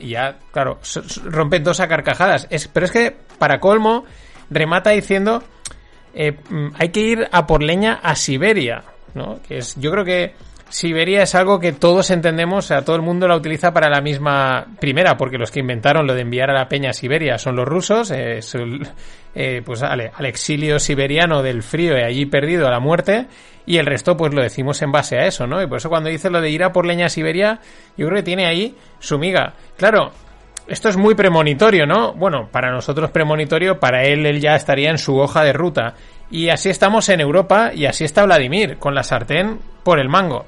Y 0.02 0.10
ya, 0.10 0.38
claro, 0.52 0.80
rompen 1.24 1.64
dos 1.64 1.80
a 1.80 1.88
carcajadas. 1.88 2.48
Es, 2.50 2.68
pero 2.68 2.86
es 2.86 2.92
que, 2.92 3.16
para 3.38 3.60
colmo, 3.60 4.04
remata 4.50 4.90
diciendo, 4.90 5.44
eh, 6.14 6.38
mm, 6.50 6.68
hay 6.78 6.90
que 6.90 7.00
ir 7.00 7.28
a 7.32 7.48
por 7.48 7.64
leña 7.64 8.00
a 8.04 8.16
Siberia, 8.16 8.84
¿no? 9.14 9.40
Que 9.48 9.60
es, 9.60 9.76
yo 9.80 9.92
creo 9.92 10.04
que 10.04 10.34
Siberia 10.70 11.24
es 11.24 11.36
algo 11.36 11.60
que 11.60 11.74
todos 11.74 12.10
entendemos, 12.10 12.66
o 12.66 12.68
sea, 12.68 12.84
todo 12.84 12.96
el 12.96 13.02
mundo 13.02 13.28
la 13.28 13.36
utiliza 13.36 13.72
para 13.72 13.90
la 13.90 14.02
misma 14.02 14.66
primera, 14.80 15.16
porque 15.16 15.38
los 15.38 15.52
que 15.52 15.60
inventaron 15.60 16.08
lo 16.08 16.14
de 16.16 16.22
enviar 16.22 16.50
a 16.50 16.54
la 16.54 16.68
peña 16.68 16.90
a 16.90 16.94
Siberia 16.94 17.38
son 17.38 17.56
los 17.56 17.68
rusos, 17.68 18.12
eh, 18.12 18.40
eh, 19.36 19.62
pues 19.64 19.84
al, 19.84 20.12
exilio 20.26 20.80
siberiano 20.80 21.44
del 21.44 21.62
frío 21.62 21.98
y 21.98 22.02
allí 22.02 22.26
perdido 22.26 22.68
a 22.68 22.72
la 22.72 22.80
muerte, 22.80 23.28
y 23.66 23.78
el 23.78 23.86
resto 23.86 24.18
pues 24.18 24.34
lo 24.34 24.42
decimos 24.42 24.82
en 24.82 24.92
base 24.92 25.18
a 25.18 25.26
eso, 25.28 25.46
¿no? 25.46 25.62
Y 25.62 25.68
por 25.68 25.78
eso 25.78 25.90
cuando 25.90 26.10
dice 26.10 26.30
lo 26.30 26.42
de 26.42 26.50
ir 26.50 26.64
a 26.64 26.74
por 26.74 26.86
leña 26.86 27.06
a 27.08 27.10
Siberia, 27.10 27.60
yo 27.96 28.08
creo 28.08 28.18
que 28.18 28.24
tiene 28.24 28.48
ahí 28.48 28.76
su 29.00 29.20
miga. 29.20 29.54
Claro, 29.78 30.12
esto 30.68 30.90
es 30.90 30.98
muy 30.98 31.14
premonitorio, 31.14 31.86
¿no? 31.86 32.14
Bueno, 32.14 32.50
para 32.52 32.72
nosotros 32.72 33.12
premonitorio, 33.12 33.80
para 33.80 34.04
él 34.04 34.26
él 34.26 34.40
ya 34.42 34.56
estaría 34.56 34.90
en 34.90 34.98
su 34.98 35.16
hoja 35.18 35.44
de 35.44 35.54
ruta. 35.54 35.94
Y 36.32 36.50
así 36.50 36.70
estamos 36.70 37.10
en 37.10 37.22
Europa 37.22 37.72
y 37.74 37.86
así 37.86 38.04
está 38.04 38.26
Vladimir, 38.26 38.78
con 38.78 38.96
la 38.96 39.04
sartén 39.04 39.60
por 39.84 40.00
el 40.00 40.10
mango. 40.10 40.46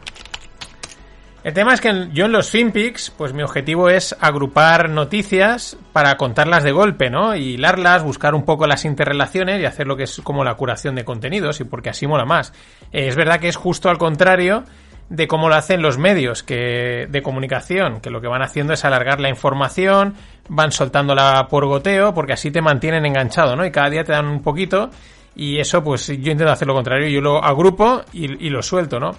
El 1.44 1.54
tema 1.54 1.74
es 1.74 1.80
que 1.80 2.10
yo 2.12 2.26
en 2.26 2.34
los 2.34 2.50
FinPix, 2.50 3.12
pues 3.12 3.32
mi 3.32 3.42
objetivo 3.42 3.90
es 3.90 4.14
agrupar 4.20 4.90
noticias 4.90 5.78
para 5.94 6.18
contarlas 6.18 6.64
de 6.64 6.74
golpe, 6.74 7.10
¿no? 7.10 7.36
Y 7.36 7.54
hilarlas, 7.54 8.04
buscar 8.04 8.36
un 8.36 8.44
poco 8.44 8.68
las 8.68 8.84
interrelaciones 8.84 9.62
y 9.62 9.66
hacer 9.66 9.88
lo 9.88 9.96
que 9.96 10.04
es 10.04 10.20
como 10.26 10.44
la 10.44 10.56
curación 10.56 10.96
de 10.96 11.06
contenidos 11.06 11.62
y 11.62 11.64
porque 11.64 11.90
así 11.90 12.06
mola 12.06 12.26
más. 12.26 12.52
Eh, 12.92 13.08
es 13.08 13.16
verdad 13.16 13.40
que 13.40 13.48
es 13.48 13.56
justo 13.56 13.90
al 13.90 13.98
contrario 13.98 14.66
de 15.10 15.28
cómo 15.28 15.48
lo 15.48 15.56
hacen 15.56 15.82
los 15.82 15.98
medios 15.98 16.44
que, 16.44 17.08
de 17.10 17.22
comunicación, 17.22 18.02
que 18.02 18.10
lo 18.10 18.20
que 18.20 18.28
van 18.28 18.42
haciendo 18.42 18.74
es 18.74 18.84
alargar 18.84 19.22
la 19.22 19.30
información, 19.30 20.16
van 20.50 20.72
soltándola 20.72 21.48
por 21.50 21.66
goteo, 21.66 22.14
porque 22.14 22.34
así 22.34 22.52
te 22.52 22.62
mantienen 22.62 23.06
enganchado, 23.06 23.56
¿no? 23.56 23.66
Y 23.66 23.72
cada 23.72 23.90
día 23.90 24.04
te 24.04 24.12
dan 24.12 24.28
un 24.28 24.42
poquito, 24.42 24.90
y 25.38 25.60
eso, 25.60 25.84
pues 25.84 26.08
yo 26.08 26.32
intento 26.32 26.52
hacer 26.52 26.68
lo 26.68 26.74
contrario, 26.74 27.08
yo 27.08 27.22
lo 27.22 27.42
agrupo 27.44 28.02
y, 28.12 28.48
y 28.48 28.50
lo 28.50 28.62
suelto, 28.62 29.00
¿no? 29.00 29.12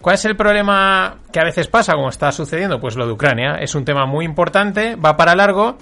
¿Cuál 0.00 0.14
es 0.14 0.24
el 0.24 0.36
problema 0.36 1.18
que 1.32 1.40
a 1.40 1.44
veces 1.44 1.68
pasa, 1.68 1.94
como 1.94 2.08
está 2.08 2.30
sucediendo? 2.32 2.80
Pues 2.80 2.96
lo 2.96 3.06
de 3.06 3.12
Ucrania. 3.12 3.56
Es 3.60 3.74
un 3.74 3.84
tema 3.84 4.04
muy 4.04 4.24
importante, 4.24 4.96
va 4.96 5.16
para 5.16 5.34
largo, 5.34 5.78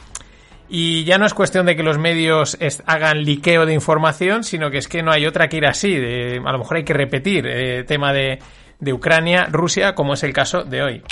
y 0.68 1.04
ya 1.04 1.18
no 1.18 1.26
es 1.26 1.34
cuestión 1.34 1.66
de 1.66 1.74
que 1.74 1.82
los 1.82 1.98
medios 1.98 2.56
hagan 2.86 3.24
liqueo 3.24 3.66
de 3.66 3.74
información, 3.74 4.44
sino 4.44 4.70
que 4.70 4.78
es 4.78 4.88
que 4.88 5.02
no 5.02 5.10
hay 5.10 5.26
otra 5.26 5.48
que 5.48 5.56
ir 5.56 5.66
así. 5.66 5.94
De, 5.94 6.40
a 6.44 6.52
lo 6.52 6.58
mejor 6.58 6.76
hay 6.76 6.84
que 6.84 6.94
repetir 6.94 7.46
el 7.46 7.80
eh, 7.80 7.84
tema 7.84 8.12
de 8.12 8.38
de 8.80 8.92
Ucrania, 8.92 9.46
Rusia, 9.50 9.94
como 9.94 10.14
es 10.14 10.22
el 10.24 10.32
caso 10.32 10.64
de 10.64 10.82
hoy. 10.82 11.02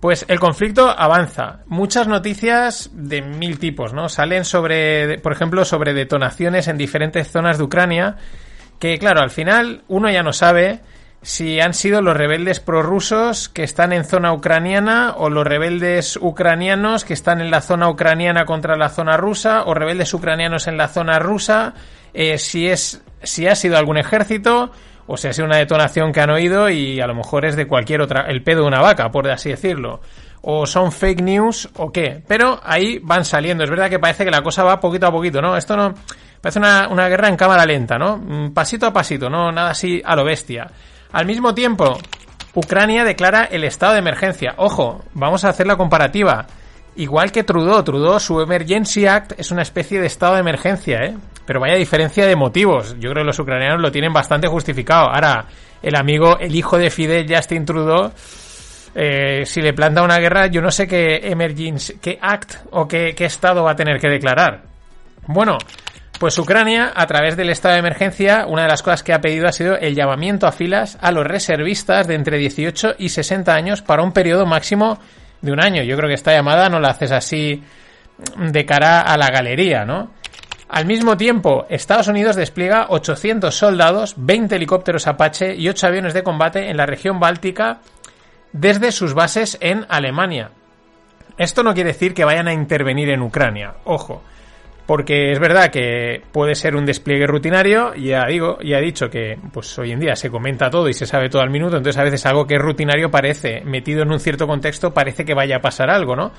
Pues 0.00 0.26
el 0.28 0.38
conflicto 0.38 0.90
avanza. 0.90 1.60
Muchas 1.66 2.06
noticias 2.06 2.90
de 2.92 3.22
mil 3.22 3.58
tipos, 3.58 3.92
¿no? 3.92 4.08
Salen 4.08 4.44
sobre, 4.44 5.18
por 5.18 5.32
ejemplo, 5.32 5.64
sobre 5.64 5.94
detonaciones 5.94 6.68
en 6.68 6.76
diferentes 6.76 7.30
zonas 7.30 7.58
de 7.58 7.64
Ucrania, 7.64 8.16
que 8.78 8.98
claro, 8.98 9.22
al 9.22 9.30
final 9.30 9.84
uno 9.88 10.10
ya 10.10 10.22
no 10.22 10.32
sabe 10.32 10.80
si 11.22 11.60
han 11.60 11.74
sido 11.74 12.02
los 12.02 12.16
rebeldes 12.16 12.60
prorrusos 12.60 13.48
que 13.48 13.64
están 13.64 13.92
en 13.92 14.04
zona 14.04 14.32
ucraniana 14.32 15.14
o 15.16 15.30
los 15.30 15.46
rebeldes 15.46 16.16
ucranianos 16.16 17.04
que 17.04 17.14
están 17.14 17.40
en 17.40 17.50
la 17.50 17.62
zona 17.62 17.88
ucraniana 17.88 18.44
contra 18.44 18.76
la 18.76 18.90
zona 18.90 19.16
rusa 19.16 19.64
o 19.64 19.74
rebeldes 19.74 20.12
ucranianos 20.14 20.68
en 20.68 20.76
la 20.76 20.88
zona 20.88 21.18
rusa, 21.18 21.74
eh, 22.14 22.38
si 22.38 22.68
es 22.68 23.02
si 23.22 23.48
ha 23.48 23.56
sido 23.56 23.76
algún 23.76 23.96
ejército 23.96 24.70
o 25.06 25.16
sea, 25.16 25.30
es 25.30 25.38
una 25.38 25.56
detonación 25.56 26.12
que 26.12 26.20
han 26.20 26.30
oído 26.30 26.68
y 26.68 27.00
a 27.00 27.06
lo 27.06 27.14
mejor 27.14 27.44
es 27.44 27.54
de 27.54 27.66
cualquier 27.66 28.00
otra, 28.00 28.22
el 28.28 28.42
pedo 28.42 28.62
de 28.62 28.68
una 28.68 28.80
vaca, 28.80 29.10
por 29.10 29.28
así 29.30 29.50
decirlo. 29.50 30.00
O 30.42 30.66
son 30.66 30.92
fake 30.92 31.22
news 31.22 31.68
o 31.76 31.90
qué. 31.90 32.22
Pero 32.26 32.60
ahí 32.62 32.98
van 33.02 33.24
saliendo. 33.24 33.64
Es 33.64 33.70
verdad 33.70 33.90
que 33.90 33.98
parece 33.98 34.24
que 34.24 34.30
la 34.30 34.42
cosa 34.42 34.64
va 34.64 34.80
poquito 34.80 35.06
a 35.06 35.12
poquito, 35.12 35.40
¿no? 35.40 35.56
Esto 35.56 35.76
no. 35.76 35.94
Parece 36.40 36.58
una, 36.58 36.88
una 36.88 37.08
guerra 37.08 37.28
en 37.28 37.36
cámara 37.36 37.64
lenta, 37.64 37.98
¿no? 37.98 38.16
Mm, 38.16 38.52
pasito 38.52 38.86
a 38.86 38.92
pasito, 38.92 39.28
no 39.28 39.50
nada 39.50 39.70
así 39.70 40.00
a 40.04 40.14
lo 40.14 40.24
bestia. 40.24 40.70
Al 41.12 41.26
mismo 41.26 41.54
tiempo, 41.54 41.98
Ucrania 42.54 43.04
declara 43.04 43.44
el 43.44 43.64
estado 43.64 43.94
de 43.94 44.00
emergencia. 44.00 44.54
Ojo, 44.58 45.04
vamos 45.14 45.44
a 45.44 45.50
hacer 45.50 45.66
la 45.66 45.76
comparativa. 45.76 46.46
Igual 46.96 47.30
que 47.30 47.44
Trudeau, 47.44 47.82
Trudeau, 47.82 48.18
su 48.18 48.40
Emergency 48.40 49.06
Act 49.06 49.32
es 49.38 49.50
una 49.50 49.62
especie 49.62 50.00
de 50.00 50.06
estado 50.06 50.34
de 50.34 50.40
emergencia, 50.40 51.04
¿eh? 51.04 51.16
Pero 51.46 51.60
vaya 51.60 51.76
diferencia 51.76 52.26
de 52.26 52.36
motivos. 52.36 52.94
Yo 52.98 53.10
creo 53.10 53.22
que 53.22 53.28
los 53.28 53.38
ucranianos 53.38 53.80
lo 53.80 53.92
tienen 53.92 54.12
bastante 54.12 54.48
justificado. 54.48 55.08
Ahora, 55.08 55.46
el 55.82 55.94
amigo, 55.94 56.38
el 56.38 56.54
hijo 56.54 56.76
de 56.76 56.90
Fidel, 56.90 57.26
Justin 57.32 57.64
Trudeau, 57.64 58.12
eh, 58.94 59.44
si 59.44 59.60
le 59.60 59.72
planta 59.72 60.02
una 60.02 60.18
guerra, 60.18 60.46
yo 60.46 60.60
no 60.60 60.70
sé 60.70 60.88
qué 60.88 61.20
emergency, 61.22 61.98
qué 62.00 62.18
act 62.20 62.56
o 62.70 62.88
qué, 62.88 63.14
qué 63.14 63.26
estado 63.26 63.62
va 63.62 63.72
a 63.72 63.76
tener 63.76 64.00
que 64.00 64.08
declarar. 64.08 64.62
Bueno, 65.26 65.58
pues 66.18 66.38
Ucrania, 66.38 66.92
a 66.94 67.06
través 67.06 67.36
del 67.36 67.50
estado 67.50 67.74
de 67.74 67.80
emergencia, 67.80 68.46
una 68.46 68.62
de 68.62 68.68
las 68.68 68.82
cosas 68.82 69.02
que 69.02 69.12
ha 69.12 69.20
pedido 69.20 69.46
ha 69.46 69.52
sido 69.52 69.76
el 69.76 69.94
llamamiento 69.94 70.46
a 70.46 70.52
filas 70.52 70.96
a 71.02 71.12
los 71.12 71.26
reservistas 71.26 72.06
de 72.06 72.14
entre 72.14 72.38
18 72.38 72.94
y 72.98 73.10
60 73.10 73.54
años 73.54 73.82
para 73.82 74.02
un 74.02 74.12
periodo 74.12 74.46
máximo 74.46 74.98
de 75.42 75.52
un 75.52 75.62
año. 75.62 75.82
Yo 75.82 75.94
creo 75.96 76.08
que 76.08 76.14
esta 76.14 76.32
llamada 76.32 76.70
no 76.70 76.80
la 76.80 76.88
haces 76.88 77.12
así 77.12 77.62
de 78.38 78.64
cara 78.64 79.02
a 79.02 79.16
la 79.18 79.28
galería, 79.28 79.84
¿no? 79.84 80.12
Al 80.68 80.84
mismo 80.84 81.16
tiempo, 81.16 81.64
Estados 81.68 82.08
Unidos 82.08 82.34
despliega 82.34 82.86
800 82.88 83.54
soldados, 83.54 84.14
20 84.16 84.56
helicópteros 84.56 85.06
Apache 85.06 85.54
y 85.54 85.68
8 85.68 85.86
aviones 85.86 86.12
de 86.12 86.24
combate 86.24 86.70
en 86.70 86.76
la 86.76 86.86
región 86.86 87.20
báltica 87.20 87.78
desde 88.52 88.90
sus 88.90 89.14
bases 89.14 89.58
en 89.60 89.86
Alemania. 89.88 90.50
Esto 91.38 91.62
no 91.62 91.74
quiere 91.74 91.92
decir 91.92 92.14
que 92.14 92.24
vayan 92.24 92.48
a 92.48 92.52
intervenir 92.52 93.10
en 93.10 93.22
Ucrania, 93.22 93.74
ojo, 93.84 94.22
porque 94.86 95.32
es 95.32 95.38
verdad 95.38 95.70
que 95.70 96.22
puede 96.32 96.54
ser 96.54 96.74
un 96.74 96.86
despliegue 96.86 97.26
rutinario, 97.26 97.94
ya 97.94 98.26
digo, 98.26 98.58
he 98.60 98.80
dicho 98.80 99.08
que 99.08 99.38
pues 99.52 99.78
hoy 99.78 99.92
en 99.92 100.00
día 100.00 100.16
se 100.16 100.30
comenta 100.30 100.70
todo 100.70 100.88
y 100.88 100.94
se 100.94 101.06
sabe 101.06 101.28
todo 101.28 101.42
al 101.42 101.50
minuto, 101.50 101.76
entonces 101.76 102.00
a 102.00 102.04
veces 102.04 102.24
algo 102.26 102.46
que 102.46 102.54
es 102.54 102.60
rutinario 102.60 103.10
parece, 103.10 103.60
metido 103.64 104.02
en 104.02 104.10
un 104.10 104.18
cierto 104.18 104.46
contexto, 104.46 104.94
parece 104.94 105.24
que 105.24 105.34
vaya 105.34 105.56
a 105.56 105.60
pasar 105.60 105.90
algo, 105.90 106.16
¿no? 106.16 106.32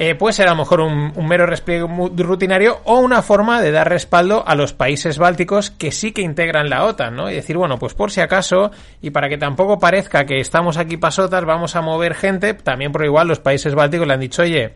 Eh, 0.00 0.14
puede 0.14 0.32
ser 0.32 0.46
a 0.46 0.52
lo 0.52 0.58
mejor 0.58 0.80
un, 0.80 1.12
mero 1.26 1.44
despliegue 1.44 1.84
rutinario 2.18 2.78
o 2.84 3.00
una 3.00 3.20
forma 3.20 3.60
de 3.60 3.72
dar 3.72 3.88
respaldo 3.88 4.44
a 4.46 4.54
los 4.54 4.72
países 4.72 5.18
bálticos 5.18 5.72
que 5.72 5.90
sí 5.90 6.12
que 6.12 6.22
integran 6.22 6.70
la 6.70 6.84
OTAN, 6.84 7.16
¿no? 7.16 7.28
Y 7.28 7.34
decir, 7.34 7.56
bueno, 7.56 7.80
pues 7.80 7.94
por 7.94 8.12
si 8.12 8.20
acaso, 8.20 8.70
y 9.02 9.10
para 9.10 9.28
que 9.28 9.38
tampoco 9.38 9.80
parezca 9.80 10.24
que 10.24 10.38
estamos 10.38 10.76
aquí 10.76 10.98
pasotas, 10.98 11.44
vamos 11.44 11.74
a 11.74 11.82
mover 11.82 12.14
gente, 12.14 12.54
también 12.54 12.92
por 12.92 13.04
igual 13.04 13.26
los 13.26 13.40
países 13.40 13.74
bálticos 13.74 14.06
le 14.06 14.14
han 14.14 14.20
dicho, 14.20 14.42
oye, 14.42 14.74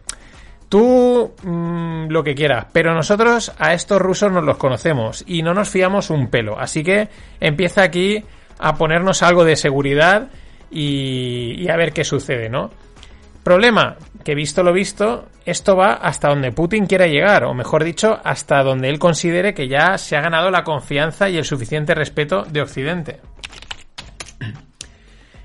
tú 0.68 1.32
mm, 1.44 2.08
lo 2.08 2.24
que 2.24 2.34
quieras, 2.34 2.66
pero 2.72 2.92
nosotros 2.92 3.52
a 3.60 3.74
estos 3.74 4.02
rusos 4.02 4.32
nos 4.32 4.42
los 4.42 4.56
conocemos 4.56 5.22
y 5.24 5.42
no 5.42 5.54
nos 5.54 5.68
fiamos 5.68 6.10
un 6.10 6.30
pelo, 6.30 6.58
así 6.58 6.82
que 6.82 7.08
empieza 7.38 7.84
aquí 7.84 8.24
a 8.58 8.74
ponernos 8.74 9.22
algo 9.22 9.44
de 9.44 9.54
seguridad 9.54 10.30
y, 10.68 11.62
y 11.62 11.68
a 11.68 11.76
ver 11.76 11.92
qué 11.92 12.02
sucede, 12.02 12.48
¿no? 12.48 12.70
Problema, 13.43 13.97
que 14.24 14.36
visto 14.36 14.62
lo 14.62 14.72
visto, 14.72 15.26
esto 15.45 15.76
va 15.76 15.95
hasta 15.95 16.28
donde 16.28 16.53
Putin 16.53 16.86
quiera 16.86 17.09
llegar, 17.09 17.43
o 17.45 17.55
mejor 17.55 17.82
dicho, 17.82 18.20
hasta 18.22 18.62
donde 18.62 18.88
él 18.88 19.01
considere 19.01 19.53
que 19.53 19.66
ya 19.66 19.99
se 19.99 20.16
ha 20.16 20.20
ganado 20.20 20.51
la 20.51 20.62
confianza 20.62 21.28
y 21.28 21.38
el 21.38 21.45
suficiente 21.45 21.95
respeto 21.95 22.45
de 22.45 22.62
Occidente. 22.62 23.20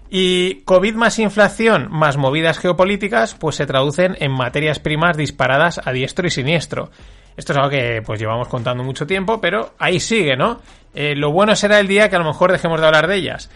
Y 0.10 0.62
COVID 0.62 0.94
más 0.96 1.20
inflación 1.20 1.88
más 1.92 2.18
movidas 2.18 2.60
geopolíticas, 2.60 3.34
pues 3.34 3.56
se 3.56 3.66
traducen 3.66 4.16
en 4.20 4.32
materias 4.32 4.80
primas 4.80 5.18
disparadas 5.18 5.82
a 5.84 5.92
diestro 5.92 6.28
y 6.28 6.30
siniestro. 6.30 6.92
Esto 7.36 7.52
es 7.52 7.58
algo 7.58 7.70
que 7.70 8.02
pues 8.06 8.20
llevamos 8.20 8.48
contando 8.48 8.84
mucho 8.84 9.06
tiempo, 9.06 9.42
pero 9.42 9.74
ahí 9.80 10.00
sigue, 10.00 10.38
¿no? 10.38 10.62
Eh, 10.94 11.16
lo 11.16 11.32
bueno 11.32 11.56
será 11.56 11.80
el 11.80 11.88
día 11.88 12.10
que 12.10 12.16
a 12.16 12.20
lo 12.20 12.26
mejor 12.26 12.52
dejemos 12.52 12.80
de 12.80 12.88
hablar 12.88 13.08
de 13.08 13.16
ellas 13.16 13.50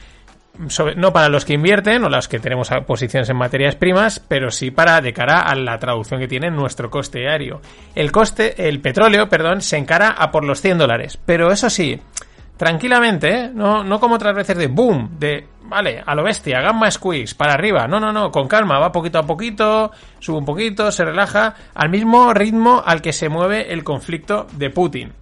no 0.95 1.13
para 1.13 1.29
los 1.29 1.45
que 1.45 1.53
invierten 1.53 2.03
o 2.03 2.09
los 2.09 2.27
que 2.27 2.39
tenemos 2.39 2.69
posiciones 2.85 3.29
en 3.29 3.37
materias 3.37 3.75
primas, 3.75 4.19
pero 4.19 4.51
sí 4.51 4.71
para 4.71 5.01
de 5.01 5.13
cara 5.13 5.41
a 5.41 5.55
la 5.55 5.79
traducción 5.79 6.19
que 6.19 6.27
tiene 6.27 6.51
nuestro 6.51 6.89
coste 6.89 7.19
diario. 7.19 7.61
El 7.95 8.11
coste, 8.11 8.67
el 8.67 8.81
petróleo, 8.81 9.29
perdón, 9.29 9.61
se 9.61 9.77
encara 9.77 10.09
a 10.09 10.31
por 10.31 10.43
los 10.43 10.61
100 10.61 10.77
dólares, 10.77 11.19
pero 11.25 11.51
eso 11.51 11.69
sí, 11.69 11.99
tranquilamente, 12.57 13.29
¿eh? 13.29 13.51
no, 13.53 13.83
no 13.83 13.99
como 13.99 14.15
otras 14.15 14.35
veces 14.35 14.57
de 14.57 14.67
boom, 14.67 15.17
de 15.17 15.47
vale, 15.63 16.03
a 16.05 16.13
lo 16.13 16.23
bestia, 16.23 16.59
gamma 16.59 16.91
squeeze, 16.91 17.33
para 17.33 17.53
arriba, 17.53 17.87
no, 17.87 17.99
no, 17.99 18.11
no, 18.11 18.29
con 18.29 18.47
calma, 18.47 18.77
va 18.77 18.91
poquito 18.91 19.19
a 19.19 19.25
poquito, 19.25 19.91
sube 20.19 20.37
un 20.37 20.45
poquito, 20.45 20.91
se 20.91 21.05
relaja, 21.05 21.55
al 21.73 21.89
mismo 21.89 22.33
ritmo 22.33 22.83
al 22.85 23.01
que 23.01 23.13
se 23.13 23.29
mueve 23.29 23.71
el 23.71 23.83
conflicto 23.83 24.47
de 24.51 24.69
Putin. 24.69 25.13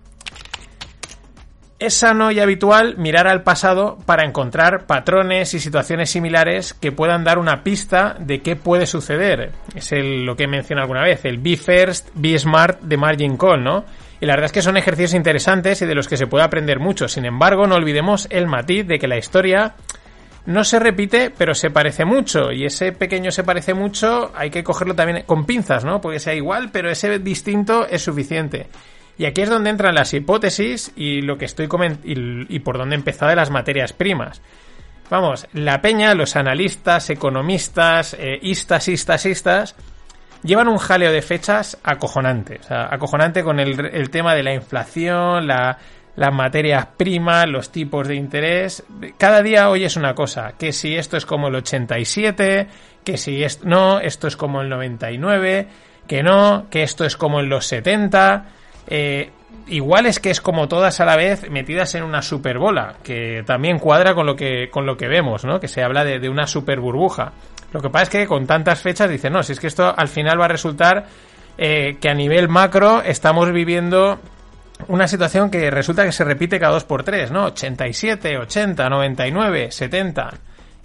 Es 1.79 1.93
sano 1.93 2.29
y 2.29 2.41
habitual 2.41 2.97
mirar 2.97 3.25
al 3.25 3.43
pasado 3.43 3.97
para 4.05 4.25
encontrar 4.25 4.85
patrones 4.85 5.53
y 5.53 5.59
situaciones 5.59 6.09
similares 6.09 6.73
que 6.73 6.91
puedan 6.91 7.23
dar 7.23 7.39
una 7.39 7.63
pista 7.63 8.17
de 8.19 8.41
qué 8.41 8.57
puede 8.57 8.85
suceder. 8.85 9.53
Es 9.73 9.89
lo 9.93 10.35
que 10.35 10.43
he 10.43 10.47
mencionado 10.47 10.83
alguna 10.83 11.03
vez, 11.03 11.23
el 11.23 11.37
Be 11.37 11.55
First, 11.55 12.09
Be 12.15 12.37
Smart 12.37 12.81
de 12.81 12.97
Margin 12.97 13.37
Call, 13.37 13.63
¿no? 13.63 13.85
Y 14.19 14.25
la 14.25 14.33
verdad 14.33 14.47
es 14.47 14.51
que 14.51 14.61
son 14.61 14.75
ejercicios 14.75 15.13
interesantes 15.13 15.81
y 15.81 15.85
de 15.85 15.95
los 15.95 16.09
que 16.09 16.17
se 16.17 16.27
puede 16.27 16.43
aprender 16.43 16.79
mucho. 16.79 17.07
Sin 17.07 17.23
embargo, 17.23 17.65
no 17.65 17.75
olvidemos 17.75 18.27
el 18.29 18.47
matiz 18.47 18.85
de 18.85 18.99
que 18.99 19.07
la 19.07 19.17
historia 19.17 19.75
no 20.47 20.65
se 20.65 20.79
repite, 20.79 21.31
pero 21.31 21.55
se 21.55 21.69
parece 21.69 22.03
mucho. 22.03 22.51
Y 22.51 22.65
ese 22.65 22.91
pequeño 22.91 23.31
se 23.31 23.45
parece 23.45 23.73
mucho 23.73 24.33
hay 24.35 24.49
que 24.49 24.65
cogerlo 24.65 24.95
también 24.95 25.23
con 25.25 25.45
pinzas, 25.45 25.85
¿no? 25.85 26.01
Porque 26.01 26.19
sea 26.19 26.33
igual, 26.33 26.71
pero 26.73 26.89
ese 26.89 27.19
distinto 27.19 27.87
es 27.87 28.01
suficiente. 28.01 28.67
Y 29.19 29.25
aquí 29.25 29.41
es 29.41 29.49
donde 29.49 29.69
entran 29.69 29.95
las 29.95 30.13
hipótesis 30.13 30.93
y 30.95 31.21
lo 31.21 31.37
que 31.37 31.43
estoy 31.43 31.67
y, 32.05 32.55
y 32.55 32.59
por 32.59 32.77
donde 32.77 32.95
he 32.95 32.97
empezado 32.97 33.29
de 33.29 33.35
las 33.35 33.51
materias 33.51 33.91
primas. 33.91 34.41
Vamos, 35.09 35.45
la 35.51 35.81
peña, 35.81 36.15
los 36.15 36.37
analistas, 36.37 37.09
economistas, 37.09 38.13
eh, 38.17 38.39
istas, 38.41 38.87
istas, 38.87 39.25
istas, 39.25 39.75
llevan 40.41 40.69
un 40.69 40.77
jaleo 40.77 41.11
de 41.11 41.21
fechas 41.21 41.77
acojonante. 41.83 42.59
O 42.61 42.63
sea, 42.63 42.87
acojonante 42.89 43.43
con 43.43 43.59
el, 43.59 44.09
tema 44.09 44.35
de 44.35 44.43
la 44.43 44.53
inflación, 44.53 45.47
la, 45.47 45.77
las 46.15 46.33
materias 46.33 46.87
primas, 46.95 47.45
los 47.49 47.73
tipos 47.73 48.07
de 48.07 48.15
interés. 48.15 48.85
Cada 49.17 49.41
día 49.41 49.69
hoy 49.69 49.83
es 49.83 49.97
una 49.97 50.15
cosa, 50.15 50.53
que 50.57 50.71
si 50.71 50.95
esto 50.95 51.17
es 51.17 51.25
como 51.25 51.49
el 51.49 51.55
87, 51.55 52.67
que 53.03 53.17
si 53.17 53.43
esto, 53.43 53.67
no, 53.67 53.99
esto 53.99 54.27
es 54.27 54.37
como 54.37 54.61
el 54.61 54.69
99, 54.69 55.67
que 56.07 56.23
no, 56.23 56.67
que 56.69 56.83
esto 56.83 57.03
es 57.03 57.17
como 57.17 57.41
en 57.41 57.49
los 57.49 57.65
70. 57.65 58.58
Eh, 58.89 59.29
igual 59.67 60.07
es 60.07 60.19
que 60.19 60.31
es 60.31 60.41
como 60.41 60.67
todas 60.67 60.99
a 60.99 61.05
la 61.05 61.15
vez 61.15 61.49
metidas 61.49 61.95
en 61.95 62.03
una 62.03 62.21
superbola, 62.21 62.95
que 63.03 63.43
también 63.45 63.79
cuadra 63.79 64.13
con 64.13 64.25
lo 64.25 64.35
que, 64.35 64.69
con 64.69 64.85
lo 64.85 64.97
que 64.97 65.07
vemos, 65.07 65.45
¿no? 65.45 65.59
Que 65.59 65.67
se 65.67 65.83
habla 65.83 66.03
de, 66.03 66.19
de 66.19 66.27
una 66.27 66.47
super 66.47 66.79
burbuja. 66.79 67.31
Lo 67.71 67.81
que 67.81 67.89
pasa 67.89 68.03
es 68.03 68.09
que 68.09 68.27
con 68.27 68.47
tantas 68.47 68.81
fechas 68.81 69.09
dicen, 69.09 69.33
no, 69.33 69.43
si 69.43 69.53
es 69.53 69.59
que 69.59 69.67
esto 69.67 69.93
al 69.95 70.07
final 70.07 70.41
va 70.41 70.45
a 70.45 70.49
resultar 70.49 71.05
eh, 71.57 71.97
que 71.99 72.09
a 72.09 72.13
nivel 72.13 72.47
macro 72.47 73.01
estamos 73.01 73.51
viviendo 73.51 74.17
una 74.87 75.07
situación 75.07 75.51
que 75.51 75.69
resulta 75.69 76.05
que 76.05 76.13
se 76.13 76.23
repite 76.23 76.57
cada 76.57 76.71
dos 76.71 76.85
por 76.85 77.03
tres, 77.03 77.31
¿no? 77.31 77.47
87, 77.47 78.37
80, 78.37 78.89
99, 78.89 79.71
70. 79.71 80.33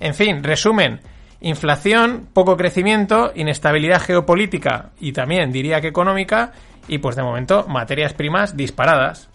En 0.00 0.14
fin, 0.14 0.42
resumen, 0.42 1.00
inflación, 1.40 2.26
poco 2.32 2.56
crecimiento, 2.56 3.30
inestabilidad 3.36 4.02
geopolítica 4.02 4.90
y 4.98 5.12
también 5.12 5.52
diría 5.52 5.80
que 5.80 5.88
económica 5.88 6.52
y 6.88 6.98
pues 6.98 7.16
de 7.16 7.22
momento 7.22 7.66
materias 7.68 8.12
primas 8.12 8.56
disparadas. 8.56 9.28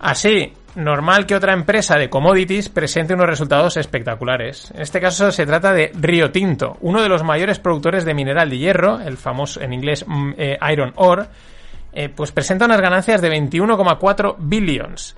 Así, 0.00 0.52
normal 0.76 1.26
que 1.26 1.34
otra 1.34 1.52
empresa 1.52 1.96
de 1.96 2.08
commodities 2.08 2.68
presente 2.68 3.14
unos 3.14 3.26
resultados 3.26 3.76
espectaculares. 3.76 4.70
En 4.74 4.82
este 4.82 5.00
caso 5.00 5.32
se 5.32 5.46
trata 5.46 5.72
de 5.72 5.90
Rio 5.94 6.30
Tinto, 6.30 6.76
uno 6.80 7.02
de 7.02 7.08
los 7.08 7.24
mayores 7.24 7.58
productores 7.58 8.04
de 8.04 8.14
mineral 8.14 8.50
de 8.50 8.58
hierro, 8.58 9.00
el 9.00 9.16
famoso 9.16 9.60
en 9.60 9.72
inglés 9.72 10.04
mm, 10.06 10.32
eh, 10.36 10.58
Iron 10.70 10.92
Ore, 10.96 11.24
eh, 11.92 12.08
pues 12.08 12.32
presenta 12.32 12.66
unas 12.66 12.80
ganancias 12.80 13.20
de 13.20 13.30
21,4 13.30 14.36
billions. 14.38 15.16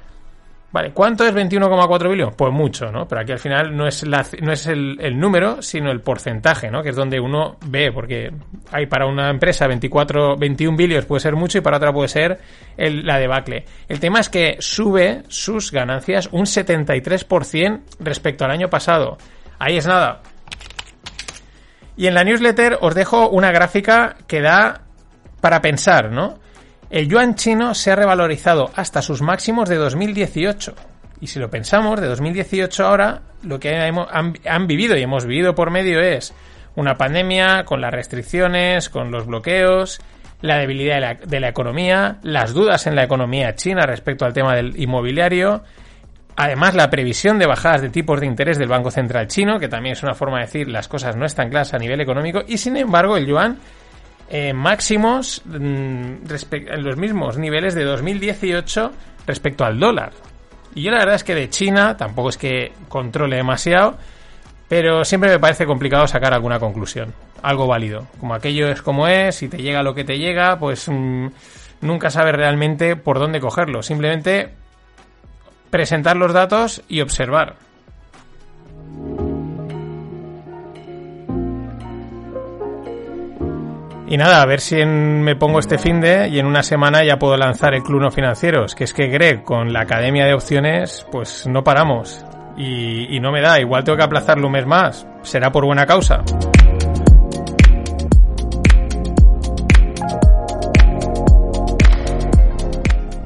Vale, 0.72 0.92
¿cuánto 0.92 1.26
es 1.26 1.34
21,4 1.34 2.10
billones? 2.10 2.34
Pues 2.36 2.52
mucho, 2.52 2.92
¿no? 2.92 3.08
Pero 3.08 3.22
aquí 3.22 3.32
al 3.32 3.40
final 3.40 3.76
no 3.76 3.88
es, 3.88 4.06
la, 4.06 4.24
no 4.40 4.52
es 4.52 4.66
el, 4.68 5.18
número, 5.18 5.60
sino 5.62 5.90
el 5.90 6.00
porcentaje, 6.00 6.70
¿no? 6.70 6.82
Que 6.82 6.90
es 6.90 6.96
donde 6.96 7.18
uno 7.18 7.56
ve, 7.66 7.90
porque 7.90 8.30
hay 8.70 8.86
para 8.86 9.06
una 9.06 9.30
empresa 9.30 9.66
24, 9.66 10.36
21 10.36 10.76
billones 10.76 11.06
puede 11.06 11.20
ser 11.20 11.34
mucho 11.34 11.58
y 11.58 11.60
para 11.60 11.78
otra 11.78 11.92
puede 11.92 12.08
ser 12.08 12.38
el, 12.76 13.04
la 13.04 13.18
debacle. 13.18 13.64
El 13.88 13.98
tema 13.98 14.20
es 14.20 14.28
que 14.28 14.56
sube 14.60 15.24
sus 15.26 15.72
ganancias 15.72 16.28
un 16.30 16.44
73% 16.44 17.80
respecto 17.98 18.44
al 18.44 18.52
año 18.52 18.70
pasado. 18.70 19.18
Ahí 19.58 19.76
es 19.76 19.86
nada. 19.86 20.22
Y 21.96 22.06
en 22.06 22.14
la 22.14 22.22
newsletter 22.22 22.78
os 22.80 22.94
dejo 22.94 23.28
una 23.28 23.50
gráfica 23.50 24.16
que 24.28 24.40
da 24.40 24.82
para 25.40 25.60
pensar, 25.60 26.12
¿no? 26.12 26.39
El 26.90 27.08
yuan 27.08 27.36
chino 27.36 27.72
se 27.74 27.92
ha 27.92 27.96
revalorizado 27.96 28.70
hasta 28.74 29.00
sus 29.00 29.22
máximos 29.22 29.68
de 29.68 29.76
2018. 29.76 30.74
Y 31.20 31.28
si 31.28 31.38
lo 31.38 31.48
pensamos, 31.48 32.00
de 32.00 32.08
2018 32.08 32.84
ahora, 32.84 33.22
lo 33.44 33.60
que 33.60 33.76
han, 33.76 34.66
vivido 34.66 34.96
y 34.96 35.02
hemos 35.02 35.24
vivido 35.24 35.54
por 35.54 35.70
medio 35.70 36.00
es 36.00 36.34
una 36.74 36.96
pandemia 36.96 37.64
con 37.64 37.80
las 37.80 37.92
restricciones, 37.92 38.88
con 38.88 39.12
los 39.12 39.26
bloqueos, 39.26 40.00
la 40.40 40.58
debilidad 40.58 40.94
de 40.96 41.00
la, 41.00 41.14
de 41.14 41.40
la, 41.40 41.48
economía, 41.48 42.18
las 42.22 42.54
dudas 42.54 42.88
en 42.88 42.96
la 42.96 43.04
economía 43.04 43.54
china 43.54 43.86
respecto 43.86 44.24
al 44.24 44.32
tema 44.32 44.56
del 44.56 44.80
inmobiliario, 44.80 45.62
además 46.34 46.74
la 46.74 46.90
previsión 46.90 47.38
de 47.38 47.46
bajadas 47.46 47.82
de 47.82 47.90
tipos 47.90 48.18
de 48.18 48.26
interés 48.26 48.58
del 48.58 48.68
Banco 48.68 48.90
Central 48.90 49.28
chino, 49.28 49.60
que 49.60 49.68
también 49.68 49.92
es 49.92 50.02
una 50.02 50.14
forma 50.14 50.38
de 50.38 50.46
decir 50.46 50.68
las 50.68 50.88
cosas 50.88 51.14
no 51.14 51.26
están 51.26 51.50
claras 51.50 51.74
a 51.74 51.78
nivel 51.78 52.00
económico, 52.00 52.42
y 52.48 52.58
sin 52.58 52.76
embargo 52.76 53.16
el 53.16 53.26
yuan 53.26 53.58
eh, 54.30 54.52
máximos 54.52 55.42
mm, 55.44 55.58
en 56.52 56.84
los 56.84 56.96
mismos 56.96 57.36
niveles 57.36 57.74
de 57.74 57.84
2018 57.84 58.92
respecto 59.26 59.64
al 59.64 59.80
dólar. 59.80 60.12
Y 60.74 60.82
yo 60.82 60.92
la 60.92 60.98
verdad 60.98 61.16
es 61.16 61.24
que 61.24 61.34
de 61.34 61.50
China 61.50 61.96
tampoco 61.96 62.28
es 62.28 62.38
que 62.38 62.72
controle 62.88 63.36
demasiado, 63.36 63.98
pero 64.68 65.04
siempre 65.04 65.30
me 65.30 65.40
parece 65.40 65.66
complicado 65.66 66.06
sacar 66.06 66.32
alguna 66.32 66.60
conclusión, 66.60 67.12
algo 67.42 67.66
válido. 67.66 68.06
Como 68.20 68.34
aquello 68.34 68.68
es 68.68 68.82
como 68.82 69.08
es, 69.08 69.34
si 69.34 69.48
te 69.48 69.58
llega 69.58 69.82
lo 69.82 69.94
que 69.94 70.04
te 70.04 70.18
llega, 70.18 70.58
pues 70.60 70.88
mm, 70.88 71.26
nunca 71.80 72.10
sabes 72.10 72.36
realmente 72.36 72.94
por 72.94 73.18
dónde 73.18 73.40
cogerlo. 73.40 73.82
Simplemente 73.82 74.50
presentar 75.70 76.16
los 76.16 76.32
datos 76.32 76.82
y 76.88 77.00
observar. 77.00 77.56
Y 84.10 84.16
nada, 84.16 84.42
a 84.42 84.46
ver 84.46 84.60
si 84.60 84.84
me 84.84 85.36
pongo 85.36 85.60
este 85.60 85.78
fin 85.78 86.00
de 86.00 86.28
y 86.28 86.40
en 86.40 86.46
una 86.46 86.64
semana 86.64 87.04
ya 87.04 87.16
puedo 87.16 87.36
lanzar 87.36 87.74
el 87.74 87.84
Club 87.84 88.00
No 88.00 88.10
Financieros. 88.10 88.74
Que 88.74 88.82
es 88.82 88.92
que 88.92 89.06
Greg, 89.06 89.44
con 89.44 89.72
la 89.72 89.82
Academia 89.82 90.26
de 90.26 90.34
Opciones, 90.34 91.06
pues 91.12 91.46
no 91.46 91.62
paramos. 91.62 92.24
Y, 92.56 93.20
no 93.20 93.30
me 93.30 93.40
da, 93.40 93.60
igual 93.60 93.84
tengo 93.84 93.96
que 93.96 94.02
aplazarlo 94.02 94.48
un 94.48 94.54
mes 94.54 94.66
más. 94.66 95.06
Será 95.22 95.52
por 95.52 95.64
buena 95.64 95.86
causa. 95.86 96.24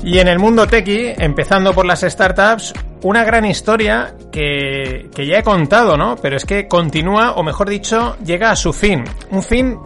Y 0.02 0.18
en 0.18 0.28
el 0.28 0.38
mundo 0.38 0.66
tequi, 0.66 1.14
empezando 1.16 1.72
por 1.72 1.86
las 1.86 2.02
startups, 2.02 2.74
una 3.02 3.24
gran 3.24 3.46
historia 3.46 4.14
que, 4.30 5.08
que, 5.14 5.26
ya 5.26 5.38
he 5.38 5.42
contado, 5.42 5.96
¿no? 5.96 6.16
Pero 6.20 6.36
es 6.36 6.44
que 6.44 6.68
continúa, 6.68 7.32
o 7.32 7.42
mejor 7.42 7.70
dicho, 7.70 8.18
llega 8.22 8.50
a 8.50 8.56
su 8.56 8.74
fin. 8.74 9.04
Un 9.30 9.42
fin 9.42 9.78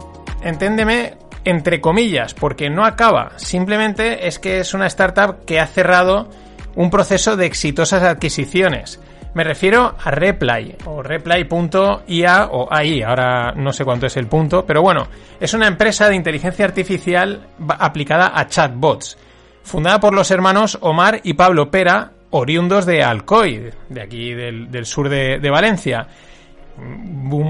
enténdeme, 0.43 1.15
entre 1.45 1.81
comillas, 1.81 2.33
porque 2.33 2.69
no 2.69 2.85
acaba. 2.85 3.31
Simplemente 3.37 4.27
es 4.27 4.39
que 4.39 4.59
es 4.59 4.73
una 4.73 4.87
startup 4.87 5.45
que 5.45 5.59
ha 5.59 5.67
cerrado 5.67 6.29
un 6.75 6.89
proceso 6.89 7.35
de 7.35 7.45
exitosas 7.45 8.03
adquisiciones. 8.03 8.99
Me 9.33 9.43
refiero 9.43 9.95
a 10.03 10.11
Reply 10.11 10.75
o 10.85 11.03
Reply.ia 11.03 12.49
o 12.51 12.67
AI, 12.71 13.03
ahora 13.03 13.53
no 13.55 13.71
sé 13.71 13.85
cuánto 13.85 14.07
es 14.07 14.17
el 14.17 14.27
punto, 14.27 14.65
pero 14.65 14.81
bueno, 14.81 15.07
es 15.39 15.53
una 15.53 15.67
empresa 15.67 16.09
de 16.09 16.15
inteligencia 16.15 16.65
artificial 16.65 17.47
aplicada 17.67 18.31
a 18.33 18.47
chatbots, 18.47 19.17
fundada 19.61 19.99
por 19.99 20.15
los 20.15 20.31
hermanos 20.31 20.79
Omar 20.81 21.21
y 21.23 21.33
Pablo 21.33 21.69
Pera, 21.69 22.11
oriundos 22.31 22.87
de 22.87 23.03
Alcoy, 23.03 23.71
de 23.89 24.01
aquí 24.01 24.33
del, 24.33 24.85
sur 24.85 25.09
de 25.09 25.49
Valencia 25.49 26.07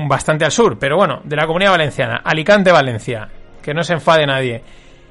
bastante 0.08 0.46
al 0.46 0.52
sur, 0.52 0.78
pero 0.78 0.98
bueno, 0.98 1.22
de 1.24 1.36
la 1.36 1.48
comunidad 1.48 1.72
valenciana, 1.72 2.22
Alicante, 2.24 2.72
Valencia, 2.72 3.30
que 3.62 3.74
no 3.74 3.84
se 3.84 3.94
enfade 3.94 4.26
nadie. 4.26 4.64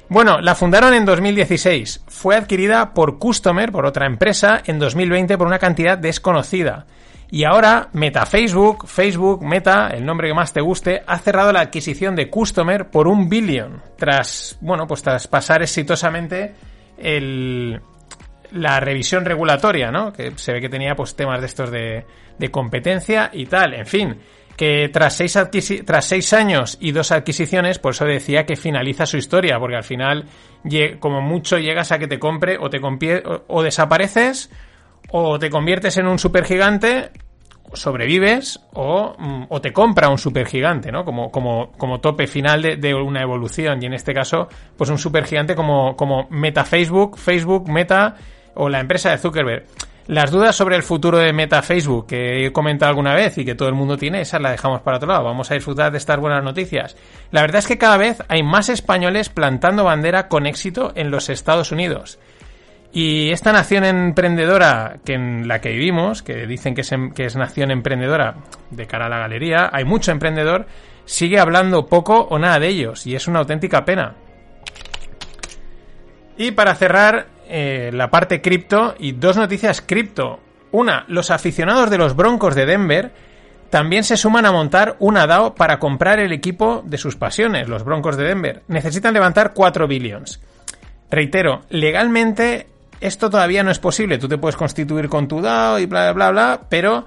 Bueno, 0.09 0.39
la 0.41 0.55
fundaron 0.55 0.93
en 0.93 1.05
2016, 1.05 2.05
fue 2.07 2.35
adquirida 2.35 2.93
por 2.93 3.19
Customer, 3.19 3.71
por 3.71 3.85
otra 3.85 4.07
empresa, 4.07 4.61
en 4.65 4.79
2020 4.79 5.37
por 5.37 5.47
una 5.47 5.59
cantidad 5.59 5.97
desconocida. 5.97 6.85
Y 7.31 7.43
ahora 7.43 7.89
Meta 7.93 8.25
Facebook, 8.25 8.87
Facebook, 8.87 9.43
Meta, 9.43 9.89
el 9.89 10.03
nombre 10.03 10.27
que 10.27 10.33
más 10.33 10.51
te 10.51 10.61
guste, 10.61 11.03
ha 11.05 11.19
cerrado 11.19 11.51
la 11.51 11.61
adquisición 11.61 12.15
de 12.15 12.29
Customer 12.29 12.89
por 12.89 13.07
un 13.07 13.29
billón, 13.29 13.83
tras, 13.97 14.57
bueno, 14.61 14.87
pues 14.87 15.03
tras 15.03 15.27
pasar 15.27 15.61
exitosamente 15.61 16.55
el, 16.97 17.79
la 18.51 18.79
revisión 18.79 19.25
regulatoria, 19.25 19.91
¿no? 19.91 20.11
Que 20.11 20.31
se 20.35 20.53
ve 20.53 20.61
que 20.61 20.69
tenía 20.69 20.95
pues 20.95 21.15
temas 21.15 21.39
de 21.39 21.47
estos 21.47 21.71
de, 21.71 22.05
competencia 22.51 23.29
y 23.33 23.45
tal, 23.45 23.73
en 23.73 23.85
fin, 23.85 24.17
que 24.55 24.89
tras 24.91 25.15
seis, 25.15 25.37
tras 25.85 26.05
seis 26.05 26.33
años 26.33 26.77
y 26.79 26.91
dos 26.91 27.11
adquisiciones, 27.11 27.79
por 27.79 27.93
eso 27.93 28.05
decía 28.05 28.45
que 28.45 28.55
finaliza 28.55 29.05
su 29.05 29.17
historia, 29.17 29.59
porque 29.59 29.75
al 29.75 29.83
final, 29.83 30.25
como 30.99 31.21
mucho 31.21 31.57
llegas 31.57 31.91
a 31.91 31.99
que 31.99 32.07
te 32.07 32.19
compre 32.19 32.57
o 32.59 32.69
te 32.69 32.79
o, 33.47 33.63
desapareces 33.63 34.49
o 35.11 35.37
te 35.37 35.49
conviertes 35.49 35.97
en 35.97 36.07
un 36.07 36.17
supergigante 36.17 37.11
sobrevives 37.73 38.59
o, 38.73 39.15
mm, 39.17 39.43
o, 39.49 39.61
te 39.61 39.71
compra 39.71 40.09
un 40.09 40.17
supergigante, 40.17 40.91
¿no? 40.91 41.05
Como, 41.05 41.29
como, 41.29 41.71
como 41.73 41.99
tope 41.99 42.25
final 42.25 42.61
de, 42.61 42.77
de, 42.77 42.95
una 42.95 43.21
evolución. 43.21 43.81
Y 43.81 43.85
en 43.85 43.93
este 43.93 44.13
caso, 44.13 44.47
pues 44.75 44.89
un 44.89 44.97
supergigante 44.97 45.55
como, 45.55 45.95
como 45.95 46.27
Meta 46.31 46.65
Facebook, 46.65 47.17
Facebook, 47.17 47.69
Meta 47.69 48.15
o 48.59 48.69
la 48.69 48.81
empresa 48.81 49.09
de 49.09 49.17
Zuckerberg. 49.17 49.63
Las 50.07 50.31
dudas 50.31 50.55
sobre 50.55 50.75
el 50.75 50.83
futuro 50.83 51.17
de 51.17 51.31
Meta 51.31 51.61
Facebook 51.61 52.07
que 52.07 52.45
he 52.45 52.51
comentado 52.51 52.89
alguna 52.89 53.13
vez 53.13 53.37
y 53.37 53.45
que 53.45 53.55
todo 53.55 53.69
el 53.69 53.75
mundo 53.75 53.95
tiene, 53.95 54.21
esas 54.21 54.41
las 54.41 54.51
dejamos 54.51 54.81
para 54.81 54.97
otro 54.97 55.07
lado. 55.07 55.23
Vamos 55.23 55.49
a 55.49 55.53
disfrutar 55.53 55.91
de 55.91 55.97
estas 55.97 56.19
buenas 56.19 56.43
noticias. 56.43 56.97
La 57.31 57.41
verdad 57.41 57.59
es 57.59 57.67
que 57.67 57.77
cada 57.77 57.95
vez 57.95 58.21
hay 58.27 58.43
más 58.43 58.69
españoles 58.69 59.29
plantando 59.29 59.85
bandera 59.85 60.27
con 60.27 60.45
éxito 60.45 60.91
en 60.95 61.09
los 61.09 61.29
Estados 61.29 61.71
Unidos. 61.71 62.19
Y 62.91 63.29
esta 63.29 63.53
nación 63.53 63.85
emprendedora 63.85 64.97
que 65.05 65.13
en 65.13 65.47
la 65.47 65.61
que 65.61 65.69
vivimos, 65.69 66.21
que 66.23 66.47
dicen 66.47 66.73
que 66.73 66.81
es, 66.81 66.91
em, 66.91 67.11
que 67.11 67.25
es 67.25 67.35
nación 67.35 67.71
emprendedora 67.71 68.35
de 68.71 68.87
cara 68.87 69.05
a 69.05 69.09
la 69.09 69.19
galería, 69.19 69.69
hay 69.71 69.85
mucho 69.85 70.11
emprendedor, 70.11 70.65
sigue 71.05 71.39
hablando 71.39 71.85
poco 71.85 72.27
o 72.29 72.39
nada 72.39 72.59
de 72.59 72.67
ellos 72.67 73.05
y 73.05 73.15
es 73.15 73.27
una 73.27 73.39
auténtica 73.39 73.85
pena. 73.85 74.15
Y 76.35 76.51
para 76.51 76.73
cerrar, 76.73 77.27
eh, 77.49 77.89
la 77.93 78.09
parte 78.09 78.41
cripto 78.41 78.95
y 78.99 79.13
dos 79.13 79.35
noticias 79.35 79.81
cripto. 79.81 80.39
Una, 80.71 81.05
los 81.07 81.31
aficionados 81.31 81.89
de 81.89 81.97
los 81.97 82.15
Broncos 82.15 82.53
de 82.53 82.67
Denver 82.67 83.11
también 83.71 84.03
se 84.03 84.17
suman 84.17 84.45
a 84.45 84.51
montar 84.51 84.95
una 84.99 85.25
DAO 85.25 85.55
para 85.55 85.79
comprar 85.79 86.19
el 86.19 86.31
equipo 86.31 86.83
de 86.85 86.99
sus 86.99 87.15
pasiones, 87.15 87.67
los 87.67 87.83
Broncos 87.83 88.17
de 88.17 88.25
Denver. 88.25 88.61
Necesitan 88.67 89.13
levantar 89.13 89.53
4 89.53 89.87
billions. 89.87 90.39
Reitero, 91.09 91.63
legalmente 91.69 92.67
esto 93.01 93.29
todavía 93.29 93.63
no 93.63 93.71
es 93.71 93.79
posible. 93.79 94.19
Tú 94.19 94.27
te 94.27 94.37
puedes 94.37 94.55
constituir 94.55 95.09
con 95.09 95.27
tu 95.27 95.41
DAO 95.41 95.79
y 95.79 95.87
bla, 95.87 96.11
bla, 96.13 96.31
bla, 96.31 96.61
pero 96.69 97.05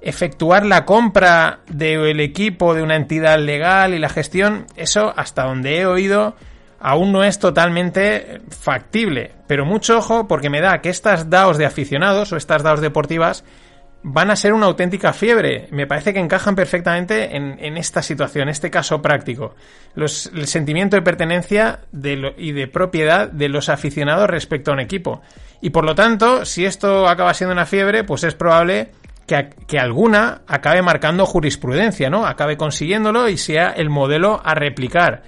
efectuar 0.00 0.64
la 0.64 0.84
compra 0.84 1.60
del 1.68 2.20
equipo 2.20 2.74
de 2.74 2.82
una 2.82 2.96
entidad 2.96 3.38
legal 3.38 3.94
y 3.94 3.98
la 3.98 4.08
gestión, 4.08 4.66
eso 4.76 5.12
hasta 5.16 5.44
donde 5.44 5.78
he 5.78 5.86
oído 5.86 6.34
aún 6.82 7.12
no 7.12 7.22
es 7.22 7.38
totalmente 7.38 8.40
factible. 8.50 9.32
Pero 9.46 9.64
mucho 9.64 9.98
ojo 9.98 10.26
porque 10.26 10.50
me 10.50 10.60
da 10.60 10.80
que 10.80 10.90
estas 10.90 11.30
DAOs 11.30 11.56
de 11.56 11.64
aficionados 11.64 12.32
o 12.32 12.36
estas 12.36 12.62
DAOs 12.62 12.80
deportivas 12.80 13.44
van 14.02 14.32
a 14.32 14.36
ser 14.36 14.52
una 14.52 14.66
auténtica 14.66 15.12
fiebre. 15.12 15.68
Me 15.70 15.86
parece 15.86 16.12
que 16.12 16.18
encajan 16.18 16.56
perfectamente 16.56 17.36
en, 17.36 17.76
esta 17.76 18.02
situación, 18.02 18.48
este 18.48 18.68
caso 18.68 19.00
práctico. 19.00 19.54
El 19.94 20.46
sentimiento 20.48 20.96
de 20.96 21.02
pertenencia 21.02 21.80
y 22.36 22.50
de 22.50 22.66
propiedad 22.66 23.28
de 23.28 23.48
los 23.48 23.68
aficionados 23.68 24.28
respecto 24.28 24.72
a 24.72 24.74
un 24.74 24.80
equipo. 24.80 25.22
Y 25.60 25.70
por 25.70 25.84
lo 25.84 25.94
tanto, 25.94 26.44
si 26.44 26.64
esto 26.64 27.06
acaba 27.06 27.32
siendo 27.32 27.52
una 27.52 27.64
fiebre, 27.64 28.02
pues 28.02 28.24
es 28.24 28.34
probable 28.34 28.90
que, 29.28 29.50
que, 29.68 29.78
alguna 29.78 30.40
acabe 30.48 30.82
marcando 30.82 31.26
jurisprudencia, 31.26 32.10
¿no? 32.10 32.26
Acabe 32.26 32.56
consiguiéndolo 32.56 33.28
y 33.28 33.36
sea 33.36 33.68
el 33.70 33.88
modelo 33.88 34.40
a 34.44 34.56
replicar. 34.56 35.22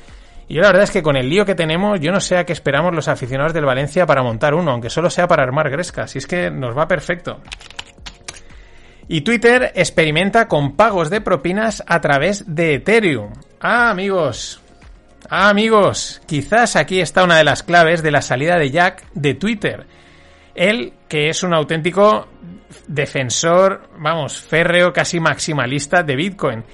Y 0.48 0.54
yo 0.54 0.60
la 0.60 0.68
verdad 0.68 0.84
es 0.84 0.90
que 0.90 1.02
con 1.02 1.16
el 1.16 1.28
lío 1.28 1.46
que 1.46 1.54
tenemos, 1.54 2.00
yo 2.00 2.12
no 2.12 2.20
sé 2.20 2.36
a 2.36 2.44
qué 2.44 2.52
esperamos 2.52 2.94
los 2.94 3.08
aficionados 3.08 3.54
del 3.54 3.64
Valencia 3.64 4.06
para 4.06 4.22
montar 4.22 4.54
uno, 4.54 4.72
aunque 4.72 4.90
solo 4.90 5.08
sea 5.10 5.26
para 5.26 5.42
armar 5.42 5.70
grescas. 5.70 6.10
Si 6.10 6.18
es 6.18 6.26
que 6.26 6.50
nos 6.50 6.76
va 6.76 6.86
perfecto. 6.86 7.40
Y 9.08 9.20
Twitter 9.22 9.72
experimenta 9.74 10.48
con 10.48 10.76
pagos 10.76 11.10
de 11.10 11.20
propinas 11.20 11.82
a 11.86 12.00
través 12.00 12.54
de 12.54 12.74
Ethereum. 12.74 13.32
Ah, 13.60 13.90
amigos. 13.90 14.60
Ah, 15.28 15.48
amigos. 15.48 16.22
Quizás 16.26 16.76
aquí 16.76 17.00
está 17.00 17.24
una 17.24 17.36
de 17.36 17.44
las 17.44 17.62
claves 17.62 18.02
de 18.02 18.10
la 18.10 18.22
salida 18.22 18.58
de 18.58 18.70
Jack 18.70 19.04
de 19.14 19.34
Twitter. 19.34 19.86
Él, 20.54 20.92
que 21.08 21.28
es 21.28 21.42
un 21.42 21.54
auténtico 21.54 22.28
defensor, 22.86 23.88
vamos, 23.98 24.38
férreo, 24.38 24.92
casi 24.92 25.20
maximalista 25.20 26.02
de 26.02 26.16
Bitcoin. 26.16 26.64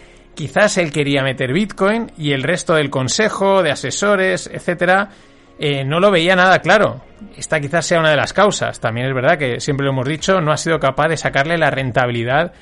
Quizás 0.40 0.78
él 0.78 0.90
quería 0.90 1.22
meter 1.22 1.52
Bitcoin 1.52 2.12
y 2.16 2.32
el 2.32 2.42
resto 2.42 2.72
del 2.72 2.88
consejo, 2.88 3.62
de 3.62 3.72
asesores, 3.72 4.48
etcétera, 4.50 5.10
eh, 5.58 5.84
no 5.84 6.00
lo 6.00 6.10
veía 6.10 6.34
nada 6.34 6.60
claro. 6.60 7.02
Esta 7.36 7.60
quizás 7.60 7.84
sea 7.84 8.00
una 8.00 8.08
de 8.08 8.16
las 8.16 8.32
causas. 8.32 8.80
También 8.80 9.06
es 9.06 9.14
verdad 9.14 9.36
que 9.36 9.60
siempre 9.60 9.84
lo 9.84 9.92
hemos 9.92 10.08
dicho, 10.08 10.40
no 10.40 10.50
ha 10.50 10.56
sido 10.56 10.80
capaz 10.80 11.08
de 11.08 11.18
sacarle 11.18 11.58
la 11.58 11.70
rentabilidad, 11.70 12.54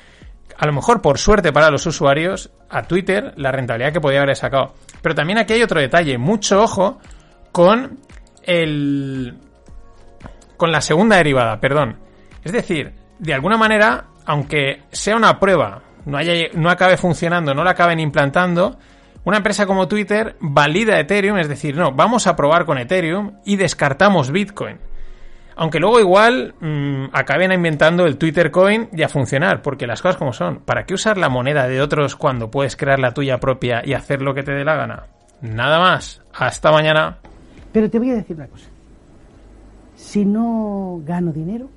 a 0.57 0.65
lo 0.65 0.73
mejor 0.73 1.01
por 1.01 1.19
suerte 1.19 1.53
para 1.53 1.71
los 1.71 1.85
usuarios, 1.85 2.51
a 2.69 2.83
Twitter, 2.83 3.31
la 3.37 3.53
rentabilidad 3.53 3.93
que 3.93 4.01
podía 4.01 4.23
haber 4.23 4.35
sacado. 4.35 4.73
Pero 5.01 5.15
también 5.15 5.39
aquí 5.39 5.53
hay 5.53 5.63
otro 5.63 5.79
detalle, 5.79 6.17
mucho 6.17 6.61
ojo 6.61 6.99
con 7.53 7.97
el... 8.43 9.37
con 10.57 10.73
la 10.73 10.81
segunda 10.81 11.15
derivada, 11.15 11.61
perdón. 11.61 11.97
Es 12.43 12.51
decir, 12.51 12.91
de 13.19 13.33
alguna 13.33 13.55
manera, 13.55 14.03
aunque 14.25 14.81
sea 14.91 15.15
una 15.15 15.39
prueba, 15.39 15.83
no, 16.05 16.17
haya, 16.17 16.33
no 16.53 16.69
acabe 16.69 16.97
funcionando, 16.97 17.53
no 17.53 17.63
la 17.63 17.71
acaben 17.71 17.99
implantando, 17.99 18.77
una 19.23 19.37
empresa 19.37 19.65
como 19.65 19.87
Twitter 19.87 20.35
valida 20.39 20.99
Ethereum, 20.99 21.37
es 21.37 21.49
decir, 21.49 21.75
no, 21.75 21.91
vamos 21.91 22.27
a 22.27 22.35
probar 22.35 22.65
con 22.65 22.77
Ethereum 22.77 23.33
y 23.45 23.57
descartamos 23.57 24.31
Bitcoin. 24.31 24.77
Aunque 25.55 25.79
luego 25.79 25.99
igual 25.99 26.55
mmm, 26.61 27.07
acaben 27.11 27.51
inventando 27.51 28.05
el 28.05 28.17
Twitter 28.17 28.49
Coin 28.49 28.87
y 28.93 29.03
a 29.03 29.09
funcionar, 29.09 29.61
porque 29.61 29.87
las 29.87 30.01
cosas 30.01 30.15
como 30.15 30.31
son. 30.31 30.61
¿Para 30.61 30.85
qué 30.85 30.93
usar 30.93 31.17
la 31.17 31.27
moneda 31.27 31.67
de 31.67 31.81
otros 31.81 32.15
cuando 32.15 32.49
puedes 32.49 32.77
crear 32.77 32.97
la 32.97 33.13
tuya 33.13 33.39
propia 33.39 33.81
y 33.83 33.93
hacer 33.93 34.21
lo 34.21 34.33
que 34.33 34.43
te 34.43 34.53
dé 34.53 34.63
la 34.63 34.77
gana? 34.77 35.07
Nada 35.41 35.79
más. 35.79 36.21
Hasta 36.33 36.71
mañana. 36.71 37.17
Pero 37.73 37.89
te 37.89 37.99
voy 37.99 38.11
a 38.11 38.15
decir 38.15 38.37
una 38.37 38.47
cosa. 38.47 38.69
Si 39.95 40.23
no 40.23 41.01
gano 41.03 41.33
dinero, 41.33 41.69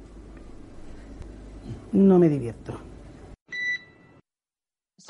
no 1.91 2.21
me 2.21 2.29
divierto. 2.29 2.79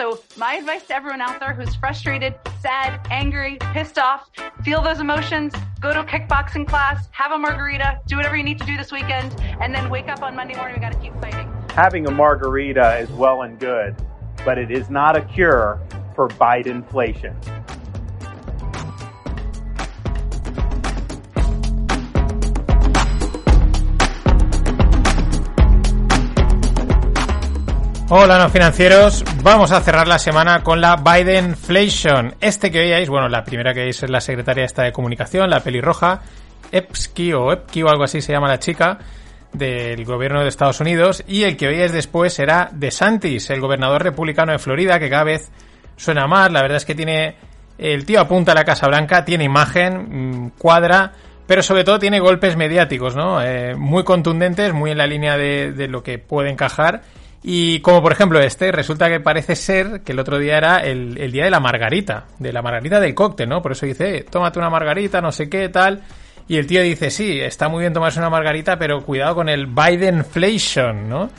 So, 0.02 0.18
my 0.36 0.54
advice 0.54 0.84
to 0.88 0.96
everyone 0.96 1.20
out 1.20 1.38
there 1.38 1.54
who's 1.54 1.76
frustrated, 1.76 2.34
sad, 2.60 3.06
angry, 3.08 3.58
pissed 3.72 4.00
off, 4.00 4.30
feel 4.64 4.82
those 4.82 4.98
emotions, 4.98 5.54
go 5.80 5.94
to 5.94 6.00
a 6.00 6.04
kickboxing 6.04 6.66
class, 6.66 7.06
have 7.12 7.30
a 7.30 7.38
margarita, 7.38 8.00
do 8.08 8.16
whatever 8.16 8.36
you 8.36 8.42
need 8.42 8.58
to 8.58 8.66
do 8.66 8.76
this 8.76 8.90
weekend, 8.90 9.32
and 9.60 9.72
then 9.72 9.88
wake 9.90 10.08
up 10.08 10.20
on 10.20 10.34
Monday 10.34 10.56
morning. 10.56 10.74
We 10.74 10.80
got 10.80 10.90
to 10.90 10.98
keep 10.98 11.12
fighting. 11.20 11.48
Having 11.70 12.08
a 12.08 12.10
margarita 12.10 12.98
is 12.98 13.10
well 13.10 13.42
and 13.42 13.60
good, 13.60 13.94
but 14.44 14.58
it 14.58 14.72
is 14.72 14.90
not 14.90 15.16
a 15.16 15.20
cure 15.20 15.80
for 16.16 16.26
Bidenflation. 16.26 17.61
Hola, 28.14 28.36
no 28.36 28.50
financieros. 28.50 29.24
Vamos 29.42 29.72
a 29.72 29.80
cerrar 29.80 30.06
la 30.06 30.18
semana 30.18 30.62
con 30.62 30.82
la 30.82 30.96
Bidenflation. 30.96 32.34
Este 32.42 32.70
que 32.70 32.80
veíais, 32.80 33.08
bueno, 33.08 33.26
la 33.30 33.42
primera 33.42 33.72
que 33.72 33.80
veis 33.80 34.02
es 34.02 34.10
la 34.10 34.20
secretaria 34.20 34.66
esta 34.66 34.82
de 34.82 34.92
comunicación, 34.92 35.48
la 35.48 35.60
pelirroja, 35.60 36.20
Epsky 36.70 37.32
o 37.32 37.50
Epki 37.50 37.82
o 37.82 37.88
algo 37.88 38.04
así 38.04 38.20
se 38.20 38.34
llama 38.34 38.48
la 38.48 38.58
chica 38.58 38.98
del 39.54 40.04
gobierno 40.04 40.42
de 40.42 40.48
Estados 40.48 40.78
Unidos. 40.80 41.24
Y 41.26 41.44
el 41.44 41.56
que 41.56 41.68
veíais 41.68 41.90
después 41.90 42.38
era 42.38 42.68
DeSantis, 42.70 43.48
el 43.48 43.62
gobernador 43.62 44.02
republicano 44.02 44.52
de 44.52 44.58
Florida, 44.58 44.98
que 44.98 45.08
cada 45.08 45.24
vez 45.24 45.50
suena 45.96 46.26
más. 46.26 46.52
La 46.52 46.60
verdad 46.60 46.76
es 46.76 46.84
que 46.84 46.94
tiene. 46.94 47.36
El 47.78 48.04
tío 48.04 48.20
apunta 48.20 48.52
a 48.52 48.54
la 48.54 48.66
Casa 48.66 48.88
Blanca, 48.88 49.24
tiene 49.24 49.44
imagen, 49.44 50.42
mm, 50.44 50.50
cuadra, 50.58 51.12
pero 51.46 51.62
sobre 51.62 51.82
todo 51.82 51.98
tiene 51.98 52.20
golpes 52.20 52.56
mediáticos, 52.58 53.16
¿no? 53.16 53.42
Eh, 53.42 53.74
muy 53.74 54.04
contundentes, 54.04 54.74
muy 54.74 54.90
en 54.90 54.98
la 54.98 55.06
línea 55.06 55.38
de, 55.38 55.72
de 55.72 55.88
lo 55.88 56.02
que 56.02 56.18
puede 56.18 56.50
encajar 56.50 57.00
y 57.42 57.80
como 57.80 58.00
por 58.02 58.12
ejemplo 58.12 58.38
este, 58.40 58.70
resulta 58.70 59.08
que 59.08 59.18
parece 59.18 59.56
ser 59.56 60.02
que 60.02 60.12
el 60.12 60.20
otro 60.20 60.38
día 60.38 60.56
era 60.56 60.78
el, 60.78 61.18
el, 61.18 61.32
día 61.32 61.44
de 61.44 61.50
la 61.50 61.58
margarita, 61.58 62.26
de 62.38 62.52
la 62.52 62.62
margarita 62.62 63.00
del 63.00 63.14
cóctel, 63.14 63.48
¿no? 63.48 63.60
Por 63.60 63.72
eso 63.72 63.84
dice, 63.84 64.18
eh, 64.18 64.26
tómate 64.28 64.60
una 64.60 64.70
margarita, 64.70 65.20
no 65.20 65.32
sé 65.32 65.48
qué, 65.48 65.68
tal. 65.68 66.02
Y 66.46 66.56
el 66.56 66.66
tío 66.66 66.82
dice, 66.82 67.10
sí, 67.10 67.40
está 67.40 67.68
muy 67.68 67.80
bien 67.80 67.92
tomarse 67.92 68.20
una 68.20 68.30
margarita, 68.30 68.78
pero 68.78 69.02
cuidado 69.04 69.34
con 69.34 69.48
el 69.48 69.66
Bidenflation, 69.66 71.08
¿no? 71.08 71.30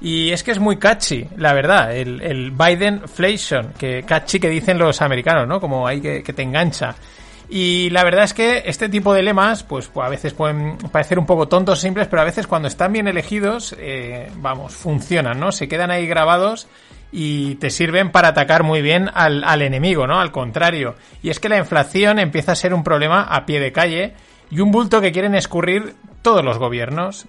Y 0.00 0.30
es 0.30 0.42
que 0.42 0.52
es 0.52 0.58
muy 0.58 0.78
catchy, 0.78 1.28
la 1.36 1.52
verdad, 1.52 1.94
el, 1.94 2.22
el 2.22 2.52
Bidenflation, 2.52 3.74
que 3.78 4.02
catchy 4.02 4.40
que 4.40 4.48
dicen 4.48 4.78
los 4.78 5.02
americanos, 5.02 5.46
¿no? 5.46 5.60
Como 5.60 5.86
ahí 5.86 6.00
que, 6.00 6.22
que 6.22 6.32
te 6.32 6.42
engancha. 6.42 6.94
Y 7.52 7.90
la 7.90 8.04
verdad 8.04 8.22
es 8.22 8.32
que 8.32 8.62
este 8.66 8.88
tipo 8.88 9.12
de 9.12 9.24
lemas, 9.24 9.64
pues, 9.64 9.88
pues, 9.88 10.06
a 10.06 10.08
veces 10.08 10.34
pueden 10.34 10.78
parecer 10.92 11.18
un 11.18 11.26
poco 11.26 11.48
tontos, 11.48 11.80
simples, 11.80 12.06
pero 12.06 12.22
a 12.22 12.24
veces 12.24 12.46
cuando 12.46 12.68
están 12.68 12.92
bien 12.92 13.08
elegidos, 13.08 13.74
eh, 13.76 14.30
vamos, 14.36 14.72
funcionan, 14.72 15.40
¿no? 15.40 15.50
Se 15.50 15.66
quedan 15.66 15.90
ahí 15.90 16.06
grabados 16.06 16.68
y 17.10 17.56
te 17.56 17.70
sirven 17.70 18.12
para 18.12 18.28
atacar 18.28 18.62
muy 18.62 18.82
bien 18.82 19.10
al, 19.12 19.42
al, 19.42 19.62
enemigo, 19.62 20.06
¿no? 20.06 20.20
Al 20.20 20.30
contrario. 20.30 20.94
Y 21.24 21.30
es 21.30 21.40
que 21.40 21.48
la 21.48 21.58
inflación 21.58 22.20
empieza 22.20 22.52
a 22.52 22.54
ser 22.54 22.72
un 22.72 22.84
problema 22.84 23.22
a 23.22 23.46
pie 23.46 23.58
de 23.58 23.72
calle 23.72 24.14
y 24.48 24.60
un 24.60 24.70
bulto 24.70 25.00
que 25.00 25.10
quieren 25.10 25.34
escurrir 25.34 25.96
todos 26.22 26.44
los 26.44 26.56
gobiernos. 26.58 27.26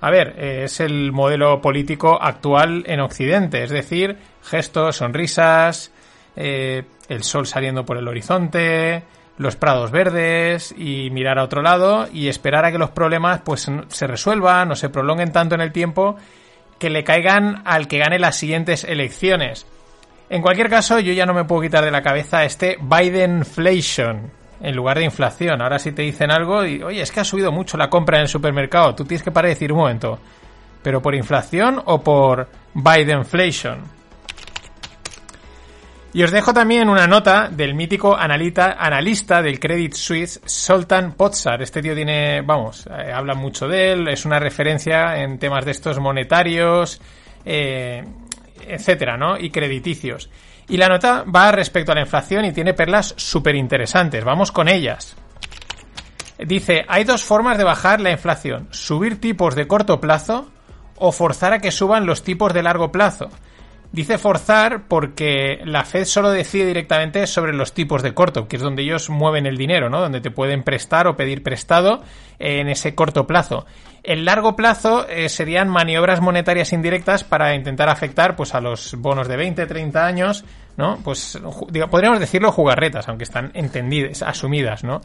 A 0.00 0.10
ver, 0.10 0.34
es 0.42 0.80
el 0.80 1.12
modelo 1.12 1.60
político 1.60 2.20
actual 2.20 2.82
en 2.86 2.98
Occidente, 3.00 3.62
es 3.62 3.70
decir, 3.70 4.16
gestos, 4.42 4.96
sonrisas, 4.96 5.92
eh, 6.34 6.84
el 7.08 7.22
sol 7.22 7.46
saliendo 7.46 7.84
por 7.84 7.98
el 7.98 8.08
horizonte, 8.08 9.04
los 9.40 9.56
prados 9.56 9.90
verdes 9.90 10.74
y 10.76 11.08
mirar 11.12 11.38
a 11.38 11.44
otro 11.44 11.62
lado 11.62 12.06
y 12.12 12.28
esperar 12.28 12.66
a 12.66 12.72
que 12.72 12.76
los 12.76 12.90
problemas 12.90 13.40
pues 13.42 13.70
se 13.88 14.06
resuelvan 14.06 14.70
o 14.70 14.76
se 14.76 14.90
prolonguen 14.90 15.32
tanto 15.32 15.54
en 15.54 15.62
el 15.62 15.72
tiempo 15.72 16.16
que 16.78 16.90
le 16.90 17.04
caigan 17.04 17.62
al 17.64 17.88
que 17.88 17.96
gane 17.96 18.18
las 18.18 18.36
siguientes 18.36 18.84
elecciones. 18.84 19.66
En 20.28 20.42
cualquier 20.42 20.68
caso, 20.68 21.00
yo 21.00 21.14
ya 21.14 21.24
no 21.24 21.32
me 21.32 21.44
puedo 21.44 21.62
quitar 21.62 21.82
de 21.82 21.90
la 21.90 22.02
cabeza 22.02 22.44
este 22.44 22.76
Bidenflation 22.82 24.30
en 24.60 24.76
lugar 24.76 24.98
de 24.98 25.04
inflación. 25.04 25.62
Ahora 25.62 25.78
si 25.78 25.92
te 25.92 26.02
dicen 26.02 26.30
algo 26.30 26.66
y, 26.66 26.82
oye, 26.82 27.00
es 27.00 27.10
que 27.10 27.20
ha 27.20 27.24
subido 27.24 27.50
mucho 27.50 27.78
la 27.78 27.88
compra 27.88 28.18
en 28.18 28.24
el 28.24 28.28
supermercado, 28.28 28.94
tú 28.94 29.06
tienes 29.06 29.22
que 29.22 29.30
parar 29.30 29.48
y 29.48 29.54
decir 29.54 29.72
un 29.72 29.78
momento, 29.78 30.18
¿pero 30.82 31.00
por 31.00 31.14
inflación 31.14 31.80
o 31.86 32.02
por 32.02 32.46
Bidenflation? 32.74 33.99
Y 36.12 36.24
os 36.24 36.32
dejo 36.32 36.52
también 36.52 36.88
una 36.88 37.06
nota 37.06 37.48
del 37.48 37.74
mítico 37.74 38.16
analista, 38.16 38.76
analista 38.78 39.40
del 39.42 39.60
Credit 39.60 39.94
Suisse, 39.94 40.40
Sultan 40.44 41.12
Potsar. 41.12 41.62
Este 41.62 41.80
tío 41.80 41.94
tiene, 41.94 42.42
vamos, 42.42 42.86
eh, 42.86 43.12
habla 43.12 43.34
mucho 43.34 43.68
de 43.68 43.92
él, 43.92 44.08
es 44.08 44.24
una 44.24 44.40
referencia 44.40 45.22
en 45.22 45.38
temas 45.38 45.64
de 45.64 45.70
estos 45.70 46.00
monetarios, 46.00 47.00
eh, 47.44 48.04
etcétera, 48.66 49.16
¿no? 49.16 49.38
Y 49.38 49.50
crediticios. 49.50 50.30
Y 50.68 50.78
la 50.78 50.88
nota 50.88 51.24
va 51.24 51.52
respecto 51.52 51.92
a 51.92 51.94
la 51.94 52.02
inflación 52.02 52.44
y 52.44 52.52
tiene 52.52 52.74
perlas 52.74 53.14
súper 53.16 53.54
interesantes. 53.54 54.24
Vamos 54.24 54.50
con 54.50 54.68
ellas. 54.68 55.16
Dice, 56.38 56.84
hay 56.88 57.04
dos 57.04 57.22
formas 57.22 57.56
de 57.56 57.64
bajar 57.64 58.00
la 58.00 58.10
inflación. 58.10 58.66
Subir 58.70 59.20
tipos 59.20 59.54
de 59.54 59.68
corto 59.68 60.00
plazo 60.00 60.50
o 60.96 61.12
forzar 61.12 61.52
a 61.52 61.58
que 61.60 61.70
suban 61.70 62.06
los 62.06 62.24
tipos 62.24 62.52
de 62.52 62.62
largo 62.62 62.90
plazo. 62.90 63.30
Dice 63.92 64.18
forzar 64.18 64.84
porque 64.86 65.60
la 65.64 65.84
Fed 65.84 66.04
solo 66.04 66.30
decide 66.30 66.66
directamente 66.66 67.26
sobre 67.26 67.52
los 67.52 67.72
tipos 67.72 68.04
de 68.04 68.14
corto, 68.14 68.46
que 68.46 68.54
es 68.54 68.62
donde 68.62 68.82
ellos 68.82 69.10
mueven 69.10 69.46
el 69.46 69.56
dinero, 69.56 69.90
¿no? 69.90 70.00
Donde 70.00 70.20
te 70.20 70.30
pueden 70.30 70.62
prestar 70.62 71.08
o 71.08 71.16
pedir 71.16 71.42
prestado 71.42 72.02
en 72.38 72.68
ese 72.68 72.94
corto 72.94 73.26
plazo. 73.26 73.66
El 74.04 74.24
largo 74.24 74.54
plazo 74.54 75.08
eh, 75.08 75.28
serían 75.28 75.68
maniobras 75.68 76.20
monetarias 76.20 76.72
indirectas 76.72 77.24
para 77.24 77.52
intentar 77.56 77.88
afectar 77.88 78.36
pues 78.36 78.54
a 78.54 78.60
los 78.60 78.94
bonos 78.94 79.26
de 79.26 79.36
20, 79.36 79.66
30 79.66 80.06
años, 80.06 80.44
¿no? 80.76 80.98
Pues 81.02 81.36
podríamos 81.90 82.20
decirlo 82.20 82.52
jugarretas, 82.52 83.08
aunque 83.08 83.24
están 83.24 83.50
entendidas, 83.54 84.22
asumidas, 84.22 84.84
¿no? 84.84 85.00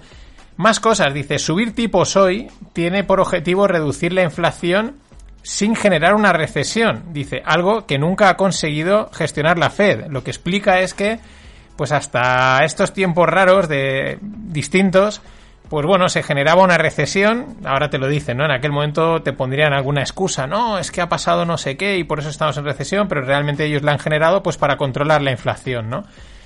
Más 0.57 0.79
cosas, 0.79 1.13
dice, 1.13 1.39
subir 1.39 1.73
tipos 1.73 2.15
hoy 2.15 2.47
tiene 2.71 3.03
por 3.03 3.19
objetivo 3.19 3.67
reducir 3.67 4.13
la 4.13 4.23
inflación 4.23 4.97
sin 5.45 5.75
generar 5.75 6.15
una 6.15 6.33
recesión, 6.33 7.13
dice, 7.13 7.43
algo 7.45 7.85
que 7.85 7.99
nunca 7.99 8.29
ha 8.29 8.35
conseguido 8.35 9.11
gestionar 9.13 9.59
la 9.59 9.69
Fed. 9.69 10.07
Lo 10.09 10.23
que 10.23 10.31
explica 10.31 10.79
es 10.79 10.95
que, 10.95 11.19
pues 11.75 11.91
hasta 11.91 12.65
estos 12.65 12.93
tiempos 12.93 13.29
raros 13.29 13.67
de 13.67 14.17
distintos, 14.21 15.21
pues 15.69 15.85
bueno, 15.85 16.09
se 16.09 16.23
generaba 16.23 16.63
una 16.63 16.79
recesión, 16.79 17.57
ahora 17.63 17.91
te 17.91 17.99
lo 17.99 18.07
dicen, 18.07 18.37
¿no? 18.37 18.45
En 18.45 18.51
aquel 18.51 18.71
momento 18.71 19.21
te 19.21 19.33
pondrían 19.33 19.71
alguna 19.71 20.01
excusa, 20.01 20.47
no, 20.47 20.79
es 20.79 20.89
que 20.89 21.01
ha 21.01 21.09
pasado 21.09 21.45
no 21.45 21.59
sé 21.59 21.77
qué 21.77 21.99
y 21.99 22.03
por 22.03 22.17
eso 22.19 22.29
estamos 22.29 22.57
en 22.57 22.65
recesión, 22.65 23.07
pero 23.07 23.21
realmente 23.21 23.65
ellos 23.65 23.83
la 23.83 23.91
han 23.91 23.99
generado 23.99 24.41
pues 24.41 24.57
para 24.57 24.77
controlar 24.77 25.21
la 25.21 25.29
inflación, 25.29 25.91
¿no? 25.91 26.05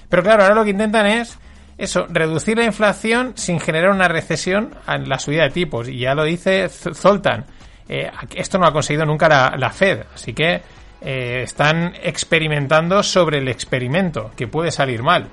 Pero 0.10 0.24
claro, 0.24 0.44
ahora 0.44 0.56
lo 0.56 0.66
que 0.66 0.72
intentan 0.72 1.06
es 1.06 1.40
eso, 1.78 2.06
reducir 2.10 2.58
la 2.58 2.66
inflación 2.66 3.32
sin 3.36 3.62
generar 3.62 3.92
una 3.92 4.10
recesión 4.10 4.76
en 4.86 5.08
la 5.08 5.20
subida 5.20 5.44
de 5.44 5.52
tipos. 5.52 5.88
Y 5.88 6.00
ya 6.00 6.16
lo 6.16 6.26
dice 6.26 6.68
Zoltan, 6.68 7.46
eh, 7.90 8.12
esto 8.36 8.58
no 8.58 8.66
ha 8.66 8.72
conseguido 8.72 9.06
nunca 9.06 9.28
la, 9.28 9.70
Fed, 9.72 10.04
así 10.14 10.34
que 10.34 10.62
eh, 11.02 11.42
están 11.44 11.94
experimentando 12.02 13.04
sobre 13.04 13.40
el 13.40 13.48
experimento, 13.48 14.32
que 14.38 14.48
puede 14.48 14.72
salir 14.72 15.04
mal. 15.04 15.28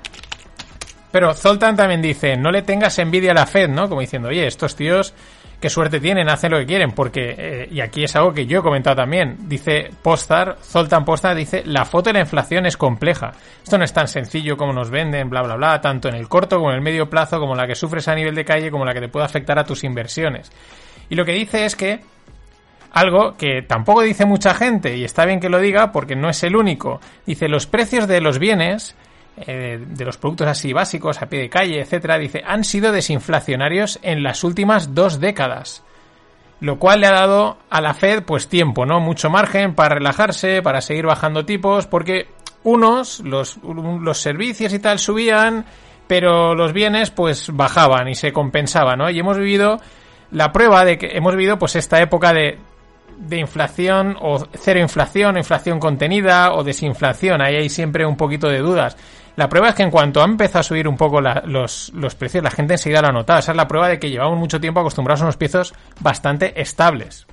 Pero 1.11 1.33
Zoltan 1.33 1.75
también 1.75 2.01
dice, 2.01 2.35
no 2.35 2.51
le 2.51 2.63
tengas 2.63 2.99
envidia 2.99 3.31
a 3.31 3.35
la 3.35 3.45
Fed, 3.45 3.69
¿no? 3.69 3.87
Como 3.87 4.01
diciendo, 4.01 4.27
oye, 4.27 4.45
estos 4.45 4.75
tíos 4.75 5.13
qué 5.59 5.69
suerte 5.69 5.99
tienen, 5.99 6.29
hacen 6.29 6.51
lo 6.51 6.59
que 6.59 6.65
quieren, 6.65 6.91
porque, 6.91 7.35
eh, 7.37 7.67
y 7.71 7.81
aquí 7.81 8.03
es 8.03 8.15
algo 8.15 8.33
que 8.33 8.45
yo 8.45 8.59
he 8.59 8.61
comentado 8.61 8.97
también, 8.97 9.37
dice 9.47 9.89
Postar, 10.03 10.57
Zoltan 10.61 11.03
Postar, 11.03 11.35
dice, 11.35 11.63
la 11.65 11.85
foto 11.85 12.09
de 12.09 12.13
la 12.13 12.19
inflación 12.19 12.65
es 12.65 12.77
compleja. 12.77 13.31
Esto 13.63 13.77
no 13.77 13.83
es 13.83 13.93
tan 13.93 14.07
sencillo 14.07 14.55
como 14.55 14.73
nos 14.73 14.89
venden, 14.89 15.29
bla, 15.29 15.41
bla, 15.41 15.55
bla, 15.55 15.81
tanto 15.81 16.09
en 16.09 16.15
el 16.15 16.27
corto 16.27 16.57
como 16.57 16.69
en 16.69 16.75
el 16.75 16.81
medio 16.81 17.09
plazo, 17.09 17.39
como 17.39 17.55
la 17.55 17.65
que 17.65 17.75
sufres 17.75 18.07
a 18.07 18.15
nivel 18.15 18.35
de 18.35 18.45
calle, 18.45 18.69
como 18.69 18.85
la 18.85 18.93
que 18.93 19.01
te 19.01 19.09
puede 19.09 19.25
afectar 19.25 19.57
a 19.57 19.63
tus 19.63 19.83
inversiones. 19.83 20.51
Y 21.09 21.15
lo 21.15 21.25
que 21.25 21.31
dice 21.31 21.65
es 21.65 21.75
que, 21.75 22.01
algo 22.91 23.35
que 23.37 23.61
tampoco 23.61 24.01
dice 24.01 24.25
mucha 24.25 24.53
gente, 24.53 24.97
y 24.97 25.03
está 25.03 25.25
bien 25.25 25.39
que 25.39 25.49
lo 25.49 25.59
diga 25.59 25.91
porque 25.91 26.15
no 26.15 26.29
es 26.29 26.43
el 26.43 26.55
único, 26.55 26.99
dice, 27.25 27.47
los 27.47 27.67
precios 27.67 28.07
de 28.07 28.21
los 28.21 28.39
bienes 28.39 28.95
eh, 29.45 29.79
de 29.79 30.03
los 30.03 30.17
productos 30.17 30.47
así 30.47 30.73
básicos, 30.73 31.21
a 31.21 31.27
pie 31.27 31.41
de 31.41 31.49
calle, 31.49 31.79
etcétera, 31.79 32.17
dice, 32.17 32.41
han 32.45 32.63
sido 32.63 32.91
desinflacionarios 32.91 33.99
en 34.01 34.23
las 34.23 34.43
últimas 34.43 34.95
dos 34.95 35.19
décadas. 35.19 35.83
Lo 36.59 36.79
cual 36.79 37.01
le 37.01 37.07
ha 37.07 37.11
dado 37.11 37.59
a 37.69 37.79
la 37.81 37.93
Fed, 37.93 38.23
pues 38.23 38.47
tiempo, 38.47 38.87
¿no? 38.87 38.99
Mucho 38.99 39.29
margen 39.29 39.75
para 39.75 39.93
relajarse, 39.93 40.63
para 40.63 40.81
seguir 40.81 41.05
bajando 41.05 41.45
tipos, 41.45 41.85
porque 41.85 42.29
unos, 42.63 43.19
los, 43.19 43.59
los 43.63 44.19
servicios 44.19 44.73
y 44.73 44.79
tal 44.79 44.97
subían, 44.97 45.65
pero 46.07 46.55
los 46.55 46.73
bienes, 46.73 47.11
pues 47.11 47.51
bajaban 47.53 48.07
y 48.07 48.15
se 48.15 48.33
compensaban, 48.33 48.97
¿no? 48.97 49.11
Y 49.11 49.19
hemos 49.19 49.37
vivido 49.37 49.79
la 50.31 50.51
prueba 50.51 50.83
de 50.83 50.97
que 50.97 51.15
hemos 51.15 51.35
vivido, 51.35 51.59
pues, 51.59 51.75
esta 51.75 52.01
época 52.01 52.33
de 52.33 52.57
de 53.17 53.37
inflación 53.37 54.15
o 54.21 54.47
cero 54.53 54.79
inflación, 54.79 55.37
inflación 55.37 55.79
contenida 55.79 56.53
o 56.53 56.63
desinflación. 56.63 57.41
Ahí 57.41 57.55
hay 57.55 57.69
siempre 57.69 58.05
un 58.05 58.15
poquito 58.15 58.47
de 58.47 58.59
dudas. 58.59 58.97
La 59.35 59.49
prueba 59.49 59.69
es 59.69 59.75
que 59.75 59.83
en 59.83 59.91
cuanto 59.91 60.21
ha 60.21 60.25
empezado 60.25 60.61
a 60.61 60.63
subir 60.63 60.87
un 60.87 60.97
poco 60.97 61.21
los, 61.21 61.91
los, 61.93 62.15
precios, 62.15 62.43
la 62.43 62.49
gente 62.49 62.73
enseguida 62.73 63.01
lo 63.01 63.09
ha 63.09 63.11
notado. 63.11 63.39
Esa 63.39 63.51
es 63.51 63.57
la 63.57 63.67
prueba 63.67 63.87
de 63.87 63.99
que 63.99 64.09
llevamos 64.09 64.39
mucho 64.39 64.59
tiempo 64.59 64.79
acostumbrados 64.79 65.21
a 65.21 65.25
unos 65.25 65.37
precios 65.37 65.73
bastante 65.99 66.59
estables. 66.59 67.27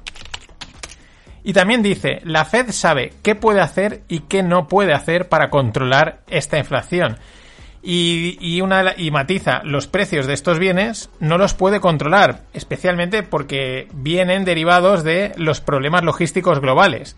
Y 1.43 1.53
también 1.53 1.82
dice, 1.82 2.20
la 2.24 2.45
Fed 2.45 2.70
sabe 2.70 3.12
qué 3.22 3.35
puede 3.35 3.61
hacer 3.61 4.03
y 4.09 4.20
qué 4.20 4.43
no 4.43 4.66
puede 4.66 4.93
hacer 4.95 5.28
para 5.28 5.51
controlar 5.51 6.20
esta 6.26 6.59
inflación. 6.59 7.18
Y, 7.87 8.62
una, 8.62 8.95
y 8.97 9.11
matiza, 9.11 9.61
los 9.62 9.89
precios 9.89 10.26
de 10.26 10.32
estos 10.32 10.59
bienes 10.59 11.11
no 11.20 11.37
los 11.37 11.53
puede 11.53 11.80
controlar, 11.80 12.41
especialmente 12.55 13.22
porque 13.22 13.89
vienen 13.93 14.47
derivados 14.47 15.05
de 15.05 15.32
los 15.37 15.61
problemas 15.61 16.03
logísticos 16.03 16.61
globales. 16.61 17.14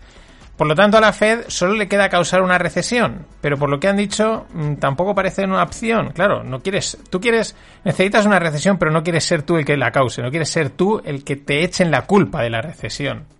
Por 0.57 0.67
lo 0.67 0.75
tanto, 0.75 0.97
a 0.97 1.01
la 1.01 1.13
Fed 1.13 1.45
solo 1.47 1.75
le 1.75 1.87
queda 1.87 2.09
causar 2.09 2.41
una 2.41 2.57
recesión, 2.57 3.27
pero 3.41 3.57
por 3.57 3.69
lo 3.69 3.79
que 3.79 3.87
han 3.87 3.95
dicho, 3.95 4.47
mm, 4.53 4.73
tampoco 4.75 5.13
parece 5.13 5.45
una 5.45 5.63
opción. 5.63 6.09
Claro, 6.13 6.43
no 6.43 6.61
quieres, 6.61 6.97
tú 7.11 7.21
quieres, 7.21 7.55
necesitas 7.85 8.25
una 8.25 8.39
recesión, 8.39 8.77
pero 8.77 8.91
no 8.91 9.03
quieres 9.03 9.23
ser 9.23 9.43
tú 9.43 9.57
el 9.57 9.65
que 9.65 9.77
la 9.77 9.91
cause, 9.91 10.21
no 10.21 10.31
quieres 10.31 10.49
ser 10.49 10.71
tú 10.71 10.99
el 11.05 11.23
que 11.23 11.35
te 11.35 11.63
echen 11.63 11.91
la 11.91 12.07
culpa 12.07 12.41
de 12.41 12.49
la 12.49 12.61
recesión. 12.61 13.36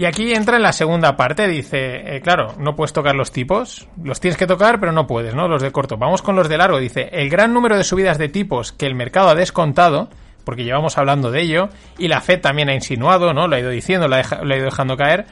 Y 0.00 0.06
aquí 0.06 0.32
entra 0.32 0.56
en 0.56 0.62
la 0.62 0.72
segunda 0.72 1.14
parte, 1.14 1.46
dice, 1.46 2.16
eh, 2.16 2.22
claro, 2.22 2.54
no 2.58 2.74
puedes 2.74 2.94
tocar 2.94 3.14
los 3.14 3.32
tipos, 3.32 3.86
los 4.02 4.18
tienes 4.18 4.38
que 4.38 4.46
tocar, 4.46 4.80
pero 4.80 4.92
no 4.92 5.06
puedes, 5.06 5.34
¿no? 5.34 5.46
Los 5.46 5.60
de 5.60 5.72
corto. 5.72 5.98
Vamos 5.98 6.22
con 6.22 6.34
los 6.36 6.48
de 6.48 6.56
largo, 6.56 6.78
dice, 6.78 7.10
el 7.12 7.28
gran 7.28 7.52
número 7.52 7.76
de 7.76 7.84
subidas 7.84 8.16
de 8.16 8.30
tipos 8.30 8.72
que 8.72 8.86
el 8.86 8.94
mercado 8.94 9.28
ha 9.28 9.34
descontado, 9.34 10.08
porque 10.46 10.64
llevamos 10.64 10.96
hablando 10.96 11.30
de 11.30 11.42
ello, 11.42 11.68
y 11.98 12.08
la 12.08 12.22
Fed 12.22 12.40
también 12.40 12.70
ha 12.70 12.74
insinuado, 12.74 13.34
¿no? 13.34 13.46
Lo 13.46 13.56
ha 13.56 13.60
ido 13.60 13.68
diciendo, 13.68 14.08
lo 14.08 14.16
ha 14.16 14.56
ido 14.56 14.64
dejando 14.64 14.96
caer, 14.96 15.26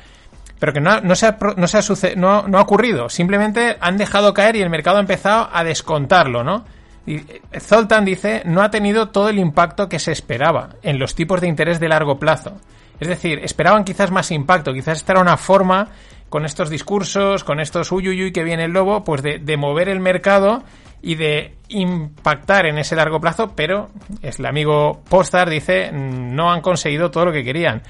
pero 0.58 0.74
que 0.74 0.82
no, 0.82 1.14
se, 1.14 1.28
ha, 1.28 1.38
no, 1.56 1.66
se 1.66 1.78
ha 1.78 2.14
no, 2.16 2.44
ha 2.52 2.60
ocurrido. 2.60 3.08
Simplemente 3.08 3.78
han 3.80 3.96
dejado 3.96 4.34
caer 4.34 4.56
y 4.56 4.60
el 4.60 4.68
mercado 4.68 4.98
ha 4.98 5.00
empezado 5.00 5.48
a 5.50 5.64
descontarlo, 5.64 6.44
¿no? 6.44 6.66
Y 7.06 7.14
eh, 7.14 7.40
Zoltan 7.58 8.04
dice, 8.04 8.42
no 8.44 8.60
ha 8.60 8.70
tenido 8.70 9.08
todo 9.08 9.30
el 9.30 9.38
impacto 9.38 9.88
que 9.88 9.98
se 9.98 10.12
esperaba 10.12 10.74
en 10.82 10.98
los 10.98 11.14
tipos 11.14 11.40
de 11.40 11.48
interés 11.48 11.80
de 11.80 11.88
largo 11.88 12.18
plazo. 12.18 12.60
Es 13.00 13.08
decir, 13.08 13.40
esperaban 13.42 13.84
quizás 13.84 14.10
más 14.10 14.30
impacto, 14.30 14.72
quizás 14.72 14.98
esta 14.98 15.12
era 15.12 15.20
una 15.20 15.36
forma, 15.36 15.88
con 16.28 16.44
estos 16.44 16.68
discursos, 16.70 17.44
con 17.44 17.60
estos 17.60 17.90
uyuyuy 17.92 18.32
que 18.32 18.44
viene 18.44 18.64
el 18.64 18.72
lobo, 18.72 19.04
pues 19.04 19.22
de, 19.22 19.38
de 19.38 19.56
mover 19.56 19.88
el 19.88 20.00
mercado 20.00 20.62
y 21.00 21.14
de 21.14 21.54
impactar 21.68 22.66
en 22.66 22.78
ese 22.78 22.96
largo 22.96 23.20
plazo, 23.20 23.52
pero 23.54 23.88
es 24.22 24.38
el 24.38 24.46
amigo 24.46 25.02
Postar 25.08 25.48
dice, 25.48 25.90
no 25.92 26.50
han 26.50 26.60
conseguido 26.60 27.10
todo 27.10 27.26
lo 27.26 27.32
que 27.32 27.44
querían. 27.44 27.82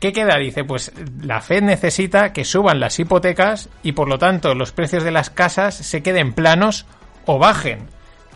¿Qué 0.00 0.12
queda? 0.12 0.36
Dice, 0.36 0.64
pues 0.64 0.92
la 1.22 1.40
Fed 1.40 1.62
necesita 1.62 2.32
que 2.32 2.44
suban 2.44 2.80
las 2.80 2.98
hipotecas 2.98 3.70
y 3.82 3.92
por 3.92 4.08
lo 4.08 4.18
tanto 4.18 4.54
los 4.54 4.72
precios 4.72 5.04
de 5.04 5.10
las 5.10 5.30
casas 5.30 5.74
se 5.74 6.02
queden 6.02 6.34
planos 6.34 6.86
o 7.24 7.38
bajen 7.38 7.86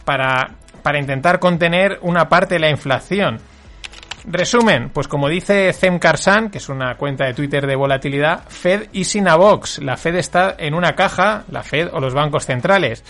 para, 0.04 0.54
para 0.82 0.98
intentar 0.98 1.38
contener 1.38 1.98
una 2.02 2.28
parte 2.28 2.54
de 2.54 2.60
la 2.60 2.70
inflación. 2.70 3.40
Resumen, 4.24 4.90
pues 4.90 5.08
como 5.08 5.28
dice 5.28 5.72
Zem 5.72 5.98
Karsan, 5.98 6.50
que 6.50 6.58
es 6.58 6.68
una 6.68 6.96
cuenta 6.96 7.24
de 7.24 7.34
Twitter 7.34 7.66
de 7.66 7.76
volatilidad, 7.76 8.44
Fed 8.48 8.88
y 8.92 9.04
Sinavox. 9.04 9.78
La 9.78 9.96
Fed 9.96 10.16
está 10.16 10.56
en 10.58 10.74
una 10.74 10.94
caja, 10.94 11.44
la 11.50 11.62
Fed 11.62 11.88
o 11.92 12.00
los 12.00 12.12
bancos 12.12 12.44
centrales. 12.44 13.02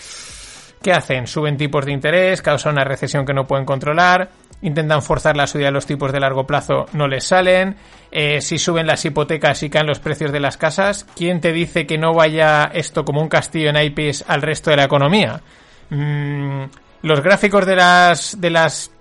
¿Qué 0.81 0.93
hacen? 0.93 1.27
Suben 1.27 1.57
tipos 1.57 1.85
de 1.85 1.91
interés, 1.91 2.41
causan 2.41 2.73
una 2.73 2.83
recesión 2.83 3.25
que 3.25 3.33
no 3.33 3.45
pueden 3.45 3.65
controlar, 3.65 4.29
intentan 4.61 5.03
forzar 5.03 5.37
la 5.37 5.45
subida 5.45 5.67
de 5.67 5.73
los 5.73 5.85
tipos 5.85 6.11
de 6.11 6.19
largo 6.19 6.47
plazo, 6.47 6.87
no 6.93 7.07
les 7.07 7.25
salen. 7.25 7.75
Eh, 8.11 8.41
si 8.41 8.57
suben 8.57 8.87
las 8.87 9.05
hipotecas 9.05 9.61
y 9.63 9.69
caen 9.69 9.87
los 9.87 9.99
precios 9.99 10.31
de 10.31 10.39
las 10.39 10.57
casas, 10.57 11.05
¿quién 11.15 11.39
te 11.39 11.51
dice 11.51 11.85
que 11.85 11.97
no 11.97 12.13
vaya 12.13 12.71
esto 12.73 13.05
como 13.05 13.21
un 13.21 13.29
castillo 13.29 13.69
en 13.69 13.77
IPs 13.77 14.25
al 14.27 14.41
resto 14.41 14.71
de 14.71 14.77
la 14.77 14.85
economía? 14.85 15.41
Mm, 15.89 16.63
los 17.03 17.21
gráficos 17.21 17.65
de 17.65 17.75
las 17.75 18.39
de 18.39 18.49
las 18.49 18.91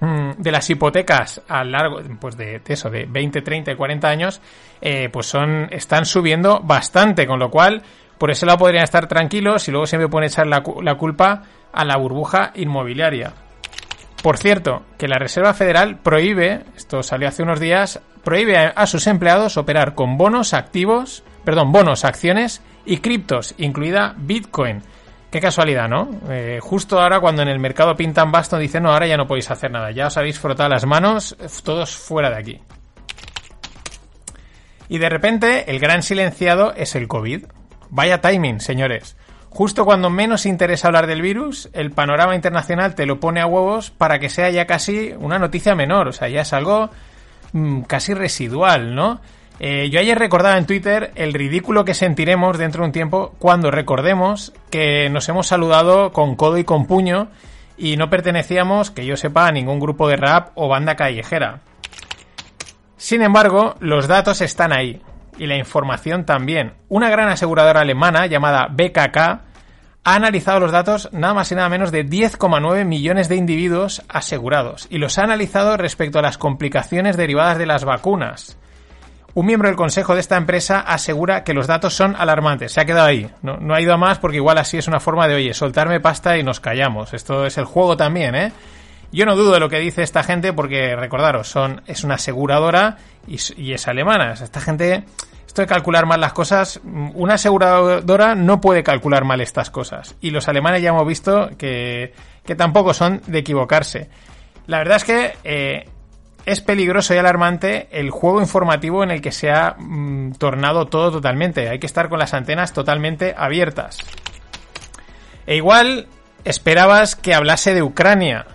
de 0.00 0.52
las 0.52 0.70
hipotecas 0.70 1.42
a 1.48 1.64
largo 1.64 2.00
pues 2.20 2.36
de, 2.36 2.62
eso 2.68 2.88
de 2.88 3.06
20, 3.06 3.42
30 3.42 3.72
y 3.72 3.74
40 3.74 4.08
años 4.08 4.40
eh, 4.80 5.08
pues 5.12 5.26
son 5.26 5.66
están 5.72 6.06
subiendo 6.06 6.60
bastante 6.60 7.26
con 7.26 7.40
lo 7.40 7.50
cual 7.50 7.82
por 8.16 8.30
ese 8.30 8.46
lado 8.46 8.58
podrían 8.58 8.84
estar 8.84 9.08
tranquilos 9.08 9.66
y 9.66 9.72
luego 9.72 9.86
siempre 9.86 10.08
pueden 10.08 10.28
echar 10.28 10.46
la, 10.46 10.62
la 10.82 10.94
culpa 10.96 11.42
a 11.72 11.84
la 11.84 11.96
burbuja 11.96 12.52
inmobiliaria. 12.54 13.32
Por 14.22 14.36
cierto, 14.36 14.82
que 14.98 15.06
la 15.06 15.18
Reserva 15.18 15.54
Federal 15.54 15.98
prohíbe, 15.98 16.64
esto 16.76 17.04
salió 17.04 17.28
hace 17.28 17.44
unos 17.44 17.60
días, 17.60 18.00
prohíbe 18.24 18.56
a, 18.56 18.86
sus 18.86 19.06
empleados 19.06 19.56
operar 19.56 19.94
con 19.94 20.18
bonos 20.18 20.54
activos, 20.54 21.22
perdón, 21.44 21.70
bonos, 21.70 22.04
acciones 22.04 22.60
y 22.84 22.98
criptos, 22.98 23.54
incluida 23.58 24.14
Bitcoin. 24.18 24.82
Qué 25.30 25.40
casualidad, 25.40 25.88
¿no? 25.88 26.08
Eh, 26.30 26.58
justo 26.62 27.00
ahora 27.00 27.20
cuando 27.20 27.42
en 27.42 27.48
el 27.48 27.58
mercado 27.58 27.94
pintan 27.94 28.32
basto 28.32 28.56
dicen, 28.56 28.84
no, 28.84 28.92
ahora 28.92 29.06
ya 29.06 29.18
no 29.18 29.26
podéis 29.26 29.50
hacer 29.50 29.70
nada, 29.70 29.90
ya 29.90 30.06
os 30.06 30.16
habéis 30.16 30.38
frotado 30.38 30.70
las 30.70 30.86
manos, 30.86 31.36
todos 31.62 31.94
fuera 31.94 32.30
de 32.30 32.36
aquí. 32.36 32.60
Y 34.88 34.96
de 34.98 35.08
repente 35.10 35.70
el 35.70 35.80
gran 35.80 36.02
silenciado 36.02 36.72
es 36.74 36.94
el 36.94 37.08
COVID. 37.08 37.44
Vaya 37.90 38.22
timing, 38.22 38.60
señores. 38.60 39.16
Justo 39.50 39.84
cuando 39.84 40.08
menos 40.08 40.46
interesa 40.46 40.88
hablar 40.88 41.06
del 41.06 41.22
virus, 41.22 41.68
el 41.72 41.90
panorama 41.90 42.34
internacional 42.34 42.94
te 42.94 43.06
lo 43.06 43.20
pone 43.20 43.40
a 43.40 43.46
huevos 43.46 43.90
para 43.90 44.18
que 44.18 44.30
sea 44.30 44.50
ya 44.50 44.66
casi 44.66 45.14
una 45.18 45.38
noticia 45.38 45.74
menor, 45.74 46.08
o 46.08 46.12
sea, 46.12 46.28
ya 46.28 46.42
es 46.42 46.52
algo 46.52 46.90
mm, 47.52 47.82
casi 47.82 48.14
residual, 48.14 48.94
¿no? 48.94 49.20
Eh, 49.60 49.90
yo 49.90 49.98
ayer 49.98 50.18
recordaba 50.18 50.56
en 50.56 50.66
Twitter 50.66 51.10
el 51.16 51.34
ridículo 51.34 51.84
que 51.84 51.94
sentiremos 51.94 52.58
dentro 52.58 52.82
de 52.82 52.86
un 52.86 52.92
tiempo 52.92 53.34
cuando 53.38 53.70
recordemos 53.70 54.52
que 54.70 55.10
nos 55.10 55.28
hemos 55.28 55.48
saludado 55.48 56.12
con 56.12 56.36
codo 56.36 56.58
y 56.58 56.64
con 56.64 56.86
puño 56.86 57.28
y 57.76 57.96
no 57.96 58.10
pertenecíamos, 58.10 58.90
que 58.90 59.06
yo 59.06 59.16
sepa, 59.16 59.46
a 59.46 59.52
ningún 59.52 59.80
grupo 59.80 60.08
de 60.08 60.16
rap 60.16 60.50
o 60.54 60.68
banda 60.68 60.96
callejera. 60.96 61.60
Sin 62.96 63.22
embargo, 63.22 63.76
los 63.80 64.08
datos 64.08 64.40
están 64.40 64.72
ahí 64.72 65.00
y 65.38 65.46
la 65.46 65.56
información 65.56 66.24
también. 66.24 66.74
Una 66.88 67.08
gran 67.10 67.28
aseguradora 67.28 67.80
alemana 67.80 68.26
llamada 68.26 68.68
BKK 68.70 69.16
ha 69.16 70.14
analizado 70.14 70.60
los 70.60 70.72
datos 70.72 71.08
nada 71.12 71.34
más 71.34 71.52
y 71.52 71.54
nada 71.54 71.68
menos 71.68 71.92
de 71.92 72.04
10,9 72.04 72.84
millones 72.84 73.28
de 73.28 73.36
individuos 73.36 74.02
asegurados 74.08 74.86
y 74.90 74.98
los 74.98 75.18
ha 75.18 75.24
analizado 75.24 75.76
respecto 75.76 76.18
a 76.18 76.22
las 76.22 76.38
complicaciones 76.38 77.16
derivadas 77.16 77.58
de 77.58 77.66
las 77.66 77.84
vacunas. 77.84 78.58
Un 79.38 79.46
miembro 79.46 79.68
del 79.68 79.76
consejo 79.76 80.14
de 80.14 80.20
esta 80.20 80.36
empresa 80.36 80.80
asegura 80.80 81.44
que 81.44 81.54
los 81.54 81.68
datos 81.68 81.94
son 81.94 82.16
alarmantes. 82.16 82.72
Se 82.72 82.80
ha 82.80 82.84
quedado 82.84 83.06
ahí. 83.06 83.30
No, 83.40 83.72
ha 83.72 83.80
ido 83.80 83.94
a 83.94 83.96
más 83.96 84.18
porque 84.18 84.38
igual 84.38 84.58
así 84.58 84.78
es 84.78 84.88
una 84.88 84.98
forma 84.98 85.28
de, 85.28 85.36
oye, 85.36 85.54
soltarme 85.54 86.00
pasta 86.00 86.36
y 86.36 86.42
nos 86.42 86.58
callamos. 86.58 87.14
Esto 87.14 87.46
es 87.46 87.56
el 87.56 87.64
juego 87.64 87.96
también, 87.96 88.34
¿eh? 88.34 88.52
Yo 89.12 89.26
no 89.26 89.36
dudo 89.36 89.52
de 89.52 89.60
lo 89.60 89.68
que 89.68 89.78
dice 89.78 90.02
esta 90.02 90.24
gente 90.24 90.52
porque, 90.52 90.96
recordaros, 90.96 91.46
son, 91.46 91.82
es 91.86 92.02
una 92.02 92.16
aseguradora 92.16 92.96
y, 93.28 93.38
y 93.56 93.74
es 93.74 93.86
alemana. 93.86 94.32
Esta 94.32 94.60
gente 94.60 95.04
esto 95.46 95.62
de 95.62 95.68
calcular 95.68 96.04
mal 96.04 96.20
las 96.20 96.32
cosas, 96.32 96.80
una 97.14 97.34
aseguradora 97.34 98.34
no 98.34 98.60
puede 98.60 98.82
calcular 98.82 99.24
mal 99.24 99.40
estas 99.40 99.70
cosas. 99.70 100.16
Y 100.20 100.32
los 100.32 100.48
alemanes 100.48 100.82
ya 100.82 100.88
hemos 100.88 101.06
visto 101.06 101.50
que, 101.56 102.12
que 102.44 102.56
tampoco 102.56 102.92
son 102.92 103.22
de 103.28 103.38
equivocarse. 103.38 104.10
La 104.66 104.78
verdad 104.78 104.96
es 104.96 105.04
que 105.04 105.36
eh, 105.44 105.88
es 106.48 106.62
peligroso 106.62 107.14
y 107.14 107.18
alarmante 107.18 107.88
el 107.90 108.10
juego 108.10 108.40
informativo 108.40 109.02
en 109.04 109.10
el 109.10 109.20
que 109.20 109.32
se 109.32 109.50
ha 109.50 109.76
mm, 109.78 110.32
tornado 110.32 110.86
todo 110.86 111.12
totalmente. 111.12 111.68
Hay 111.68 111.78
que 111.78 111.86
estar 111.86 112.08
con 112.08 112.18
las 112.18 112.32
antenas 112.32 112.72
totalmente 112.72 113.34
abiertas. 113.36 113.98
E 115.46 115.56
igual 115.56 116.06
esperabas 116.44 117.16
que 117.16 117.34
hablase 117.34 117.74
de 117.74 117.82
Ucrania, 117.82 118.46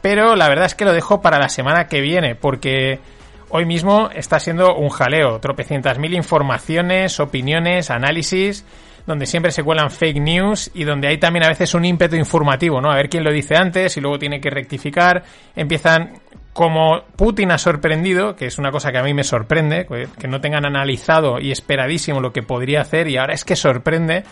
pero 0.00 0.36
la 0.36 0.48
verdad 0.48 0.66
es 0.66 0.76
que 0.76 0.84
lo 0.84 0.92
dejo 0.92 1.20
para 1.20 1.40
la 1.40 1.48
semana 1.48 1.88
que 1.88 2.00
viene, 2.00 2.36
porque 2.36 3.00
hoy 3.48 3.66
mismo 3.66 4.10
está 4.14 4.38
siendo 4.38 4.76
un 4.76 4.88
jaleo, 4.88 5.40
tropecientas 5.40 5.98
mil 5.98 6.14
informaciones, 6.14 7.18
opiniones, 7.18 7.90
análisis, 7.90 8.64
donde 9.06 9.26
siempre 9.26 9.50
se 9.50 9.64
cuelan 9.64 9.90
fake 9.90 10.20
news 10.20 10.70
y 10.72 10.84
donde 10.84 11.08
hay 11.08 11.18
también 11.18 11.44
a 11.44 11.48
veces 11.48 11.74
un 11.74 11.84
ímpetu 11.84 12.14
informativo, 12.14 12.80
¿no? 12.80 12.92
A 12.92 12.96
ver 12.96 13.08
quién 13.08 13.24
lo 13.24 13.32
dice 13.32 13.56
antes 13.56 13.96
y 13.96 14.00
luego 14.00 14.20
tiene 14.20 14.40
que 14.40 14.50
rectificar. 14.50 15.24
Empiezan 15.56 16.12
como 16.60 17.04
Putin 17.16 17.52
ha 17.52 17.56
sorprendido, 17.56 18.36
que 18.36 18.44
es 18.44 18.58
una 18.58 18.70
cosa 18.70 18.92
que 18.92 18.98
a 18.98 19.02
mí 19.02 19.14
me 19.14 19.24
sorprende, 19.24 19.86
que 20.18 20.28
no 20.28 20.42
tengan 20.42 20.66
analizado 20.66 21.40
y 21.40 21.52
esperadísimo 21.52 22.20
lo 22.20 22.34
que 22.34 22.42
podría 22.42 22.82
hacer 22.82 23.08
y 23.08 23.16
ahora 23.16 23.32
es 23.32 23.46
que 23.46 23.56
sorprende 23.56 24.24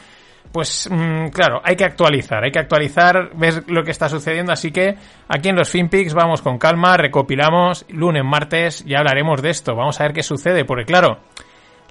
pues 0.53 0.91
mm, 0.93 1.29
claro, 1.29 1.63
hay 1.65 1.75
que 1.75 1.87
actualizar, 1.87 2.45
hay 2.45 2.51
que 2.51 2.59
actualizar, 2.59 3.31
ver 3.35 3.65
lo 3.69 3.83
que 3.83 3.93
está 3.93 4.11
sucediendo, 4.11 4.53
así 4.53 4.73
que 4.73 4.97
aquí 5.27 5.49
en 5.49 5.57
los 5.57 5.71
FinPix 5.71 6.13
vamos 6.13 6.43
con 6.43 6.59
calma, 6.59 6.99
recopilamos, 6.99 7.87
lunes, 7.89 8.25
martes, 8.27 8.85
ya 8.85 8.99
hablaremos 8.99 9.41
de 9.41 9.49
esto, 9.49 9.75
vamos 9.75 9.99
a 9.99 10.03
ver 10.03 10.13
qué 10.13 10.23
sucede, 10.23 10.67
porque 10.67 10.85
claro, 10.85 11.21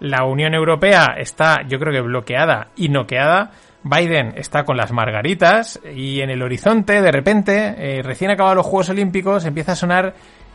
la 0.02 0.24
Unión 0.24 0.54
Europea 0.54 1.16
está 1.18 1.64
yo 1.68 1.80
creo 1.80 1.92
que 1.92 2.02
bloqueada 2.02 2.68
y 2.76 2.90
noqueada, 2.90 3.54
Biden 3.84 4.34
está 4.36 4.64
con 4.66 4.78
las 4.78 4.92
margaritas 4.92 5.80
y 5.96 6.22
en 6.22 6.30
el 6.30 6.42
horizonte 6.42 7.02
de 7.02 7.12
repente, 7.12 7.76
eh, 7.78 8.02
recién 8.04 8.32
acabados 8.32 8.58
los 8.58 8.66
Juegos 8.66 8.90
Olímpicos, 8.90 9.46
empieza 9.46 9.74
a 9.74 9.76
sonar 9.76 10.14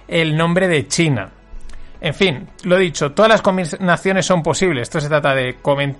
el 0.08 0.36
nombre 0.36 0.68
de 0.68 0.86
China. 0.86 1.30
En 2.00 2.14
fin, 2.14 2.48
lo 2.64 2.78
dicho, 2.78 3.12
todas 3.12 3.28
las 3.28 3.42
combinaciones 3.42 4.26
son 4.26 4.42
posibles. 4.42 4.82
Esto 4.82 5.00
se 5.00 5.08
trata 5.08 5.34
de, 5.36 5.56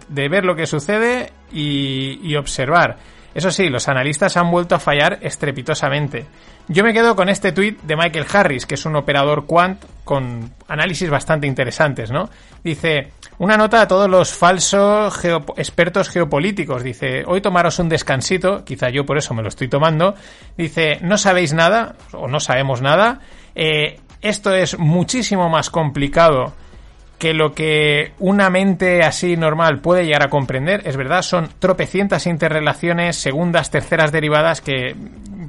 de 0.09 0.29
ver 0.29 0.45
lo 0.45 0.57
que 0.57 0.66
sucede 0.66 1.33
y, 1.53 2.35
observar. 2.35 2.99
Eso 3.33 3.53
sí, 3.53 3.68
los 3.68 3.89
analistas 3.89 4.37
han 4.37 4.51
vuelto 4.51 4.75
a 4.75 4.81
fallar 4.81 5.20
estrepitosamente. 5.23 6.27
Yo 6.66 6.83
me 6.83 6.93
quedo 6.93 7.14
con 7.14 7.29
este 7.29 7.53
tuit 7.53 7.81
de 7.83 7.97
Michael 7.97 8.27
Harris, 8.31 8.66
que 8.66 8.75
es 8.75 8.85
un 8.85 8.97
operador 8.97 9.47
quant 9.47 9.81
con 10.05 10.51
análisis 10.66 11.09
bastante 11.09 11.47
interesantes, 11.47 12.11
¿no? 12.11 12.29
Dice, 12.64 13.12
una 13.43 13.57
nota 13.57 13.80
a 13.80 13.88
todos 13.88 14.09
los 14.09 14.32
falsos 14.32 15.20
expertos 15.57 16.09
geopolíticos. 16.11 16.84
Dice, 16.84 17.24
hoy 17.26 17.40
tomaros 17.40 17.80
un 17.80 17.88
descansito, 17.88 18.64
quizá 18.64 18.88
yo 18.88 19.05
por 19.05 19.18
eso 19.18 19.34
me 19.34 19.43
lo 19.43 19.49
estoy 19.49 19.66
tomando. 19.66 20.14
Dice, 20.57 20.99
no 21.03 21.18
sabéis 21.18 21.53
nada, 21.53 21.97
o 22.12 22.28
no 22.28 22.38
sabemos 22.38 22.82
nada. 22.82 23.18
Eh, 23.57 23.99
esto 24.20 24.55
es 24.55 24.78
muchísimo 24.78 25.49
más 25.49 25.70
complicado 25.70 26.53
que 27.18 27.34
lo 27.34 27.53
que 27.53 28.12
una 28.20 28.49
mente 28.49 29.03
así 29.03 29.36
normal 29.36 29.80
puede 29.80 30.05
llegar 30.05 30.22
a 30.22 30.30
comprender. 30.30 30.82
Es 30.84 30.97
verdad, 30.97 31.22
son 31.22 31.49
tropecientas 31.59 32.28
interrelaciones, 32.28 33.16
segundas, 33.16 33.72
terceras 33.72 34.12
derivadas 34.12 34.61
que 34.61 34.95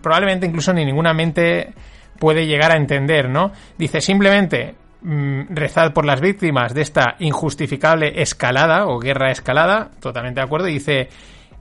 probablemente 0.02 0.48
incluso 0.48 0.74
ni 0.74 0.84
ninguna 0.84 1.14
mente 1.14 1.76
puede 2.18 2.48
llegar 2.48 2.72
a 2.72 2.78
entender, 2.78 3.30
¿no? 3.30 3.52
Dice 3.78 4.02
simplemente 4.02 4.74
rezad 5.04 5.94
por 5.94 6.06
las 6.06 6.22
víctimas 6.22 6.74
de 6.74 6.82
esta 6.82 7.16
injustificable 7.20 8.22
escalada 8.22 8.88
o 8.88 9.00
guerra 9.00 9.32
escalada, 9.32 9.92
totalmente 10.00 10.40
de 10.40 10.46
acuerdo, 10.46 10.68
y 10.68 10.74
dice 10.74 11.10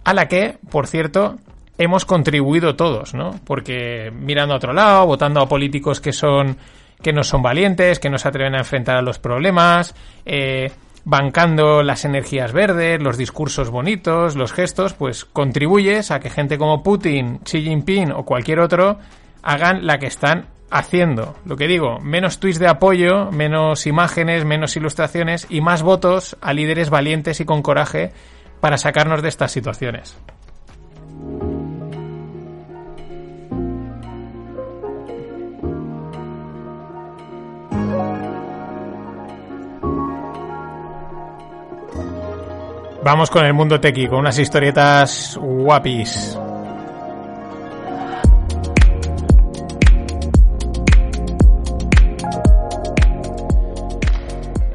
a 0.05 0.15
la 0.15 0.29
que, 0.29 0.59
por 0.71 0.87
cierto, 0.87 1.37
hemos 1.79 2.05
contribuido 2.05 2.77
todos, 2.77 3.15
¿no? 3.15 3.33
Porque 3.45 4.13
mirando 4.15 4.55
a 4.55 4.59
otro 4.59 4.73
lado, 4.73 5.07
votando 5.07 5.41
a 5.41 5.49
políticos 5.49 6.01
que 6.01 6.13
son 6.13 6.57
que 7.03 7.13
no 7.13 7.25
son 7.25 7.43
valientes, 7.43 7.99
que 7.99 8.11
no 8.11 8.17
se 8.17 8.29
atreven 8.29 8.55
a 8.55 8.61
enfrentar 8.61 8.97
a 8.97 9.03
los 9.03 9.19
problemas, 9.19 9.93
eh, 10.25 10.71
bancando 11.05 11.83
las 11.83 12.05
energías 12.05 12.53
verdes, 12.53 13.03
los 13.03 13.19
discursos 13.19 13.71
bonitos, 13.71 14.37
los 14.37 14.53
gestos, 14.53 14.95
pues 14.95 15.25
contribuyes 15.25 16.13
a 16.13 16.21
que 16.21 16.31
gente 16.31 16.59
como 16.59 16.85
Putin, 16.85 17.41
Xi 17.41 17.63
Jinping 17.63 18.13
o 18.13 18.25
cualquier 18.25 18.61
otro 18.61 18.99
hagan 19.43 19.85
la 19.85 19.99
que 19.99 20.07
están 20.07 20.47
haciendo. 20.73 21.37
Lo 21.45 21.57
que 21.57 21.69
digo, 21.69 22.01
menos 22.01 22.41
tweets 22.41 22.59
de 22.59 22.67
apoyo, 22.67 23.31
menos 23.31 23.87
imágenes, 23.87 24.45
menos 24.45 24.77
ilustraciones 24.77 25.47
y 25.51 25.61
más 25.61 25.83
votos 25.83 26.37
a 26.41 26.53
líderes 26.53 26.91
valientes 26.91 27.41
y 27.41 27.45
con 27.45 27.63
coraje 27.63 28.13
para 28.61 28.79
sacarnos 28.79 29.23
de 29.23 29.29
estas 29.29 29.53
situaciones. 29.53 30.17
Vamos 43.05 43.31
con 43.31 43.45
el 43.45 43.53
mundo 43.53 43.81
tequi, 43.81 44.07
con 44.07 44.21
unas 44.21 44.39
historietas 44.39 45.37
guapis. 45.37 46.39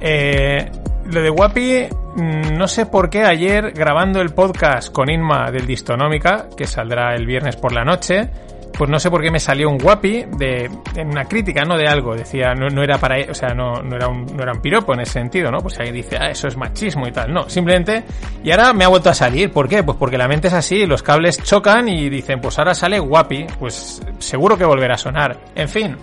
Eh, 0.10 0.72
lo 1.12 1.22
de 1.22 1.30
Guapi, 1.30 1.86
mm, 2.16 2.58
no 2.58 2.66
sé 2.70 2.86
por 2.86 3.10
qué 3.10 3.26
ayer 3.26 3.74
grabando 3.74 4.22
el 4.22 4.30
podcast 4.30 4.90
con 4.90 5.10
Inma 5.10 5.52
del 5.52 5.66
Distonómica, 5.66 6.48
que 6.56 6.66
saldrá 6.66 7.14
el 7.14 7.26
viernes 7.26 7.58
por 7.58 7.74
la 7.74 7.84
noche, 7.84 8.30
pues 8.72 8.90
no 8.90 9.02
sé 9.02 9.12
por 9.12 9.22
qué 9.22 9.30
me 9.30 9.42
salió 9.42 9.70
un 9.70 9.78
guapi 9.78 10.28
de 10.38 10.72
en 10.96 11.10
una 11.10 11.26
crítica, 11.26 11.66
¿no? 11.66 11.78
De 11.78 11.88
algo. 11.88 12.16
Decía, 12.16 12.54
no, 12.54 12.82
era 12.82 12.98
para, 12.98 13.18
o 13.30 13.34
sea, 13.34 13.50
no, 13.50 13.82
no, 13.82 13.98
era 13.98 14.08
un, 14.08 14.26
no 14.28 14.44
era 14.44 14.54
un 14.54 14.62
piropo 14.62 14.94
en 14.94 15.02
ese 15.02 15.14
sentido, 15.14 15.52
¿no? 15.52 15.58
Pues 15.58 15.78
ahí 15.78 15.92
dice, 15.92 16.16
ah, 16.18 16.30
eso 16.30 16.48
es 16.48 16.56
machismo 16.56 17.06
y 17.06 17.12
tal. 17.12 17.34
No, 17.34 17.50
simplemente, 17.50 18.06
y 18.46 18.52
ahora 18.52 18.72
me 18.72 18.86
ha 18.86 18.88
vuelto 18.88 19.10
a 19.10 19.14
salir. 19.14 19.52
¿Por 19.52 19.68
qué? 19.68 19.84
Pues 19.84 19.98
porque 19.98 20.18
la 20.18 20.30
mente 20.30 20.48
es 20.48 20.54
así, 20.54 20.86
los 20.86 21.04
cables 21.04 21.44
chocan 21.44 21.90
y 21.90 22.10
dicen, 22.10 22.40
pues 22.40 22.58
ahora 22.60 22.74
sale 22.74 22.98
guapi. 22.98 23.46
Pues 23.60 24.02
seguro 24.20 24.58
que 24.58 24.64
volverá 24.64 24.94
a 24.94 24.98
sonar. 24.98 25.38
En 25.54 25.68
fin. 25.68 25.98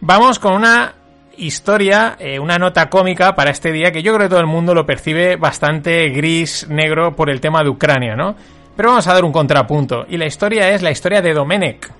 Vamos 0.00 0.38
con 0.38 0.52
una 0.52 0.94
historia, 1.38 2.16
eh, 2.18 2.38
una 2.38 2.58
nota 2.58 2.88
cómica 2.88 3.34
para 3.34 3.50
este 3.50 3.72
día 3.72 3.92
que 3.92 4.02
yo 4.02 4.12
creo 4.14 4.26
que 4.26 4.30
todo 4.30 4.40
el 4.40 4.46
mundo 4.46 4.74
lo 4.74 4.86
percibe 4.86 5.36
bastante 5.36 6.08
gris, 6.10 6.66
negro 6.68 7.14
por 7.14 7.30
el 7.30 7.40
tema 7.40 7.62
de 7.62 7.70
Ucrania, 7.70 8.14
¿no? 8.16 8.34
Pero 8.76 8.90
vamos 8.90 9.06
a 9.06 9.14
dar 9.14 9.24
un 9.24 9.32
contrapunto. 9.32 10.04
Y 10.08 10.16
la 10.16 10.26
historia 10.26 10.70
es 10.70 10.82
la 10.82 10.90
historia 10.90 11.22
de 11.22 11.32
Domenech. 11.32 11.90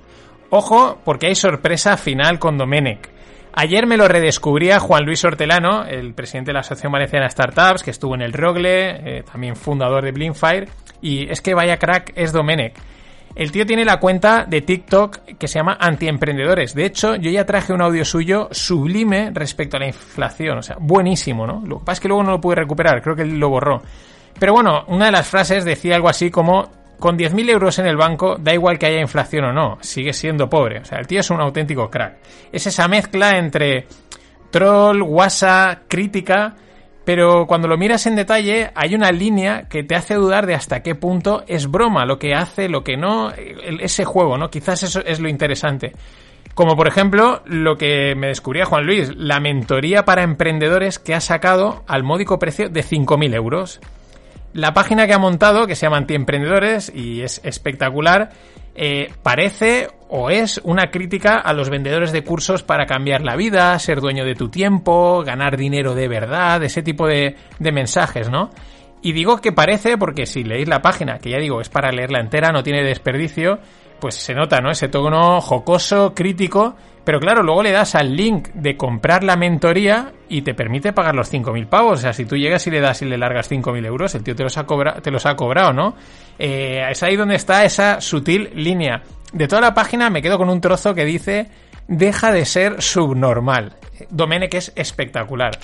Ojo, 0.51 0.99
porque 1.05 1.27
hay 1.27 1.35
sorpresa 1.35 1.97
final 1.97 2.39
con 2.39 2.59
Domenech. 2.59 3.09
Ayer 3.57 3.87
me 3.87 3.97
lo 3.97 4.09
redescubría 4.09 4.81
Juan 4.81 5.05
Luis 5.05 5.25
Hortelano, 5.25 5.85
el 5.85 6.13
presidente 6.15 6.49
de 6.49 6.55
la 6.55 6.61
Asociación 6.61 6.93
Valenciana 6.93 7.31
Startups, 7.31 7.85
que 7.85 7.93
estuvo 7.93 8.17
en 8.17 8.23
el 8.23 8.33
Rogle, 8.33 9.19
eh, 9.19 9.23
también 9.31 9.55
fundador 9.55 10.05
de 10.05 10.11
Blinkfire. 10.11 10.69
Y 11.01 11.31
es 11.31 11.41
que 11.41 11.55
vaya 11.55 11.77
crack 11.77 12.13
es 12.17 12.33
Domenech. 12.33 12.75
El 13.35 13.51
tío 13.51 13.67
tiene 13.67 13.85
la 13.85 13.99
cuenta 13.99 14.45
de 14.45 14.61
TikTok 14.61 15.37
que 15.39 15.49
se 15.49 15.59
llama 15.59 15.77
Antiemprendedores. 15.81 16.73
De 16.73 16.87
hecho, 16.87 17.17
yo 17.17 17.31
ya 17.31 17.45
traje 17.45 17.73
un 17.73 17.83
audio 17.83 18.05
suyo 18.05 18.49
sublime 18.53 19.31
respecto 19.35 19.77
a 19.77 19.81
la 19.81 19.89
inflación. 19.89 20.59
O 20.59 20.63
sea, 20.63 20.77
buenísimo, 20.79 21.45
¿no? 21.45 21.61
Lo 21.67 21.79
que 21.81 21.85
pasa 21.85 21.95
es 21.95 22.01
que 22.01 22.09
luego 22.09 22.23
no 22.23 22.31
lo 22.31 22.41
pude 22.41 22.57
recuperar, 22.57 23.03
creo 23.03 23.17
que 23.17 23.25
lo 23.25 23.49
borró. 23.49 23.83
Pero 24.39 24.53
bueno, 24.53 24.85
una 24.87 25.07
de 25.07 25.13
las 25.13 25.27
frases 25.27 25.65
decía 25.65 25.97
algo 25.97 26.09
así 26.09 26.31
como, 26.31 26.71
con 27.01 27.19
10.000 27.19 27.51
euros 27.51 27.79
en 27.81 27.87
el 27.87 27.97
banco, 27.97 28.37
da 28.39 28.55
igual 28.55 28.79
que 28.79 28.87
haya 28.87 29.01
inflación 29.01 29.47
o 29.47 29.53
no, 29.53 29.79
sigue 29.81 30.13
siendo 30.13 30.49
pobre. 30.49 30.79
O 30.79 30.85
sea, 30.85 30.99
el 30.99 31.09
tío 31.09 31.19
es 31.19 31.31
un 31.31 31.41
auténtico 31.41 31.91
crack. 31.91 32.19
Es 32.53 32.69
esa 32.69 32.87
mezcla 32.87 33.37
entre 33.37 33.87
troll, 34.53 35.03
guasa, 35.03 35.83
crítica, 35.89 36.55
pero 37.05 37.47
cuando 37.47 37.69
lo 37.69 37.77
miras 37.77 38.07
en 38.07 38.17
detalle 38.17 38.71
hay 38.75 38.95
una 38.95 39.13
línea 39.13 39.69
que 39.69 39.83
te 39.83 39.95
hace 39.95 40.15
dudar 40.15 40.47
de 40.47 40.55
hasta 40.55 40.83
qué 40.83 40.95
punto 40.95 41.45
es 41.47 41.71
broma 41.71 42.07
lo 42.07 42.19
que 42.19 42.35
hace, 42.35 42.69
lo 42.69 42.83
que 42.83 42.97
no, 42.97 43.31
ese 43.33 44.05
juego, 44.05 44.39
¿no? 44.39 44.51
Quizás 44.51 44.83
eso 44.83 45.01
es 45.05 45.21
lo 45.21 45.29
interesante. 45.29 45.93
Como 46.55 46.77
por 46.77 46.87
ejemplo 46.87 47.43
lo 47.47 47.77
que 47.77 48.15
me 48.17 48.29
descubría 48.29 48.65
Juan 48.65 48.87
Luis, 48.87 49.13
la 49.17 49.41
mentoría 49.41 50.05
para 50.05 50.23
emprendedores 50.23 50.99
que 50.99 51.15
ha 51.15 51.21
sacado 51.21 51.85
al 51.87 52.05
módico 52.05 52.39
precio 52.39 52.69
de 52.69 52.83
5.000 52.83 53.35
euros. 53.35 53.81
La 54.53 54.73
página 54.73 55.09
que 55.09 55.15
ha 55.15 55.19
montado, 55.19 55.67
que 55.67 55.75
se 55.75 55.85
llama 55.85 55.97
Antiemprendedores 55.97 56.93
y 56.95 57.23
es 57.23 57.41
espectacular, 57.43 58.31
eh, 58.75 59.13
parece 59.23 59.89
o 60.09 60.31
es 60.31 60.61
una 60.65 60.91
crítica 60.91 61.39
a 61.39 61.53
los 61.53 61.71
vendedores 61.71 62.13
de 62.13 62.23
cursos 62.23 62.63
para 62.63 62.87
cambiar 62.87 63.23
la 63.23 63.37
vida, 63.37 63.79
ser 63.79 64.01
dueño 64.01 64.25
de 64.25 64.35
tu 64.35 64.49
tiempo, 64.49 65.23
ganar 65.25 65.57
dinero 65.57 65.95
de 65.95 66.09
verdad, 66.09 66.63
ese 66.63 66.83
tipo 66.83 67.07
de, 67.07 67.37
de 67.59 67.73
mensajes, 67.73 68.31
¿no? 68.31 68.51
Y 69.03 69.13
digo 69.13 69.41
que 69.41 69.53
parece 69.53 69.99
porque 69.99 70.25
si 70.25 70.45
leéis 70.45 70.69
la 70.69 70.81
página, 70.81 71.19
que 71.19 71.31
ya 71.31 71.39
digo, 71.39 71.61
es 71.61 71.69
para 71.69 71.93
leerla 71.93 72.21
entera, 72.21 72.53
no 72.53 72.63
tiene 72.63 72.83
desperdicio, 72.83 73.59
pues 74.01 74.15
se 74.17 74.35
nota, 74.35 74.61
¿no? 74.61 74.71
Ese 74.71 74.89
tono 74.89 75.41
jocoso, 75.41 76.15
crítico, 76.15 76.77
pero 77.05 77.21
claro, 77.21 77.43
luego 77.43 77.63
le 77.63 77.71
das 77.71 77.95
al 77.95 78.17
link 78.17 78.49
de 78.55 78.77
comprar 78.77 79.25
la 79.25 79.37
mentoría 79.37 80.13
y 80.29 80.43
te 80.43 80.55
permite 80.55 80.93
pagar 80.93 81.15
los 81.15 81.33
5.000 81.33 81.67
pavos. 81.69 81.99
O 81.99 82.03
sea, 82.03 82.13
si 82.13 82.25
tú 82.25 82.37
llegas 82.37 82.67
y 82.67 82.71
le 82.71 82.81
das 82.81 83.03
y 83.03 83.05
le 83.05 83.19
largas 83.19 83.51
5.000 83.51 83.87
euros, 83.87 84.15
el 84.15 84.25
tío 84.25 84.35
te 84.35 84.43
los 84.43 84.57
ha, 84.57 84.65
cobra 84.65 85.01
te 85.03 85.11
los 85.11 85.27
ha 85.27 85.37
cobrado, 85.37 85.73
¿no? 85.73 85.95
Eh, 86.39 86.83
es 86.91 87.03
ahí 87.03 87.17
donde 87.17 87.35
está 87.35 87.65
esa 87.65 88.01
sutil 88.01 88.51
línea. 88.55 89.03
De 89.33 89.49
toda 89.49 89.61
la 89.61 89.75
página 89.75 90.09
me 90.09 90.23
quedo 90.23 90.39
con 90.39 90.49
un 90.49 90.61
trozo 90.61 90.95
que 90.95 91.05
dice, 91.05 91.49
deja 91.89 92.33
de 92.33 92.47
ser 92.47 92.81
subnormal. 92.81 93.77
Domenech 94.11 94.55
es 94.55 94.73
espectacular. 94.75 95.59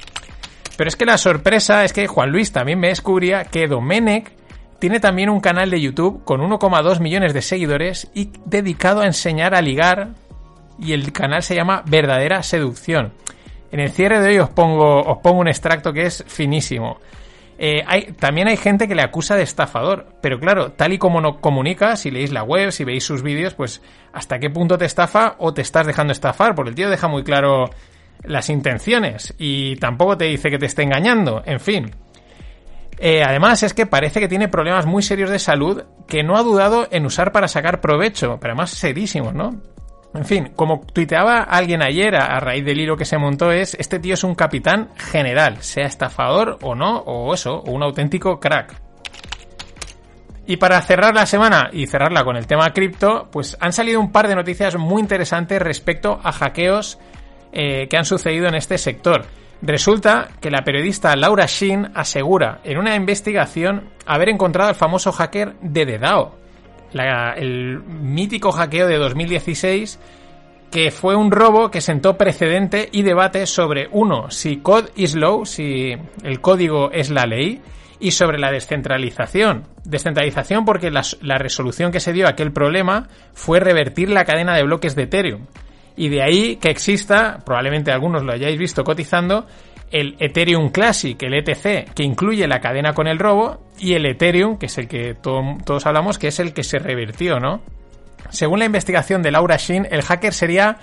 Pero 0.76 0.88
es 0.88 0.96
que 0.96 1.06
la 1.06 1.18
sorpresa 1.18 1.84
es 1.84 1.92
que 1.92 2.06
Juan 2.06 2.30
Luis 2.30 2.52
también 2.52 2.78
me 2.78 2.88
descubría 2.88 3.44
que 3.44 3.66
Domenech 3.66 4.30
tiene 4.80 4.98
también 4.98 5.28
un 5.28 5.40
canal 5.40 5.70
de 5.70 5.80
YouTube 5.80 6.24
con 6.24 6.40
1,2 6.40 7.00
millones 7.00 7.34
de 7.34 7.42
seguidores 7.42 8.10
y 8.14 8.30
dedicado 8.46 9.02
a 9.02 9.06
enseñar 9.06 9.54
a 9.54 9.62
ligar 9.62 10.14
y 10.78 10.94
el 10.94 11.12
canal 11.12 11.42
se 11.42 11.54
llama 11.54 11.82
Verdadera 11.86 12.42
Seducción. 12.42 13.12
En 13.70 13.78
el 13.78 13.90
cierre 13.90 14.20
de 14.20 14.28
hoy 14.28 14.38
os 14.38 14.48
pongo, 14.48 15.20
un 15.22 15.48
extracto 15.48 15.92
que 15.92 16.06
es 16.06 16.24
finísimo. 16.26 16.98
Eh, 17.58 17.84
hay, 17.86 18.12
también 18.18 18.48
hay 18.48 18.56
gente 18.56 18.88
que 18.88 18.94
le 18.94 19.02
acusa 19.02 19.36
de 19.36 19.42
estafador, 19.42 20.06
pero 20.22 20.40
claro, 20.40 20.72
tal 20.72 20.94
y 20.94 20.98
como 20.98 21.20
no 21.20 21.42
comunica, 21.42 21.94
si 21.96 22.10
leéis 22.10 22.32
la 22.32 22.42
web, 22.42 22.72
si 22.72 22.84
veis 22.84 23.04
sus 23.04 23.22
vídeos, 23.22 23.52
pues 23.52 23.82
hasta 24.14 24.38
qué 24.38 24.48
punto 24.48 24.78
te 24.78 24.86
estafa 24.86 25.36
o 25.38 25.52
te 25.52 25.60
estás 25.60 25.86
dejando 25.86 26.12
estafar, 26.12 26.54
porque 26.54 26.70
el 26.70 26.74
tío 26.74 26.88
deja 26.88 27.06
muy 27.06 27.22
claro 27.22 27.68
las 28.24 28.48
intenciones 28.48 29.34
y 29.38 29.76
tampoco 29.76 30.16
te 30.16 30.24
dice 30.24 30.50
que 30.50 30.58
te 30.58 30.66
esté 30.66 30.82
engañando, 30.82 31.42
en 31.44 31.60
fin. 31.60 31.90
Eh, 32.98 33.22
además 33.22 33.62
es 33.62 33.72
que 33.72 33.86
parece 33.86 34.20
que 34.20 34.28
tiene 34.28 34.48
problemas 34.48 34.86
muy 34.86 35.02
serios 35.02 35.30
de 35.30 35.38
salud 35.38 35.84
que 36.06 36.22
no 36.22 36.36
ha 36.36 36.42
dudado 36.42 36.86
en 36.90 37.06
usar 37.06 37.32
para 37.32 37.48
sacar 37.48 37.80
provecho, 37.80 38.38
pero 38.40 38.52
además 38.52 38.70
serísimos, 38.70 39.34
¿no? 39.34 39.60
En 40.12 40.24
fin, 40.24 40.52
como 40.56 40.80
tuiteaba 40.80 41.42
alguien 41.42 41.82
ayer 41.82 42.16
a, 42.16 42.40
raíz 42.40 42.64
del 42.64 42.80
hilo 42.80 42.96
que 42.96 43.04
se 43.04 43.16
montó 43.16 43.52
es, 43.52 43.76
este 43.78 44.00
tío 44.00 44.14
es 44.14 44.24
un 44.24 44.34
capitán 44.34 44.90
general, 44.96 45.62
sea 45.62 45.86
estafador 45.86 46.58
o 46.62 46.74
no, 46.74 46.98
o 46.98 47.32
eso, 47.32 47.58
o 47.58 47.70
un 47.70 47.82
auténtico 47.82 48.40
crack. 48.40 48.74
Y 50.46 50.56
para 50.56 50.80
cerrar 50.82 51.14
la 51.14 51.26
semana 51.26 51.70
y 51.72 51.86
cerrarla 51.86 52.24
con 52.24 52.36
el 52.36 52.48
tema 52.48 52.72
cripto, 52.72 53.28
pues 53.30 53.56
han 53.60 53.72
salido 53.72 54.00
un 54.00 54.10
par 54.10 54.26
de 54.26 54.34
noticias 54.34 54.76
muy 54.76 55.00
interesantes 55.00 55.62
respecto 55.62 56.18
a 56.24 56.32
hackeos 56.32 56.98
eh, 57.52 57.86
que 57.88 57.96
han 57.96 58.04
sucedido 58.04 58.48
en 58.48 58.56
este 58.56 58.78
sector. 58.78 59.26
Resulta 59.62 60.28
que 60.40 60.50
la 60.50 60.64
periodista 60.64 61.14
Laura 61.16 61.46
Shin 61.46 61.90
asegura 61.94 62.60
en 62.64 62.78
una 62.78 62.94
investigación 62.94 63.90
haber 64.06 64.30
encontrado 64.30 64.70
al 64.70 64.74
famoso 64.74 65.12
hacker 65.12 65.54
de 65.60 65.86
Dedao, 65.86 66.34
el 67.36 67.80
mítico 67.82 68.52
hackeo 68.52 68.88
de 68.88 68.96
2016 68.96 70.00
que 70.70 70.90
fue 70.90 71.16
un 71.16 71.30
robo 71.30 71.70
que 71.70 71.80
sentó 71.80 72.16
precedente 72.16 72.88
y 72.92 73.02
debate 73.02 73.46
sobre, 73.46 73.88
uno, 73.90 74.30
si 74.30 74.58
code 74.58 74.90
is 74.94 75.16
law, 75.16 75.44
si 75.44 75.96
el 76.22 76.40
código 76.40 76.92
es 76.92 77.10
la 77.10 77.26
ley, 77.26 77.60
y 78.00 78.12
sobre 78.12 78.38
la 78.38 78.50
descentralización. 78.50 79.64
Descentralización 79.84 80.64
porque 80.64 80.90
la, 80.90 81.38
resolución 81.38 81.92
que 81.92 82.00
se 82.00 82.12
dio 82.12 82.26
a 82.26 82.30
aquel 82.30 82.52
problema 82.52 83.08
fue 83.34 83.60
revertir 83.60 84.08
la 84.08 84.24
cadena 84.24 84.56
de 84.56 84.64
bloques 84.64 84.96
de 84.96 85.02
Ethereum. 85.02 85.46
Y 85.96 86.08
de 86.08 86.22
ahí 86.22 86.56
que 86.56 86.70
exista, 86.70 87.38
probablemente 87.44 87.92
algunos 87.92 88.22
lo 88.22 88.32
hayáis 88.32 88.58
visto 88.58 88.84
cotizando, 88.84 89.46
el 89.90 90.16
Ethereum 90.20 90.70
Classic, 90.70 91.20
el 91.22 91.34
ETC, 91.34 91.92
que 91.92 92.04
incluye 92.04 92.46
la 92.46 92.60
cadena 92.60 92.92
con 92.92 93.08
el 93.08 93.18
robo, 93.18 93.66
y 93.78 93.94
el 93.94 94.06
Ethereum, 94.06 94.56
que 94.58 94.66
es 94.66 94.78
el 94.78 94.88
que 94.88 95.14
todos 95.14 95.86
hablamos, 95.86 96.18
que 96.18 96.28
es 96.28 96.38
el 96.38 96.52
que 96.52 96.62
se 96.62 96.78
revirtió, 96.78 97.40
¿no? 97.40 97.60
Según 98.30 98.60
la 98.60 98.66
investigación 98.66 99.22
de 99.22 99.32
Laura 99.32 99.56
Shin, 99.56 99.88
el 99.90 100.02
hacker 100.02 100.32
sería 100.32 100.78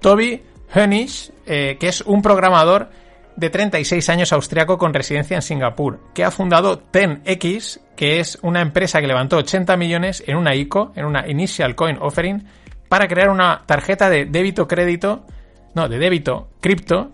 Toby 0.00 0.42
Hönisch, 0.74 1.30
eh, 1.46 1.76
que 1.78 1.88
es 1.88 2.00
un 2.00 2.22
programador 2.22 2.90
de 3.36 3.50
36 3.50 4.08
años 4.08 4.32
austriaco 4.32 4.78
con 4.78 4.92
residencia 4.92 5.36
en 5.36 5.42
Singapur, 5.42 6.00
que 6.12 6.24
ha 6.24 6.32
fundado 6.32 6.82
10X, 6.90 7.80
que 7.96 8.18
es 8.18 8.38
una 8.42 8.60
empresa 8.60 9.00
que 9.00 9.06
levantó 9.06 9.36
80 9.36 9.76
millones 9.76 10.24
en 10.26 10.36
una 10.36 10.56
ICO, 10.56 10.92
en 10.96 11.04
una 11.04 11.28
Initial 11.28 11.76
Coin 11.76 11.98
Offering, 12.00 12.44
para 12.88 13.08
crear 13.08 13.30
una 13.30 13.62
tarjeta 13.66 14.10
de 14.10 14.24
débito 14.24 14.66
crédito, 14.66 15.26
no, 15.74 15.88
de 15.88 15.98
débito 15.98 16.48
cripto, 16.60 17.10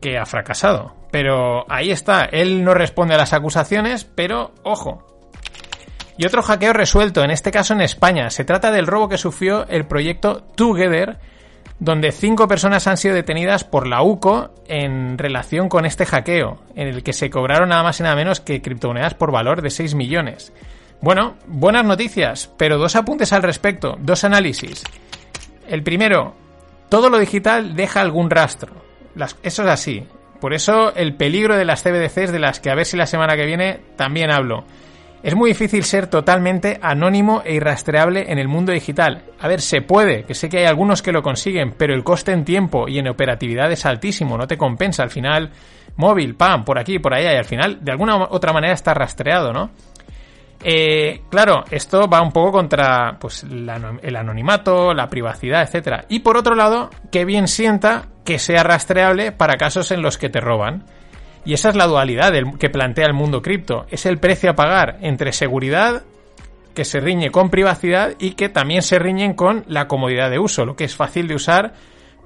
que 0.00 0.18
ha 0.18 0.26
fracasado. 0.26 0.94
Pero 1.10 1.64
ahí 1.70 1.90
está, 1.90 2.24
él 2.24 2.64
no 2.64 2.74
responde 2.74 3.14
a 3.14 3.18
las 3.18 3.32
acusaciones, 3.32 4.04
pero 4.04 4.52
ojo. 4.64 5.06
Y 6.16 6.26
otro 6.26 6.42
hackeo 6.42 6.72
resuelto, 6.72 7.24
en 7.24 7.30
este 7.30 7.50
caso 7.50 7.74
en 7.74 7.80
España. 7.80 8.30
Se 8.30 8.44
trata 8.44 8.70
del 8.70 8.86
robo 8.86 9.08
que 9.08 9.18
sufrió 9.18 9.66
el 9.68 9.86
proyecto 9.86 10.42
Together, 10.56 11.18
donde 11.80 12.12
cinco 12.12 12.46
personas 12.46 12.86
han 12.86 12.96
sido 12.96 13.14
detenidas 13.14 13.64
por 13.64 13.86
la 13.86 14.02
UCO 14.02 14.54
en 14.68 15.18
relación 15.18 15.68
con 15.68 15.86
este 15.86 16.06
hackeo, 16.06 16.62
en 16.76 16.88
el 16.88 17.02
que 17.02 17.12
se 17.12 17.30
cobraron 17.30 17.70
nada 17.70 17.82
más 17.82 17.98
y 17.98 18.04
nada 18.04 18.14
menos 18.14 18.40
que 18.40 18.62
criptomonedas 18.62 19.14
por 19.14 19.32
valor 19.32 19.60
de 19.60 19.70
6 19.70 19.94
millones. 19.94 20.52
Bueno, 21.00 21.36
buenas 21.46 21.84
noticias, 21.84 22.50
pero 22.56 22.78
dos 22.78 22.96
apuntes 22.96 23.32
al 23.32 23.42
respecto, 23.42 23.96
dos 24.00 24.24
análisis. 24.24 24.82
El 25.68 25.82
primero, 25.82 26.34
todo 26.88 27.10
lo 27.10 27.18
digital 27.18 27.76
deja 27.76 28.00
algún 28.00 28.30
rastro 28.30 28.84
eso 29.42 29.62
es 29.62 29.68
así. 29.68 30.06
Por 30.40 30.54
eso 30.54 30.94
el 30.94 31.14
peligro 31.14 31.56
de 31.56 31.64
las 31.64 31.82
CBDCs, 31.82 32.32
de 32.32 32.38
las 32.38 32.60
que 32.60 32.70
a 32.70 32.74
ver 32.74 32.86
si 32.86 32.96
la 32.96 33.06
semana 33.06 33.36
que 33.36 33.46
viene 33.46 33.80
también 33.96 34.30
hablo. 34.30 34.64
Es 35.22 35.34
muy 35.34 35.50
difícil 35.50 35.84
ser 35.84 36.06
totalmente 36.08 36.78
anónimo 36.82 37.40
e 37.46 37.54
irrastreable 37.54 38.30
en 38.30 38.38
el 38.38 38.46
mundo 38.46 38.72
digital. 38.72 39.22
A 39.40 39.48
ver, 39.48 39.62
se 39.62 39.80
puede, 39.80 40.24
que 40.24 40.34
sé 40.34 40.50
que 40.50 40.58
hay 40.58 40.64
algunos 40.66 41.00
que 41.00 41.12
lo 41.12 41.22
consiguen, 41.22 41.72
pero 41.78 41.94
el 41.94 42.04
coste 42.04 42.32
en 42.32 42.44
tiempo 42.44 42.88
y 42.88 42.98
en 42.98 43.08
operatividad 43.08 43.72
es 43.72 43.86
altísimo, 43.86 44.36
no 44.36 44.46
te 44.46 44.58
compensa. 44.58 45.02
Al 45.02 45.08
final, 45.08 45.50
móvil, 45.96 46.34
pam, 46.34 46.66
por 46.66 46.78
aquí, 46.78 46.98
por 46.98 47.14
allá, 47.14 47.32
y 47.32 47.36
al 47.36 47.46
final, 47.46 47.82
de 47.82 47.92
alguna 47.92 48.16
otra 48.16 48.52
manera 48.52 48.74
está 48.74 48.92
rastreado, 48.92 49.54
¿no? 49.54 49.70
Eh, 50.66 51.20
claro, 51.28 51.64
esto 51.70 52.08
va 52.08 52.22
un 52.22 52.32
poco 52.32 52.52
contra 52.52 53.18
pues, 53.20 53.44
el 53.44 54.16
anonimato, 54.16 54.94
la 54.94 55.08
privacidad, 55.08 55.62
etc. 55.62 56.04
Y 56.08 56.20
por 56.20 56.38
otro 56.38 56.54
lado, 56.54 56.88
que 57.12 57.26
bien 57.26 57.48
sienta 57.48 58.08
que 58.24 58.38
sea 58.38 58.62
rastreable 58.62 59.30
para 59.30 59.58
casos 59.58 59.90
en 59.90 60.00
los 60.00 60.16
que 60.16 60.30
te 60.30 60.40
roban. 60.40 60.86
Y 61.44 61.52
esa 61.52 61.68
es 61.68 61.76
la 61.76 61.86
dualidad 61.86 62.32
que 62.58 62.70
plantea 62.70 63.04
el 63.04 63.12
mundo 63.12 63.42
cripto. 63.42 63.84
Es 63.90 64.06
el 64.06 64.16
precio 64.16 64.50
a 64.50 64.54
pagar 64.54 64.96
entre 65.02 65.32
seguridad, 65.32 66.02
que 66.74 66.86
se 66.86 66.98
riñe 66.98 67.30
con 67.30 67.50
privacidad 67.50 68.14
y 68.18 68.32
que 68.32 68.48
también 68.48 68.80
se 68.80 68.98
riñen 68.98 69.34
con 69.34 69.64
la 69.68 69.86
comodidad 69.86 70.30
de 70.30 70.38
uso, 70.38 70.64
lo 70.64 70.76
que 70.76 70.84
es 70.84 70.96
fácil 70.96 71.28
de 71.28 71.34
usar 71.34 71.74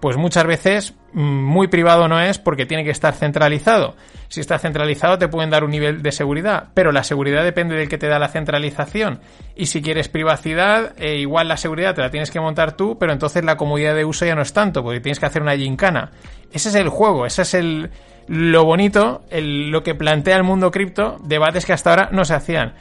pues 0.00 0.16
muchas 0.16 0.46
veces 0.46 0.94
mm, 1.12 1.20
muy 1.20 1.68
privado 1.68 2.08
no 2.08 2.20
es 2.20 2.38
porque 2.38 2.66
tiene 2.66 2.84
que 2.84 2.90
estar 2.90 3.14
centralizado. 3.14 3.96
Si 4.28 4.40
está 4.40 4.58
centralizado 4.58 5.18
te 5.18 5.28
pueden 5.28 5.50
dar 5.50 5.64
un 5.64 5.70
nivel 5.70 6.02
de 6.02 6.12
seguridad, 6.12 6.68
pero 6.74 6.92
la 6.92 7.04
seguridad 7.04 7.44
depende 7.44 7.76
del 7.76 7.88
que 7.88 7.98
te 7.98 8.08
da 8.08 8.18
la 8.18 8.28
centralización. 8.28 9.20
Y 9.56 9.66
si 9.66 9.82
quieres 9.82 10.08
privacidad, 10.08 10.92
eh, 10.98 11.16
igual 11.16 11.48
la 11.48 11.56
seguridad 11.56 11.94
te 11.94 12.02
la 12.02 12.10
tienes 12.10 12.30
que 12.30 12.40
montar 12.40 12.76
tú, 12.76 12.98
pero 12.98 13.12
entonces 13.12 13.44
la 13.44 13.56
comodidad 13.56 13.94
de 13.94 14.04
uso 14.04 14.26
ya 14.26 14.34
no 14.34 14.42
es 14.42 14.52
tanto, 14.52 14.82
porque 14.82 15.00
tienes 15.00 15.18
que 15.18 15.26
hacer 15.26 15.42
una 15.42 15.56
gincana. 15.56 16.10
Ese 16.52 16.68
es 16.68 16.74
el 16.74 16.88
juego, 16.88 17.26
ese 17.26 17.42
es 17.42 17.54
el 17.54 17.90
lo 18.28 18.64
bonito, 18.64 19.22
lo 19.30 19.82
que 19.82 19.94
plantea 19.94 20.36
el 20.36 20.44
mundo 20.44 20.70
cripto, 20.70 21.16
debates 21.24 21.64
que 21.64 21.72
hasta 21.72 21.90
ahora 21.90 22.08
no 22.12 22.26
se 22.26 22.34
hacían. 22.34 22.74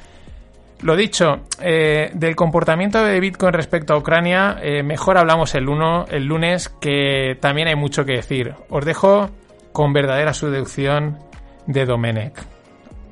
Lo 0.81 0.95
dicho, 0.95 1.41
eh, 1.59 2.11
del 2.13 2.35
comportamiento 2.35 3.03
de 3.03 3.19
Bitcoin 3.19 3.53
respecto 3.53 3.93
a 3.93 3.97
Ucrania, 3.97 4.57
eh, 4.61 4.83
mejor 4.83 5.17
hablamos 5.17 5.55
el, 5.55 5.65
el 6.09 6.25
lunes, 6.25 6.69
que 6.69 7.35
también 7.41 7.67
hay 7.67 7.75
mucho 7.75 8.05
que 8.05 8.13
decir. 8.13 8.53
Os 8.69 8.85
dejo 8.85 9.29
con 9.71 9.91
verdadera 9.91 10.33
seducción 10.33 11.17
de 11.65 11.85
Domenech. 11.85 12.39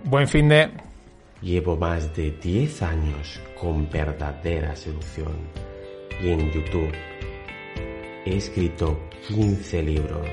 Buen 0.04 0.28
fin 0.28 0.48
de... 0.48 0.70
Llevo 1.42 1.76
más 1.76 2.16
de 2.16 2.32
10 2.32 2.82
años 2.84 3.42
con 3.60 3.90
verdadera 3.90 4.76
seducción 4.76 5.34
y 6.22 6.30
en 6.30 6.52
YouTube 6.52 6.94
he 8.26 8.38
escrito 8.38 9.00
15 9.28 9.84
libros, 9.84 10.30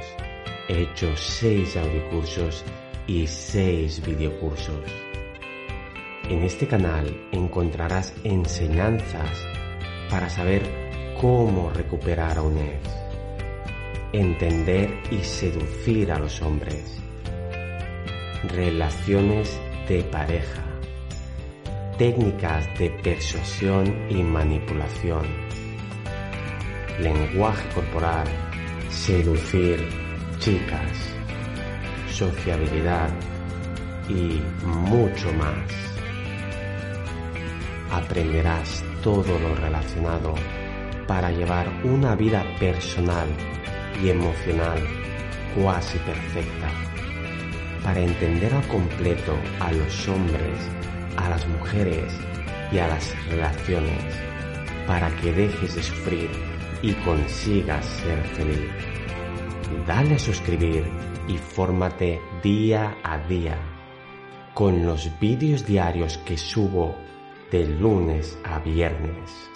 he 0.68 0.82
hecho 0.82 1.14
6 1.14 1.76
audiocursos 1.76 2.64
y 3.06 3.26
6 3.26 4.06
videocursos 4.06 5.11
en 6.28 6.42
este 6.42 6.66
canal 6.66 7.28
encontrarás 7.32 8.14
enseñanzas 8.24 9.44
para 10.08 10.28
saber 10.30 10.62
cómo 11.20 11.70
recuperar 11.70 12.38
a 12.38 12.42
un 12.42 12.58
ex, 12.58 12.88
entender 14.12 15.02
y 15.10 15.18
seducir 15.24 16.12
a 16.12 16.18
los 16.18 16.40
hombres, 16.42 17.00
relaciones 18.48 19.58
de 19.88 20.02
pareja, 20.04 20.64
técnicas 21.98 22.66
de 22.78 22.90
persuasión 22.90 24.06
y 24.10 24.22
manipulación, 24.22 25.26
lenguaje 27.00 27.68
corporal, 27.74 28.26
seducir 28.90 29.88
chicas, 30.38 31.14
sociabilidad 32.10 33.10
y 34.08 34.42
mucho 34.64 35.32
más. 35.32 35.91
Aprenderás 37.92 38.82
todo 39.02 39.38
lo 39.38 39.54
relacionado 39.54 40.34
para 41.06 41.30
llevar 41.30 41.68
una 41.84 42.14
vida 42.16 42.42
personal 42.58 43.28
y 44.02 44.08
emocional 44.08 44.80
cuasi 45.54 45.98
perfecta, 45.98 46.70
para 47.84 48.00
entender 48.00 48.54
al 48.54 48.66
completo 48.68 49.34
a 49.60 49.70
los 49.72 50.08
hombres, 50.08 50.58
a 51.18 51.28
las 51.28 51.46
mujeres 51.46 52.12
y 52.72 52.78
a 52.78 52.88
las 52.88 53.14
relaciones, 53.28 54.14
para 54.86 55.14
que 55.16 55.32
dejes 55.32 55.74
de 55.74 55.82
sufrir 55.82 56.30
y 56.80 56.94
consigas 57.04 57.84
ser 57.84 58.22
feliz. 58.28 58.70
Dale 59.86 60.14
a 60.14 60.18
suscribir 60.18 60.86
y 61.28 61.36
fórmate 61.36 62.20
día 62.42 62.96
a 63.04 63.18
día 63.18 63.58
con 64.54 64.84
los 64.84 65.10
vídeos 65.18 65.66
diarios 65.66 66.18
que 66.18 66.36
subo 66.36 66.94
de 67.52 67.66
lunes 67.66 68.38
a 68.44 68.58
viernes. 68.60 69.50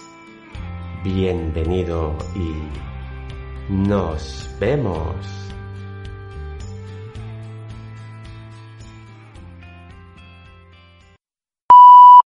Bienvenido 1.03 2.15
y 2.35 3.73
nos 3.73 4.47
vemos. 4.59 5.46